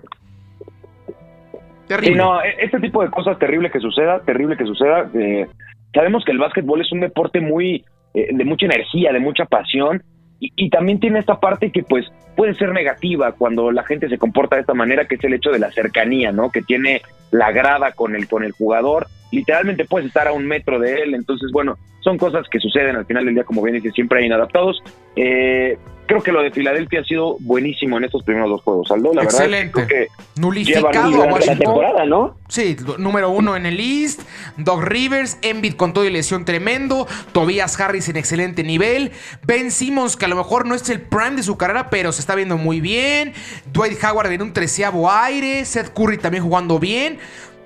Terrible. 1.88 2.18
no, 2.18 2.40
e-, 2.44 2.56
este 2.60 2.80
tipo 2.80 3.02
de 3.02 3.10
cosas 3.10 3.40
terrible 3.40 3.72
que 3.72 3.80
suceda, 3.80 4.22
terrible 4.22 4.56
que 4.56 4.66
suceda. 4.66 5.10
Eh, 5.16 5.48
sabemos 5.92 6.24
que 6.24 6.32
el 6.32 6.38
básquetbol 6.38 6.82
es 6.82 6.92
un 6.92 7.00
deporte 7.00 7.42
muy 7.42 7.84
eh, 8.14 8.28
de 8.32 8.46
mucha 8.46 8.68
energía, 8.68 9.12
de 9.12 9.20
mucha 9.20 9.46
pasión 9.46 10.04
y, 10.40 10.70
también 10.70 11.00
tiene 11.00 11.20
esta 11.20 11.40
parte 11.40 11.72
que 11.72 11.84
pues 11.84 12.06
puede 12.40 12.56
ser 12.56 12.72
negativa 12.72 13.34
cuando 13.34 13.70
la 13.70 13.84
gente 13.84 14.08
se 14.08 14.18
comporta 14.18 14.56
de 14.56 14.62
esta 14.62 14.74
manera, 14.74 15.04
que 15.04 15.16
es 15.16 15.24
el 15.26 15.34
hecho 15.34 15.52
de 15.52 15.60
la 15.60 15.74
cercanía, 15.74 16.32
¿no? 16.32 16.52
Que 16.52 16.62
tiene 16.62 17.02
la 17.32 17.52
grada 17.52 17.92
con 17.92 18.16
el, 18.16 18.30
con 18.30 18.46
el 18.46 18.54
jugador, 18.54 19.08
literalmente 19.30 19.84
puedes 19.84 20.08
estar 20.08 20.26
a 20.26 20.32
un 20.32 20.48
metro 20.48 20.80
de 20.80 21.02
él, 21.02 21.16
entonces 21.16 21.52
bueno, 21.52 21.78
son 22.00 22.18
cosas 22.18 22.48
que 22.50 22.62
suceden 22.62 22.96
al 22.96 23.06
final 23.06 23.26
del 23.26 23.34
día, 23.34 23.44
como 23.44 23.62
bien 23.62 23.76
dice, 23.76 23.92
siempre 23.92 24.20
hay 24.20 24.28
inadaptados. 24.28 24.82
Eh, 25.18 25.78
creo 26.10 26.24
que 26.24 26.32
lo 26.32 26.42
de 26.42 26.50
Filadelfia 26.50 27.02
ha 27.02 27.04
sido 27.04 27.38
buenísimo 27.40 28.00
en 28.00 28.04
estos 28.04 28.24
primeros 28.24 28.50
dos 28.50 28.64
juegos, 28.64 28.90
Aldo. 28.90 29.14
La 29.14 29.22
Excelente. 29.22 29.82
verdad 29.82 29.88
que 29.88 30.08
Nulificado 30.42 31.22
a 31.22 31.40
La 31.40 31.56
temporada, 31.56 32.04
¿no? 32.04 32.36
Sí, 32.48 32.76
número 32.98 33.30
uno 33.30 33.56
en 33.56 33.68
el 33.68 33.80
East. 33.80 34.22
Doug 34.58 34.82
Rivers, 34.82 35.38
Embiid 35.44 35.76
con 35.76 35.94
todo 35.94 36.06
y 36.06 36.10
lesión 36.10 36.46
tremendo. 36.46 37.06
Tobias 37.32 37.80
Harris 37.80 38.10
en 38.10 38.18
excelente 38.18 38.64
nivel. 38.64 39.12
Ben 39.46 39.70
Simmons, 39.70 40.18
que 40.18 40.26
a 40.26 40.30
lo 40.30 40.36
mejor 40.36 40.66
no 40.66 40.74
es 40.74 40.90
el 40.90 41.00
prime 41.00 41.36
de 41.36 41.44
su 41.44 41.58
carrera, 41.58 41.92
pero 41.92 42.12
se 42.12 42.22
está 42.22 42.34
viendo 42.34 42.58
muy 42.58 42.82
bien. 42.82 43.34
Dwight 43.72 44.04
Howard 44.04 44.32
en 44.32 44.42
un 44.42 44.52
treceavo 44.52 45.12
aire. 45.12 45.64
Seth 45.64 45.94
Curry 45.94 46.18
también 46.18 46.44
jugando 46.44 46.80
bien. 46.80 47.20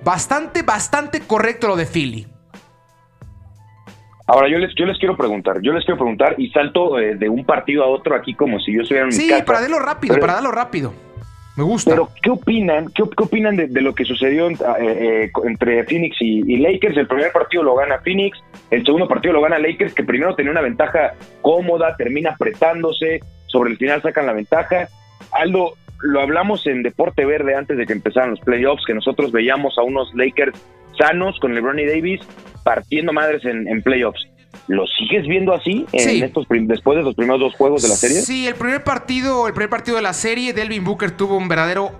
Bastante, 0.04 0.60
bastante 0.60 1.20
correcto 1.20 1.66
lo 1.66 1.76
de 1.76 1.86
Philly. 1.86 2.33
Ahora 4.26 4.48
yo 4.48 4.58
les 4.58 4.74
yo 4.74 4.86
les 4.86 4.98
quiero 4.98 5.16
preguntar, 5.16 5.60
yo 5.60 5.72
les 5.72 5.84
quiero 5.84 5.98
preguntar 5.98 6.34
y 6.38 6.50
salto 6.50 6.98
eh, 6.98 7.14
de 7.14 7.28
un 7.28 7.44
partido 7.44 7.84
a 7.84 7.88
otro 7.88 8.14
aquí 8.14 8.34
como 8.34 8.58
si 8.58 8.74
yo 8.74 8.82
estuviera 8.82 9.06
en 9.06 9.12
Sí, 9.12 9.30
para 9.44 9.60
darlo 9.60 9.78
rápido, 9.78 10.18
para 10.18 10.34
darlo 10.34 10.50
rápido. 10.50 10.94
Me 11.56 11.62
gusta. 11.62 11.90
Pero 11.90 12.08
¿qué 12.20 12.30
opinan? 12.30 12.90
¿Qué, 12.92 13.02
opinan 13.02 13.54
de, 13.56 13.80
lo 13.80 13.94
que 13.94 14.04
sucedió 14.04 14.48
eh, 14.50 14.56
eh, 14.80 15.30
entre 15.44 15.84
Phoenix 15.84 16.16
y, 16.20 16.56
Lakers? 16.56 16.96
El 16.96 17.06
primer 17.06 17.30
partido 17.30 17.62
lo 17.62 17.76
gana 17.76 17.98
Phoenix, 17.98 18.42
el 18.70 18.84
segundo 18.84 19.06
partido 19.06 19.34
lo 19.34 19.40
gana 19.40 19.58
Lakers, 19.58 19.94
que 19.94 20.02
primero 20.02 20.34
tenía 20.34 20.50
una 20.50 20.62
ventaja 20.62 21.14
cómoda, 21.42 21.94
termina 21.96 22.30
apretándose, 22.30 23.20
sobre 23.46 23.70
el 23.70 23.76
final 23.76 24.02
sacan 24.02 24.26
la 24.26 24.32
ventaja. 24.32 24.88
Aldo, 25.30 25.74
lo 26.00 26.20
hablamos 26.20 26.66
en 26.66 26.82
Deporte 26.82 27.24
Verde 27.24 27.54
antes 27.54 27.76
de 27.76 27.86
que 27.86 27.92
empezaran 27.92 28.30
los 28.30 28.40
playoffs, 28.40 28.84
que 28.86 28.94
nosotros 28.94 29.32
veíamos 29.32 29.78
a 29.78 29.82
unos 29.82 30.12
Lakers 30.14 30.58
sanos 30.98 31.38
con 31.40 31.54
LeBron 31.54 31.78
y 31.78 31.86
Davis 31.86 32.20
partiendo 32.62 33.12
madres 33.12 33.44
en, 33.44 33.82
playoffs. 33.82 34.26
¿Lo 34.68 34.86
sigues 34.86 35.26
viendo 35.26 35.52
así 35.52 35.84
en 35.92 36.22
estos 36.22 36.46
después 36.48 36.96
de 36.96 37.02
los 37.02 37.14
primeros 37.14 37.40
dos 37.40 37.54
juegos 37.54 37.82
de 37.82 37.88
la 37.88 37.96
serie? 37.96 38.20
Sí, 38.22 38.46
el 38.46 38.54
primer 38.54 38.84
partido, 38.84 39.46
el 39.46 39.52
primer 39.52 39.68
partido 39.68 39.96
de 39.96 40.02
la 40.02 40.12
serie, 40.12 40.52
Delvin 40.52 40.84
Booker 40.84 41.10
tuvo 41.10 41.36
un 41.36 41.48
verdadero 41.48 41.92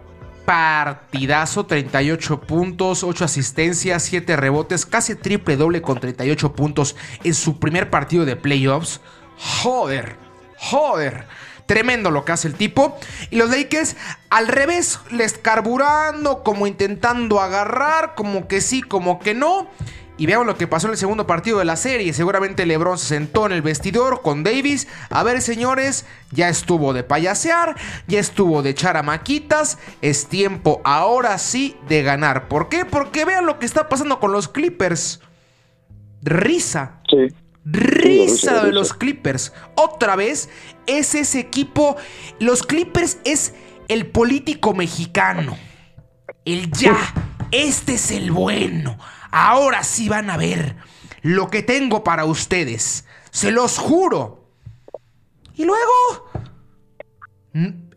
partidazo, 0.45 1.67
38 1.67 2.41
puntos, 2.43 3.03
8 3.03 3.25
asistencias, 3.25 4.03
7 4.05 4.37
rebotes, 4.37 4.87
casi 4.87 5.15
triple 5.17 5.57
doble 5.57 5.83
con 5.83 5.99
38 5.99 6.53
puntos 6.53 6.97
en 7.25 7.35
su 7.35 7.59
primer 7.59 7.91
partido 7.91 8.25
de 8.25 8.37
playoffs. 8.37 9.01
Joder, 9.37 10.17
joder. 10.57 11.25
Tremendo 11.67 12.11
lo 12.11 12.25
que 12.25 12.33
hace 12.33 12.49
el 12.49 12.55
tipo. 12.55 12.99
Y 13.31 13.37
los 13.37 13.51
Lakers 13.51 13.97
al 14.31 14.49
revés, 14.49 15.01
les 15.11 15.39
carburando, 15.39 16.43
como 16.43 16.67
intentando 16.67 17.41
agarrar, 17.41 18.15
como 18.15 18.49
que 18.49 18.61
sí, 18.61 18.83
como 18.83 19.19
que 19.19 19.35
no. 19.35 19.69
Y 20.17 20.27
veamos 20.27 20.47
lo 20.47 20.57
que 20.57 20.69
pasó 20.69 20.87
en 20.87 20.93
el 20.93 20.99
segundo 20.99 21.27
partido 21.27 21.59
de 21.59 21.65
la 21.65 21.77
serie. 21.77 22.13
Seguramente 22.13 22.67
LeBron 22.67 22.99
se 22.99 23.07
sentó 23.07 23.47
en 23.47 23.53
el 23.53 23.63
vestidor 23.63 24.23
con 24.23 24.45
Davis. 24.45 24.87
A 25.11 25.25
ver, 25.25 25.43
señores, 25.43 26.07
ya 26.31 26.49
estuvo 26.49 26.93
de 26.93 27.03
payasear, 27.03 27.75
ya 28.07 28.21
estuvo 28.21 28.63
de 28.63 28.71
echar 28.71 28.97
a 28.97 29.03
maquitas. 29.03 29.79
Es 30.03 30.27
tiempo 30.29 30.81
ahora 30.85 31.37
sí 31.39 31.77
de 31.89 32.03
ganar. 32.05 32.47
¿Por 32.47 32.69
qué? 32.69 32.85
Porque 32.85 33.25
vean 33.25 33.47
lo 33.47 33.59
que 33.59 33.67
está 33.67 33.89
pasando 33.89 34.21
con 34.21 34.31
los 34.31 34.49
Clippers. 34.49 35.21
Risa. 36.23 37.01
Sí. 37.11 37.35
Risa 37.65 38.65
de 38.65 38.73
los 38.73 38.93
Clippers. 38.93 39.53
Otra 39.75 40.17
vez 40.17 40.49
es 40.87 41.15
ese 41.15 41.41
equipo. 41.41 41.97
Los 42.39 42.63
Clippers 42.63 43.19
es 43.25 43.55
el 43.89 44.07
político 44.07 44.75
mexicano. 44.75 45.57
El 46.45 46.71
ya. 46.73 46.97
Este 47.51 47.95
es 47.95 48.11
el 48.11 48.31
bueno. 48.33 48.99
Ahora 49.31 49.83
sí 49.83 50.09
van 50.09 50.31
a 50.31 50.37
ver 50.37 50.77
lo 51.23 51.51
que 51.51 51.63
tengo 51.63 52.05
para 52.05 52.25
ustedes. 52.25 53.07
Se 53.31 53.51
los 53.51 53.79
juro. 53.79 54.51
Y 55.55 55.65
luego... 55.65 56.31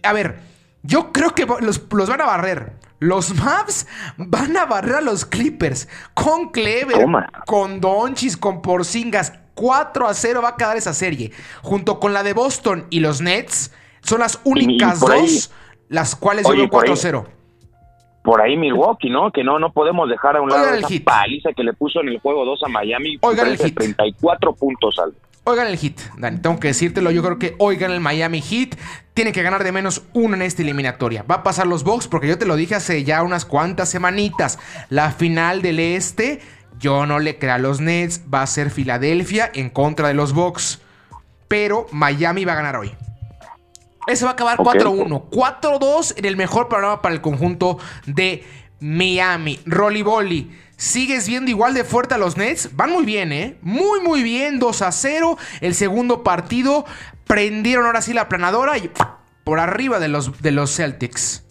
A 0.04 0.14
ver, 0.14 0.40
yo 0.84 1.12
creo 1.12 1.34
que 1.34 1.46
los, 1.46 1.82
los 1.92 2.10
van 2.10 2.22
a 2.22 2.26
barrer. 2.26 2.78
Los 3.00 3.36
Mavs 3.36 3.86
van 4.18 4.56
a 4.58 4.66
barrer 4.66 4.96
a 4.96 5.02
los 5.02 5.26
Clippers. 5.26 5.88
Con 6.14 6.50
Clever, 6.50 7.06
con 7.46 7.82
Donchis, 7.82 8.38
con 8.38 8.62
Porcingas. 8.62 9.34
4 9.58 10.08
a 10.08 10.14
0 10.14 10.42
va 10.42 10.50
a 10.50 10.56
quedar 10.56 10.78
esa 10.78 10.94
serie. 10.94 11.32
Junto 11.64 12.00
con 12.00 12.14
la 12.14 12.24
de 12.24 12.34
Boston 12.34 12.86
y 12.92 13.02
los 13.02 13.22
Nets, 13.22 13.74
son 14.02 14.20
las 14.20 14.40
únicas 14.46 15.00
dos 15.02 15.52
las 15.90 16.16
cuales 16.16 16.46
yo 16.48 16.70
4 16.70 16.94
a 16.94 16.96
0. 16.96 17.28
Por 18.24 18.42
ahí 18.42 18.56
Milwaukee, 18.58 19.10
¿no? 19.10 19.32
Que 19.32 19.44
no, 19.44 19.58
no 19.58 19.72
podemos 19.72 20.10
dejar 20.10 20.38
a 20.38 20.42
un 20.42 20.50
lado 20.50 20.74
esa 20.74 20.88
paliza 21.04 21.54
que 21.54 21.64
le 21.64 21.74
puso 21.74 22.02
en 22.02 22.10
el 22.10 22.20
juego 22.20 22.46
2 22.46 22.64
a 22.66 22.68
Miami. 22.68 23.18
Oigan 23.22 23.48
el 23.48 23.58
hit. 23.58 23.76
34 23.76 24.54
puntos 24.54 25.00
al. 25.00 25.14
Oigan 25.46 25.68
el 25.68 25.78
hit, 25.78 25.98
Dani, 26.18 26.40
tengo 26.40 26.60
que 26.60 26.68
decírtelo. 26.68 27.10
Yo 27.10 27.24
creo 27.24 27.40
que 27.40 27.56
oigan 27.58 27.92
el 27.92 28.02
Miami 28.02 28.42
Heat. 28.42 28.76
Tiene 29.14 29.32
que 29.32 29.44
ganar 29.44 29.64
de 29.64 29.72
menos 29.72 30.04
uno 30.14 30.36
en 30.36 30.42
esta 30.42 30.62
eliminatoria. 30.62 31.24
Va 31.24 31.36
a 31.36 31.44
pasar 31.44 31.68
los 31.68 31.86
Bucks 31.86 32.10
porque 32.10 32.28
yo 32.28 32.38
te 32.38 32.46
lo 32.46 32.58
dije 32.58 32.76
hace 32.76 33.06
ya 33.06 33.24
unas 33.24 33.46
cuantas 33.46 33.90
semanitas. 33.90 34.60
La 34.90 35.12
final 35.12 35.62
del 35.62 35.80
este 35.80 36.42
yo 36.80 37.06
no 37.06 37.20
le 37.20 37.38
creo 37.40 37.54
a 37.54 37.58
los 37.58 37.82
Nets. 37.82 38.24
Va 38.34 38.42
a 38.42 38.48
ser 38.48 38.70
Filadelfia 38.72 39.50
en 39.54 39.70
contra 39.70 40.08
de 40.08 40.14
los 40.14 40.34
Bucks. 40.34 40.82
Pero 41.48 41.88
Miami 41.92 42.46
va 42.46 42.54
a 42.54 42.56
ganar 42.58 42.76
hoy. 42.76 42.94
Ese 44.08 44.26
va 44.26 44.32
a 44.32 44.34
acabar 44.34 44.60
Ok. 44.60 44.76
4-1. 44.76 45.30
4-2 45.30 46.14
en 46.18 46.26
el 46.26 46.38
mejor 46.38 46.70
programa 46.70 47.02
para 47.02 47.14
el 47.14 47.22
conjunto 47.22 47.78
de 48.06 48.44
Miami. 48.80 49.60
Rolly 49.66 50.02
Bolly. 50.02 50.52
¿Sigues 50.78 51.28
viendo 51.28 51.50
igual 51.50 51.74
de 51.74 51.84
fuerte 51.84 52.14
a 52.14 52.18
los 52.18 52.38
Nets? 52.38 52.76
Van 52.76 52.92
muy 52.92 53.04
bien, 53.04 53.32
¿eh? 53.32 53.58
Muy, 53.62 54.00
muy 54.02 54.24
bien. 54.24 54.60
2 54.60 54.82
a 54.82 54.92
0. 54.92 55.38
El 55.62 55.74
segundo 55.74 56.24
partido. 56.24 56.86
Prendieron 57.26 57.86
ahora 57.86 58.02
sí 58.02 58.14
la 58.14 58.30
planadora 58.30 58.78
y 58.78 58.90
por 59.44 59.60
arriba 59.60 60.00
de 60.00 60.08
los, 60.08 60.42
de 60.42 60.52
los 60.52 60.76
Celtics. 60.76 61.44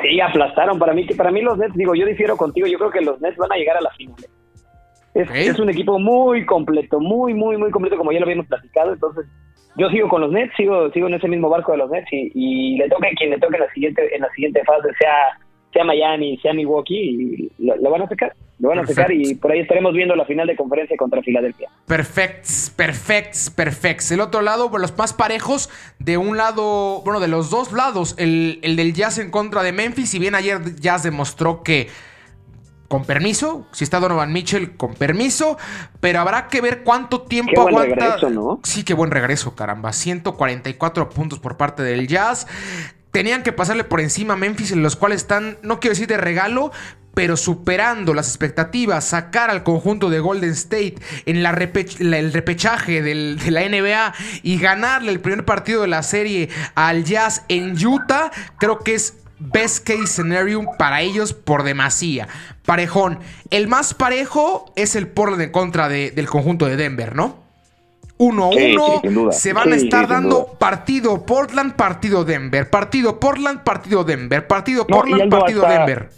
Sí, 0.00 0.20
aplastaron. 0.20 0.78
Para 0.78 0.92
mí, 0.94 1.04
para 1.04 1.30
mí 1.30 1.42
los 1.42 1.58
Nets, 1.58 1.74
digo, 1.74 1.94
yo 1.94 2.06
difiero 2.06 2.36
contigo. 2.36 2.66
Yo 2.66 2.78
creo 2.78 2.90
que 2.90 3.00
los 3.00 3.20
Nets 3.20 3.36
van 3.36 3.52
a 3.52 3.56
llegar 3.56 3.76
a 3.76 3.80
la 3.80 3.90
final. 3.90 4.16
Es, 5.16 5.30
es 5.48 5.58
un 5.58 5.70
equipo 5.70 5.98
muy 5.98 6.44
completo, 6.44 7.00
muy, 7.00 7.32
muy, 7.32 7.56
muy 7.56 7.70
completo, 7.70 7.96
como 7.96 8.12
ya 8.12 8.20
lo 8.20 8.26
habíamos 8.26 8.46
platicado. 8.46 8.92
Entonces, 8.92 9.24
yo 9.76 9.88
sigo 9.88 10.08
con 10.08 10.20
los 10.20 10.30
Nets, 10.30 10.54
sigo, 10.56 10.90
sigo 10.92 11.06
en 11.08 11.14
ese 11.14 11.28
mismo 11.28 11.48
barco 11.48 11.72
de 11.72 11.78
los 11.78 11.90
Nets 11.90 12.12
y, 12.12 12.30
y 12.34 12.76
le 12.76 12.88
toque 12.88 13.08
a 13.08 13.10
quien 13.12 13.30
le 13.30 13.38
toque 13.38 13.56
en 13.56 13.62
la 13.62 13.72
siguiente, 13.72 14.14
en 14.14 14.20
la 14.20 14.30
siguiente 14.30 14.62
fase, 14.64 14.88
sea, 14.98 15.38
sea 15.72 15.84
Miami, 15.84 16.38
sea 16.38 16.52
Milwaukee, 16.52 17.50
y 17.58 17.64
lo, 17.64 17.76
lo 17.76 17.90
van 17.90 18.02
a 18.02 18.08
sacar. 18.08 18.32
Lo 18.58 18.70
van 18.70 18.78
a 18.78 18.86
sacar 18.86 19.12
y 19.12 19.34
por 19.34 19.52
ahí 19.52 19.60
estaremos 19.60 19.92
viendo 19.92 20.16
la 20.16 20.24
final 20.24 20.46
de 20.46 20.56
conferencia 20.56 20.96
contra 20.96 21.20
Filadelfia. 21.20 21.68
Perfects, 21.86 22.72
perfects, 22.74 23.50
perfects. 23.50 24.10
El 24.12 24.20
otro 24.20 24.40
lado, 24.40 24.70
bueno, 24.70 24.86
los 24.86 24.96
más 24.96 25.12
parejos. 25.12 25.68
De 25.98 26.16
un 26.16 26.38
lado, 26.38 27.02
bueno, 27.04 27.20
de 27.20 27.28
los 27.28 27.50
dos 27.50 27.72
lados. 27.72 28.14
El, 28.18 28.58
el 28.62 28.76
del 28.76 28.94
Jazz 28.94 29.18
en 29.18 29.30
contra 29.30 29.62
de 29.62 29.72
Memphis. 29.72 30.08
Si 30.08 30.18
bien 30.18 30.34
ayer 30.34 30.58
Jazz 30.80 31.02
demostró 31.02 31.62
que. 31.62 31.88
Con 32.88 33.04
permiso, 33.04 33.66
si 33.72 33.84
está 33.84 33.98
Donovan 33.98 34.32
Mitchell, 34.32 34.76
con 34.76 34.94
permiso, 34.94 35.56
pero 36.00 36.20
habrá 36.20 36.48
que 36.48 36.60
ver 36.60 36.84
cuánto 36.84 37.22
tiempo 37.22 37.52
Qué 37.54 37.60
buen 37.60 37.74
aguanta. 37.74 37.94
regreso, 38.04 38.30
¿no? 38.30 38.60
Sí, 38.62 38.84
qué 38.84 38.94
buen 38.94 39.10
regreso, 39.10 39.54
caramba. 39.56 39.92
144 39.92 41.08
puntos 41.10 41.38
por 41.40 41.56
parte 41.56 41.82
del 41.82 42.06
Jazz. 42.06 42.46
Tenían 43.10 43.42
que 43.42 43.52
pasarle 43.52 43.82
por 43.84 44.00
encima 44.00 44.34
a 44.34 44.36
Memphis, 44.36 44.72
en 44.72 44.82
los 44.82 44.94
cuales 44.94 45.22
están, 45.22 45.58
no 45.62 45.80
quiero 45.80 45.92
decir 45.94 46.06
de 46.06 46.16
regalo, 46.18 46.70
pero 47.14 47.38
superando 47.38 48.12
las 48.12 48.28
expectativas, 48.28 49.04
sacar 49.06 49.48
al 49.48 49.62
conjunto 49.62 50.10
de 50.10 50.20
Golden 50.20 50.50
State 50.50 50.96
en 51.24 51.42
la 51.42 51.50
repech- 51.52 51.98
la- 52.00 52.18
el 52.18 52.30
repechaje 52.32 53.00
del- 53.00 53.38
de 53.42 53.50
la 53.50 53.62
NBA 53.62 54.12
y 54.42 54.58
ganarle 54.58 55.12
el 55.12 55.20
primer 55.20 55.46
partido 55.46 55.80
de 55.80 55.88
la 55.88 56.02
serie 56.02 56.50
al 56.74 57.04
Jazz 57.04 57.42
en 57.48 57.74
Utah, 57.86 58.30
creo 58.58 58.80
que 58.80 58.94
es 58.94 59.14
best 59.38 59.86
case 59.86 60.06
scenario 60.06 60.64
para 60.78 61.02
ellos 61.02 61.32
por 61.32 61.62
demasía. 61.62 62.28
Parejón. 62.64 63.18
El 63.50 63.68
más 63.68 63.94
parejo 63.94 64.72
es 64.76 64.96
el 64.96 65.08
Portland 65.08 65.42
en 65.42 65.52
contra 65.52 65.88
de- 65.88 66.10
del 66.10 66.26
conjunto 66.28 66.66
de 66.66 66.76
Denver, 66.76 67.14
¿no? 67.14 67.44
1 68.18 68.48
a 68.48 68.52
Sí, 68.52 68.72
1. 68.74 68.86
sí, 68.86 68.92
sin 69.02 69.14
duda. 69.14 69.32
se 69.32 69.52
van 69.52 69.72
a 69.72 69.76
estar 69.76 70.08
dando 70.08 70.46
partido 70.58 71.26
Portland, 71.26 71.74
partido 71.74 72.24
Denver. 72.24 72.70
Partido 72.70 73.20
Portland, 73.20 73.62
partido 73.62 74.04
Denver. 74.04 74.46
Partido 74.46 74.86
Portland, 74.86 75.30
partido 75.30 75.62
Denver. 75.68 76.10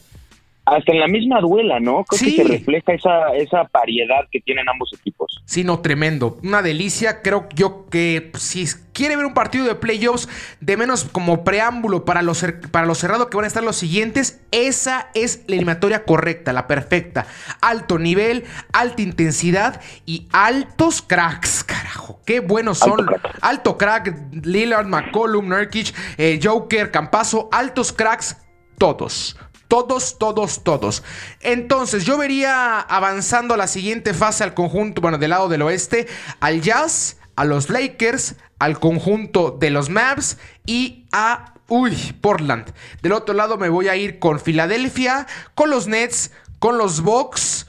Hasta 0.76 0.92
en 0.92 1.00
la 1.00 1.08
misma 1.08 1.40
duela, 1.40 1.80
¿no? 1.80 2.04
Creo 2.04 2.18
Sí. 2.18 2.36
que 2.36 2.42
se 2.42 2.48
refleja 2.48 2.92
esa, 2.92 3.34
esa 3.36 3.68
variedad 3.72 4.20
que 4.30 4.40
tienen 4.40 4.68
ambos 4.68 4.90
equipos. 4.98 5.40
Sí, 5.46 5.64
no, 5.64 5.80
tremendo. 5.80 6.38
Una 6.42 6.62
delicia. 6.62 7.22
Creo 7.22 7.48
yo 7.54 7.86
que 7.90 8.30
si 8.38 8.66
quiere 8.92 9.16
ver 9.16 9.24
un 9.24 9.34
partido 9.34 9.64
de 9.64 9.74
playoffs, 9.76 10.28
de 10.60 10.76
menos 10.76 11.04
como 11.04 11.44
preámbulo 11.44 12.04
para 12.04 12.22
lo, 12.22 12.32
cer- 12.32 12.70
para 12.70 12.86
lo 12.86 12.94
cerrado 12.94 13.30
que 13.30 13.36
van 13.36 13.44
a 13.44 13.48
estar 13.48 13.62
los 13.62 13.76
siguientes, 13.76 14.42
esa 14.50 15.08
es 15.14 15.44
la 15.46 15.54
eliminatoria 15.56 16.04
correcta, 16.04 16.52
la 16.52 16.66
perfecta. 16.66 17.26
Alto 17.60 17.98
nivel, 17.98 18.44
alta 18.72 19.00
intensidad 19.02 19.80
y 20.04 20.28
altos 20.32 21.00
cracks, 21.02 21.64
carajo. 21.64 22.20
Qué 22.26 22.40
buenos 22.40 22.78
son. 22.78 23.00
Alto 23.00 23.06
crack. 23.20 23.38
Alto 23.40 23.78
crack, 23.78 24.14
Lillard, 24.44 24.86
McCollum, 24.86 25.48
Nurkic, 25.48 25.94
eh, 26.18 26.38
Joker, 26.42 26.90
Campazo, 26.90 27.48
altos 27.52 27.92
cracks, 27.92 28.36
todos. 28.78 29.36
Todos, 29.68 30.18
todos, 30.18 30.64
todos. 30.64 31.02
Entonces, 31.40 32.04
yo 32.04 32.16
vería 32.16 32.80
avanzando 32.80 33.54
a 33.54 33.58
la 33.58 33.66
siguiente 33.66 34.14
fase 34.14 34.42
al 34.42 34.54
conjunto, 34.54 35.00
bueno, 35.02 35.18
del 35.18 35.30
lado 35.30 35.48
del 35.48 35.62
oeste, 35.62 36.08
al 36.40 36.62
Jazz, 36.62 37.18
a 37.36 37.44
los 37.44 37.70
Lakers, 37.70 38.34
al 38.58 38.80
conjunto 38.80 39.56
de 39.60 39.70
los 39.70 39.90
Mavs 39.90 40.38
y 40.66 41.06
a, 41.12 41.54
uy, 41.68 41.94
Portland. 42.20 42.72
Del 43.02 43.12
otro 43.12 43.34
lado 43.34 43.58
me 43.58 43.68
voy 43.68 43.88
a 43.88 43.96
ir 43.96 44.18
con 44.18 44.40
Filadelfia, 44.40 45.26
con 45.54 45.70
los 45.70 45.86
Nets, 45.86 46.32
con 46.58 46.78
los 46.78 47.02
Bucks. 47.02 47.66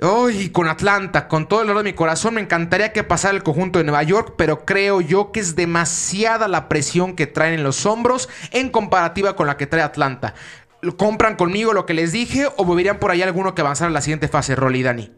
Uy, 0.00 0.50
con 0.50 0.68
Atlanta, 0.68 1.28
con 1.28 1.46
todo 1.46 1.60
el 1.60 1.68
dolor 1.68 1.84
de 1.84 1.90
mi 1.92 1.94
corazón, 1.94 2.34
me 2.34 2.40
encantaría 2.40 2.92
que 2.92 3.04
pasara 3.04 3.36
el 3.36 3.44
conjunto 3.44 3.78
de 3.78 3.84
Nueva 3.84 4.02
York, 4.02 4.34
pero 4.36 4.64
creo 4.64 5.00
yo 5.00 5.30
que 5.30 5.38
es 5.38 5.54
demasiada 5.54 6.48
la 6.48 6.68
presión 6.68 7.14
que 7.14 7.28
traen 7.28 7.54
en 7.54 7.62
los 7.62 7.86
hombros 7.86 8.28
en 8.50 8.70
comparativa 8.70 9.36
con 9.36 9.46
la 9.46 9.56
que 9.56 9.68
trae 9.68 9.82
Atlanta. 9.82 10.34
¿Lo 10.82 10.96
¿Compran 10.96 11.36
conmigo 11.36 11.72
lo 11.72 11.86
que 11.86 11.94
les 11.94 12.12
dije 12.12 12.46
o 12.56 12.64
moverían 12.64 12.98
por 12.98 13.12
ahí 13.12 13.22
alguno 13.22 13.54
que 13.54 13.60
avanzara 13.60 13.88
a 13.88 13.92
la 13.92 14.00
siguiente 14.00 14.26
fase, 14.26 14.56
Rolly 14.56 14.80
y 14.80 14.82
Dani? 14.82 15.10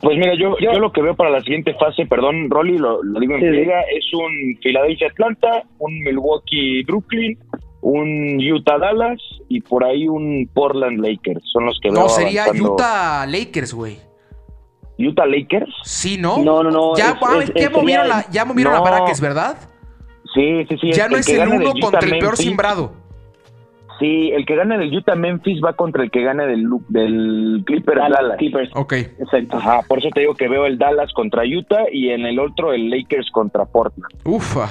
Pues 0.00 0.16
mira, 0.16 0.32
yo, 0.40 0.56
yo 0.58 0.72
lo 0.80 0.90
que 0.92 1.02
veo 1.02 1.14
para 1.14 1.28
la 1.28 1.42
siguiente 1.42 1.74
fase, 1.74 2.06
perdón, 2.06 2.48
Rolly, 2.48 2.78
lo, 2.78 3.02
lo 3.02 3.20
digo 3.20 3.34
en 3.34 3.40
Sí, 3.40 3.46
es 3.60 4.04
un 4.14 4.58
Philadelphia-Atlanta, 4.62 5.64
un 5.78 5.92
Milwaukee-Brooklyn, 6.00 7.38
un 7.82 8.40
Utah-Dallas 8.54 9.20
y 9.50 9.60
por 9.60 9.84
ahí 9.84 10.08
un 10.08 10.48
Portland-Lakers. 10.54 11.42
Son 11.52 11.66
los 11.66 11.78
que 11.82 11.90
veo 11.90 12.00
No, 12.04 12.08
sería 12.08 12.44
avanzando. 12.44 12.72
Utah 12.72 13.26
Lakers, 13.26 13.74
güey. 13.74 13.98
¿Utah-Lakers? 14.98 15.70
Sí, 15.84 16.16
¿no? 16.16 16.38
No, 16.42 16.62
no, 16.62 16.70
no, 16.70 16.96
Ya, 16.96 17.10
es- 17.10 17.16
ah, 17.20 17.38
es- 17.42 17.52
ya 17.54 17.66
es- 17.66 17.70
movieron, 17.72 18.06
sería- 18.06 18.22
la, 18.24 18.30
ya 18.30 18.44
movieron 18.46 18.72
No. 18.72 18.78
a 18.78 18.82
Baraques, 18.90 19.20
¿verdad? 19.20 19.58
Sí, 20.34 20.64
sí, 20.70 20.76
sí. 20.80 20.92
Ya 20.92 21.08
no 21.08 21.18
es 21.18 21.28
el 21.28 21.46
uno 21.46 21.72
contra 21.78 22.00
el 22.00 22.18
peor 22.18 22.38
simbrado. 22.38 22.94
Sí, 24.02 24.32
el 24.32 24.44
que 24.44 24.56
gane 24.56 24.78
del 24.78 24.92
Utah-Memphis 24.96 25.60
va 25.64 25.74
contra 25.74 26.02
el 26.02 26.10
que 26.10 26.24
gane 26.24 26.44
del, 26.46 26.66
Clippers-Dallas. 27.64 28.18
Dallas 28.20 28.36
Clippers. 28.36 28.70
Ok. 28.74 28.92
Exacto. 28.94 29.58
Ajá, 29.58 29.82
por 29.86 29.98
eso 30.00 30.08
te 30.12 30.20
digo 30.20 30.34
que 30.34 30.48
veo 30.48 30.66
el 30.66 30.76
Dallas 30.76 31.12
contra 31.12 31.44
Utah 31.44 31.84
y 31.92 32.10
en 32.10 32.26
el 32.26 32.40
otro 32.40 32.72
el 32.72 32.90
Lakers 32.90 33.30
contra 33.30 33.64
Portland. 33.64 34.12
Ufa. 34.24 34.68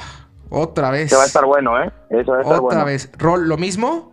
Otra 0.50 0.92
vez. 0.92 1.10
Se 1.10 1.16
va 1.16 1.24
a 1.24 1.28
estar 1.28 1.46
bueno, 1.46 1.82
¿eh? 1.82 1.90
Eso 2.10 2.32
va 2.34 2.40
a 2.40 2.42
estar 2.42 2.56
Otra 2.58 2.60
bueno. 2.60 2.86
vez. 2.86 3.10
Rol, 3.18 3.48
¿lo 3.48 3.56
mismo? 3.56 4.12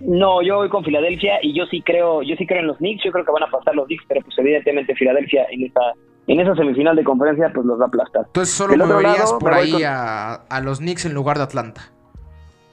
No, 0.00 0.42
yo 0.42 0.56
voy 0.56 0.68
con 0.68 0.84
Filadelfia 0.84 1.38
y 1.40 1.56
yo 1.56 1.64
sí 1.70 1.80
creo, 1.80 2.20
yo 2.22 2.36
sí 2.36 2.46
creo 2.46 2.60
en 2.60 2.66
los 2.66 2.76
Knicks, 2.76 3.02
yo 3.02 3.12
creo 3.12 3.24
que 3.24 3.32
van 3.32 3.44
a 3.44 3.50
pasar 3.50 3.74
los 3.74 3.86
Knicks, 3.86 4.04
pero 4.06 4.20
pues 4.20 4.36
evidentemente 4.38 4.94
Filadelfia 4.94 5.46
en 5.50 5.64
esa, 5.64 5.80
en 6.26 6.40
esa 6.40 6.54
semifinal 6.54 6.94
de 6.96 7.04
conferencia 7.04 7.50
pues 7.54 7.64
los 7.64 7.80
va 7.80 7.84
a 7.84 7.88
aplastar. 7.88 8.24
Entonces 8.26 8.54
solo 8.54 8.76
moverías 8.86 9.20
lado, 9.20 9.38
por 9.38 9.54
ahí 9.54 9.72
con- 9.72 9.84
a, 9.86 10.34
a 10.34 10.60
los 10.60 10.80
Knicks 10.80 11.06
en 11.06 11.14
lugar 11.14 11.38
de 11.38 11.44
Atlanta. 11.44 11.93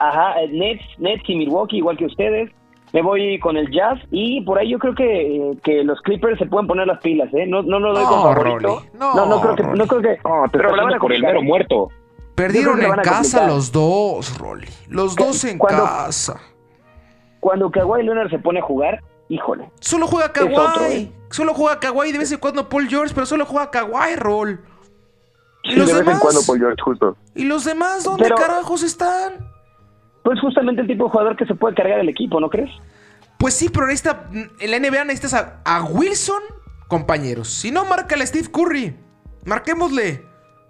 Ajá, 0.08 0.40
eh, 0.40 0.48
Nets, 0.48 0.82
Nets 0.98 1.22
y 1.28 1.36
Milwaukee 1.36 1.76
igual 1.78 1.96
que 1.96 2.06
ustedes. 2.06 2.50
Me 2.92 3.00
voy 3.00 3.38
con 3.38 3.56
el 3.56 3.70
Jazz 3.70 3.98
y 4.10 4.42
por 4.42 4.58
ahí 4.58 4.70
yo 4.70 4.78
creo 4.78 4.94
que, 4.94 5.52
que 5.64 5.82
los 5.82 5.98
Clippers 6.02 6.38
se 6.38 6.44
pueden 6.46 6.66
poner 6.66 6.86
las 6.86 7.00
pilas, 7.00 7.32
¿eh? 7.32 7.46
No, 7.46 7.62
no 7.62 7.78
lo 7.78 7.94
doy 7.94 8.02
No, 8.02 8.08
como 8.10 8.22
favorito. 8.34 8.68
Rolly, 8.68 8.88
no, 8.98 9.14
no, 9.14 9.26
no 9.26 9.40
creo 9.40 9.56
que, 9.56 9.62
no 9.62 9.86
creo 9.86 10.02
que. 10.02 10.18
No, 10.28 10.42
te 10.50 10.58
pero 10.58 10.70
van 10.76 10.92
a 10.94 10.98
por 10.98 11.12
el 11.12 11.22
mero 11.22 11.40
muerto. 11.42 11.88
Perdieron 12.34 12.82
en 12.82 12.92
casa 12.96 13.46
los 13.46 13.72
dos, 13.72 14.36
Rolly. 14.38 14.66
Los 14.88 15.16
dos 15.16 15.42
en 15.44 15.56
cuando- 15.58 15.84
casa. 15.84 16.38
Cuando 17.40 17.70
Kawhi 17.70 18.02
Leonard 18.02 18.30
se 18.30 18.38
pone 18.38 18.60
a 18.60 18.62
jugar, 18.62 19.00
híjole. 19.28 19.70
Solo 19.80 20.06
juega 20.06 20.32
Kawhi. 20.32 20.54
otro, 20.54 20.84
¿eh? 20.86 21.10
Solo 21.30 21.54
juega 21.54 21.80
Kawhi 21.80 22.12
de 22.12 22.18
vez 22.18 22.30
en 22.32 22.38
cuando 22.38 22.68
Paul 22.68 22.88
George, 22.88 23.14
pero 23.14 23.26
solo 23.26 23.46
juega 23.46 23.70
Kawhi, 23.70 24.16
Roll. 24.16 24.60
¿Y 25.64 25.70
Sí, 25.72 25.76
los 25.76 25.86
de 25.88 25.94
vez 25.94 26.00
demás? 26.04 26.14
en 26.16 26.20
cuando 26.20 26.40
Paul 26.46 26.58
George, 26.58 26.82
justo. 26.82 27.16
¿Y 27.34 27.44
los 27.44 27.64
demás 27.64 28.04
dónde 28.04 28.24
Pero- 28.24 28.36
carajos 28.36 28.82
están? 28.82 29.50
Pues 30.24 30.40
justamente 30.40 30.82
el 30.82 30.86
tipo 30.86 31.04
de 31.04 31.10
jugador 31.10 31.36
que 31.36 31.46
se 31.46 31.54
puede 31.54 31.74
cargar 31.74 31.98
el 32.00 32.08
equipo, 32.08 32.38
¿no 32.40 32.48
crees? 32.48 32.70
Pues 33.38 33.54
sí, 33.54 33.68
pero 33.68 33.86
necesita, 33.86 34.28
en 34.32 34.70
la 34.70 34.78
NBA 34.78 35.04
necesitas 35.04 35.34
a, 35.34 35.60
a 35.64 35.82
Wilson, 35.82 36.42
compañeros. 36.88 37.48
Si 37.48 37.70
no, 37.70 37.84
márcale 37.84 38.22
a 38.22 38.26
Steve 38.26 38.48
Curry. 38.52 38.94
Marquémosle. 39.44 40.24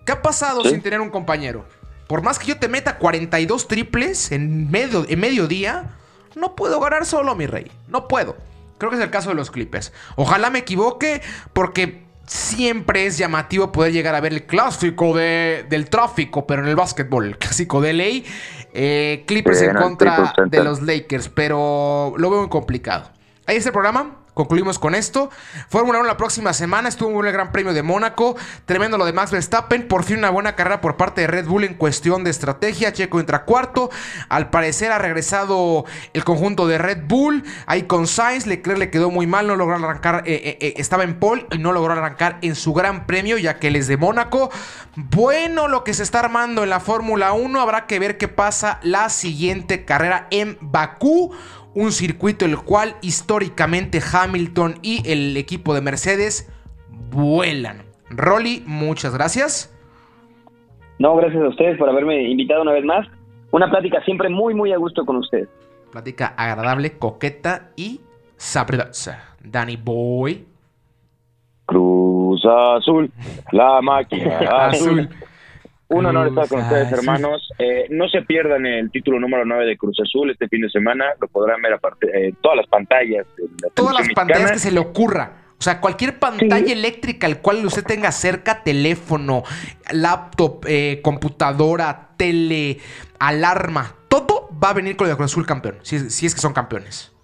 ¿Qué 0.07 0.12
ha 0.12 0.22
pasado 0.22 0.62
Sí. 0.62 0.70
sin 0.70 0.80
tener 0.82 1.00
un 1.00 1.11
compañero? 1.11 1.66
Por 2.09 2.22
más 2.22 2.38
que 2.38 2.46
yo 2.46 2.59
te 2.59 2.68
meta 2.68 2.98
42 2.98 3.68
triples 3.68 4.32
en 4.32 4.70
medio, 4.70 5.05
en 5.09 5.20
mediodía, 5.20 5.90
no 6.34 6.57
puedo 6.57 6.80
ganar 6.80 7.05
solo, 7.07 7.34
mi 7.34 7.46
rey. 7.46 7.70
No 7.88 8.09
puedo. 8.09 8.36
Creo 8.78 8.90
que 8.90 8.96
es 8.96 9.03
el 9.03 9.11
caso 9.11 9.28
de 9.28 9.34
los 9.36 9.50
Clippers. 9.50 9.92
Ojalá 10.16 10.50
me 10.50 10.61
equivoque, 10.61 11.22
porque 11.53 12.05
siempre 12.26 13.07
es 13.07 13.18
llamativo 13.18 13.70
poder 13.70 13.92
llegar 13.92 14.14
a 14.14 14.20
ver 14.20 14.32
el 14.32 14.44
clásico 14.46 15.14
de- 15.16 15.64
del 15.68 15.88
tráfico, 15.90 16.46
pero 16.46 16.62
en 16.62 16.68
el 16.68 16.76
básquetbol, 16.76 17.26
el 17.26 17.38
clásico 17.38 17.80
de 17.80 17.92
ley. 17.92 18.24
Eh, 18.73 19.25
Clippers 19.27 19.62
en 19.62 19.77
contra 19.77 20.35
de 20.47 20.64
los 20.64 20.81
Lakers, 20.83 21.29
pero 21.29 22.14
lo 22.16 22.31
veo 22.31 22.41
muy 22.41 22.49
complicado. 22.49 23.11
Ahí 23.47 23.57
está 23.57 23.68
el 23.68 23.75
programa. 23.75 24.22
Concluimos 24.35 24.78
con 24.78 24.95
esto. 24.95 25.28
Fórmula 25.68 25.99
1 25.99 26.09
la 26.09 26.16
próxima 26.16 26.55
semana. 26.55 26.89
Estuvo 26.89 27.22
el 27.22 27.33
Gran 27.33 27.53
Premio 27.53 27.74
de 27.74 27.83
Mónaco. 27.83 28.35
Tremendo 28.64 28.97
lo 28.97 29.05
de 29.05 29.12
Max 29.12 29.30
Verstappen. 29.30 29.87
Por 29.87 30.05
fin 30.05 30.18
una 30.18 30.30
buena 30.30 30.57
carrera 30.57 30.80
por 30.80 30.97
parte 30.97 31.20
de 31.20 31.26
Red 31.26 31.47
Bull 31.47 31.64
en 31.64 31.74
cuestión 31.74 32.24
de 32.24 32.30
estrategia. 32.30 32.95
Checo 32.95 33.20
entra 33.20 33.45
cuarto. 33.45 33.91
Al 34.30 34.49
parecer 34.49 34.91
ha 34.91 34.99
regresado 34.99 35.85
el 36.14 36.24
conjunto 36.24 36.66
de 36.66 36.78
Red 36.78 37.03
Bull. 37.07 37.45
Ahí 37.66 37.83
con 37.83 38.07
Sainz. 38.07 38.47
Leclerc 38.47 38.78
le 38.78 38.91
quedó 38.91 39.11
muy 39.11 39.26
mal. 39.26 39.47
No 39.47 39.55
logró 39.55 39.74
arrancar. 39.74 40.22
Eh, 40.24 40.41
eh, 40.45 40.59
eh, 40.62 40.74
estaba 40.78 41.05
en 41.05 41.18
pole 41.18 41.47
y 41.51 41.59
no 41.59 41.72
logró 41.72 41.93
arrancar 41.93 42.39
en 42.41 42.55
su 42.55 42.72
Gran 42.72 43.05
Premio 43.05 43.37
ya 43.37 43.59
que 43.59 43.68
él 43.68 43.76
es 43.76 43.87
de 43.87 43.99
Mónaco. 43.99 44.51
Bueno 44.97 45.68
lo 45.68 45.85
que 45.85 45.93
se 45.93 46.03
está 46.03 46.20
armando 46.20 46.62
en 46.62 46.70
la 46.70 46.80
Fórmula 46.80 47.35
1. 47.35 47.61
Habrá 47.61 47.87
que 47.87 47.99
ver 47.99 48.16
qué 48.16 48.28
pasa 48.28 48.80
la 48.83 49.11
siguiente 49.11 49.85
carrera 49.85 50.26
en 50.30 50.57
Bakú 50.62 51.35
un 51.75 51.93
circuito 51.93 52.45
el 52.45 52.59
cual 52.59 52.97
históricamente 53.03 54.01
Hamilton 54.01 54.75
y 54.83 55.03
el 55.11 55.37
equipo 55.37 55.75
de 55.75 55.81
Mercedes 55.81 56.53
vuelan. 57.11 57.83
Rolly, 58.11 58.62
muchas 58.66 59.14
gracias. 59.14 59.68
No, 60.99 61.16
gracias 61.16 61.43
a 61.43 61.49
ustedes 61.49 61.79
por 61.79 61.89
haberme 61.89 62.23
invitado 62.29 62.62
una 62.62 62.73
vez 62.73 62.85
más. 62.85 63.07
Una 63.51 63.68
plática 63.70 64.03
siempre 64.05 64.29
muy, 64.29 64.55
muy 64.55 64.73
a 64.73 64.77
gusto 64.77 65.05
con 65.05 65.16
ustedes. 65.16 65.49
Plática 65.91 66.35
agradable, 66.37 66.99
coqueta 66.99 67.70
y 67.77 68.01
sabrosa. 68.37 69.37
Danny 69.43 69.77
Boy. 69.77 70.47
Cruz 71.66 72.43
Azul, 72.45 73.11
la 73.53 73.81
máquina 73.81 74.39
azul. 74.66 75.09
Un 75.93 76.07
honor 76.07 76.28
estar 76.28 76.49
con 76.49 76.61
ustedes, 76.61 76.90
hermanos. 76.93 77.49
Eh, 77.59 77.86
no 77.90 78.09
se 78.09 78.22
pierdan 78.22 78.66
el 78.66 78.90
título 78.90 79.20
número 79.20 79.45
9 79.45 79.66
de 79.66 79.76
Cruz 79.76 79.99
Azul 80.01 80.30
este 80.30 80.49
fin 80.49 80.62
de 80.62 80.70
semana. 80.70 81.07
Lo 81.20 81.28
podrán 81.28 81.61
ver 81.61 81.74
aparte 81.74 82.09
eh, 82.12 82.34
todas 82.40 82.57
las 82.57 82.66
pantallas. 82.66 83.26
todas 83.74 83.95
las 83.99 84.09
pantallas 84.14 84.53
que 84.53 84.59
se 84.59 84.72
le 84.72 84.80
ocurra. 84.80 85.43
O 85.59 85.64
sea, 85.64 85.80
cualquier 85.80 86.18
pantalla 86.18 86.72
eléctrica 86.72 87.28
al 87.28 87.40
cual 87.40 87.64
usted 87.64 87.84
tenga 87.84 88.11
cerca, 88.11 88.64
teléfono, 88.64 89.45
laptop, 89.93 90.64
eh, 90.66 90.99
computadora, 91.05 92.09
tele, 92.16 92.78
alarma, 93.20 93.95
todo 94.09 94.49
va 94.61 94.70
a 94.70 94.74
venir 94.74 94.97
con 94.97 95.09
el 95.09 95.14
Cruz 95.14 95.30
Azul 95.30 95.47
campeón, 95.47 95.76
si, 95.82 95.97
es 95.97 96.34
que 96.34 96.40
son 96.40 96.53
campeones. 96.53 97.14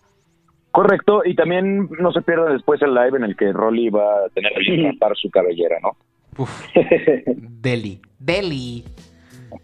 Correcto, 0.71 1.23
y 1.25 1.35
también 1.35 1.89
no 1.99 2.13
se 2.13 2.23
pierda 2.23 2.53
después 2.53 2.81
el 2.81 2.95
live 2.95 3.17
en 3.17 3.25
el 3.25 3.37
que 3.37 3.53
Rolly 3.53 3.91
va 3.91 4.27
a 4.27 4.29
tener 4.29 4.53
que 4.53 4.89
rapar 4.89 5.17
su 5.17 5.29
cabellera, 5.31 5.79
¿no? 5.83 5.97
Uf. 6.39 6.51
Deli. 7.61 8.01
Deli. 8.19 8.85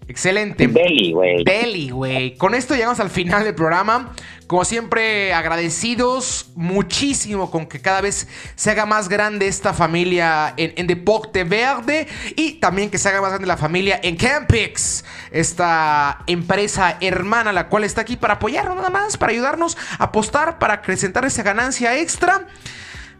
Excelente. 0.08 0.66
Deli, 0.66 1.12
güey. 1.12 1.44
Deli, 1.44 1.90
güey. 1.90 2.36
Con 2.36 2.54
esto 2.54 2.74
llegamos 2.74 3.00
al 3.00 3.10
final 3.10 3.44
del 3.44 3.54
programa. 3.54 4.12
Como 4.46 4.64
siempre, 4.66 5.32
agradecidos 5.32 6.50
muchísimo 6.54 7.50
con 7.50 7.66
que 7.66 7.80
cada 7.80 8.02
vez 8.02 8.28
se 8.56 8.70
haga 8.70 8.84
más 8.84 9.08
grande 9.08 9.46
esta 9.46 9.72
familia 9.72 10.52
en, 10.58 10.86
Deporte 10.86 11.44
Verde 11.44 12.06
y 12.36 12.54
también 12.54 12.90
que 12.90 12.98
se 12.98 13.08
haga 13.08 13.22
más 13.22 13.30
grande 13.30 13.46
la 13.46 13.56
familia 13.56 13.98
en 14.02 14.16
Campix, 14.16 15.04
esta 15.30 16.22
empresa 16.26 16.98
hermana, 17.00 17.52
la 17.52 17.68
cual 17.68 17.84
está 17.84 18.02
aquí 18.02 18.16
para 18.16 18.34
apoyarnos 18.34 18.76
nada 18.76 18.90
más, 18.90 19.16
para 19.16 19.32
ayudarnos 19.32 19.78
a 19.98 20.04
apostar, 20.04 20.58
para 20.58 20.74
acrecentar 20.74 21.24
esa 21.24 21.42
ganancia 21.42 21.98
extra. 21.98 22.46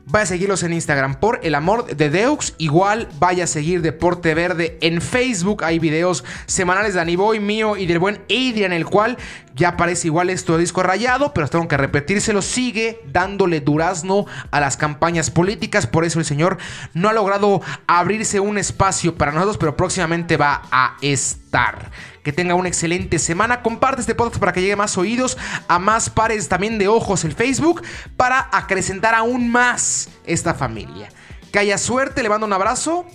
Vaya 0.07 0.25
a 0.25 0.27
seguirlos 0.27 0.63
en 0.63 0.75
Instagram 0.75 1.15
por 1.15 1.41
el 1.43 1.55
amor 1.55 1.87
de 1.97 2.11
Deux. 2.11 2.55
Igual 2.59 3.09
vaya 3.19 3.45
a 3.45 3.47
seguir 3.47 3.81
Deporte 3.81 4.35
Verde 4.35 4.77
en 4.83 5.01
Facebook. 5.01 5.65
Hay 5.65 5.79
videos 5.79 6.25
semanales 6.45 6.93
de 6.93 7.01
Aniboy, 7.01 7.41
mío 7.41 7.79
y 7.79 7.87
del 7.87 7.99
buen 7.99 8.21
Adrian, 8.25 8.75
el 8.75 8.85
cual 8.85 9.17
ya 9.55 9.71
aparece 9.71 10.09
igual 10.09 10.29
esto 10.29 10.55
de 10.55 10.61
disco 10.61 10.83
rayado, 10.83 11.33
pero 11.33 11.49
tengo 11.49 11.69
que 11.69 11.79
repetírselo. 11.79 12.43
Sigue 12.43 13.01
dándole 13.11 13.63
durazno 13.63 14.27
a 14.51 14.61
las 14.61 14.77
campañas 14.77 15.31
políticas. 15.31 15.87
Por 15.87 16.05
eso 16.05 16.19
el 16.19 16.27
señor 16.27 16.59
no 16.93 17.09
ha 17.09 17.15
logrado 17.15 17.63
abrirse 17.87 18.41
un 18.41 18.59
espacio 18.59 19.15
para 19.15 19.33
nosotros, 19.33 19.57
pero 19.57 19.75
próximamente 19.75 20.37
va 20.37 20.63
a 20.71 20.99
estar. 21.01 21.91
Que 22.25 22.33
tenga 22.33 22.57
una 22.57 22.69
excelente 22.69 23.21
semana. 23.21 23.63
Comparte 23.63 24.01
este 24.01 24.15
podcast 24.15 24.41
para 24.41 24.53
que 24.53 24.63
llegue 24.63 24.75
más 24.75 24.99
oídos, 24.99 25.39
a 25.69 25.79
más 25.79 26.11
pares 26.11 26.49
también 26.49 26.79
de 26.79 26.89
ojos 26.89 27.25
el 27.25 27.33
Facebook, 27.33 27.83
para 28.17 28.49
acrecentar 28.51 29.15
aún 29.15 29.51
más 29.51 30.09
esta 30.25 30.55
familia. 30.55 31.11
Que 31.53 31.61
haya 31.61 31.79
suerte, 31.79 32.23
le 32.23 32.29
mando 32.31 32.47
un 32.47 32.53
abrazo. 32.53 33.07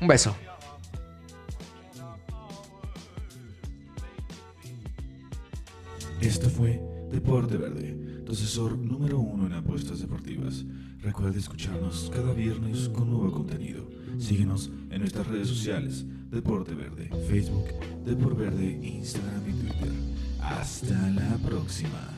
Un 0.00 0.08
beso. 0.08 0.36
Esto 6.20 6.48
fue 6.50 6.80
Deporte 7.10 7.56
Verde, 7.56 8.22
tu 8.24 8.32
asesor 8.32 8.76
número 8.78 9.18
uno 9.18 9.46
en 9.46 9.52
apuestas 9.52 10.00
deportivas. 10.00 10.64
Recuerda 11.00 11.38
escucharnos 11.38 12.10
cada 12.14 12.32
viernes 12.32 12.88
con 12.88 13.10
nuevo 13.10 13.32
contenido. 13.32 13.97
Síguenos 14.18 14.70
en 14.90 15.00
nuestras 15.00 15.26
redes 15.26 15.48
sociales, 15.48 16.04
Deporte 16.30 16.74
Verde, 16.74 17.10
Facebook, 17.28 17.66
Deporte 18.04 18.42
Verde, 18.42 18.80
Instagram 18.82 19.48
y 19.48 19.52
Twitter. 19.52 19.92
Hasta 20.40 21.10
la 21.10 21.36
próxima. 21.38 22.14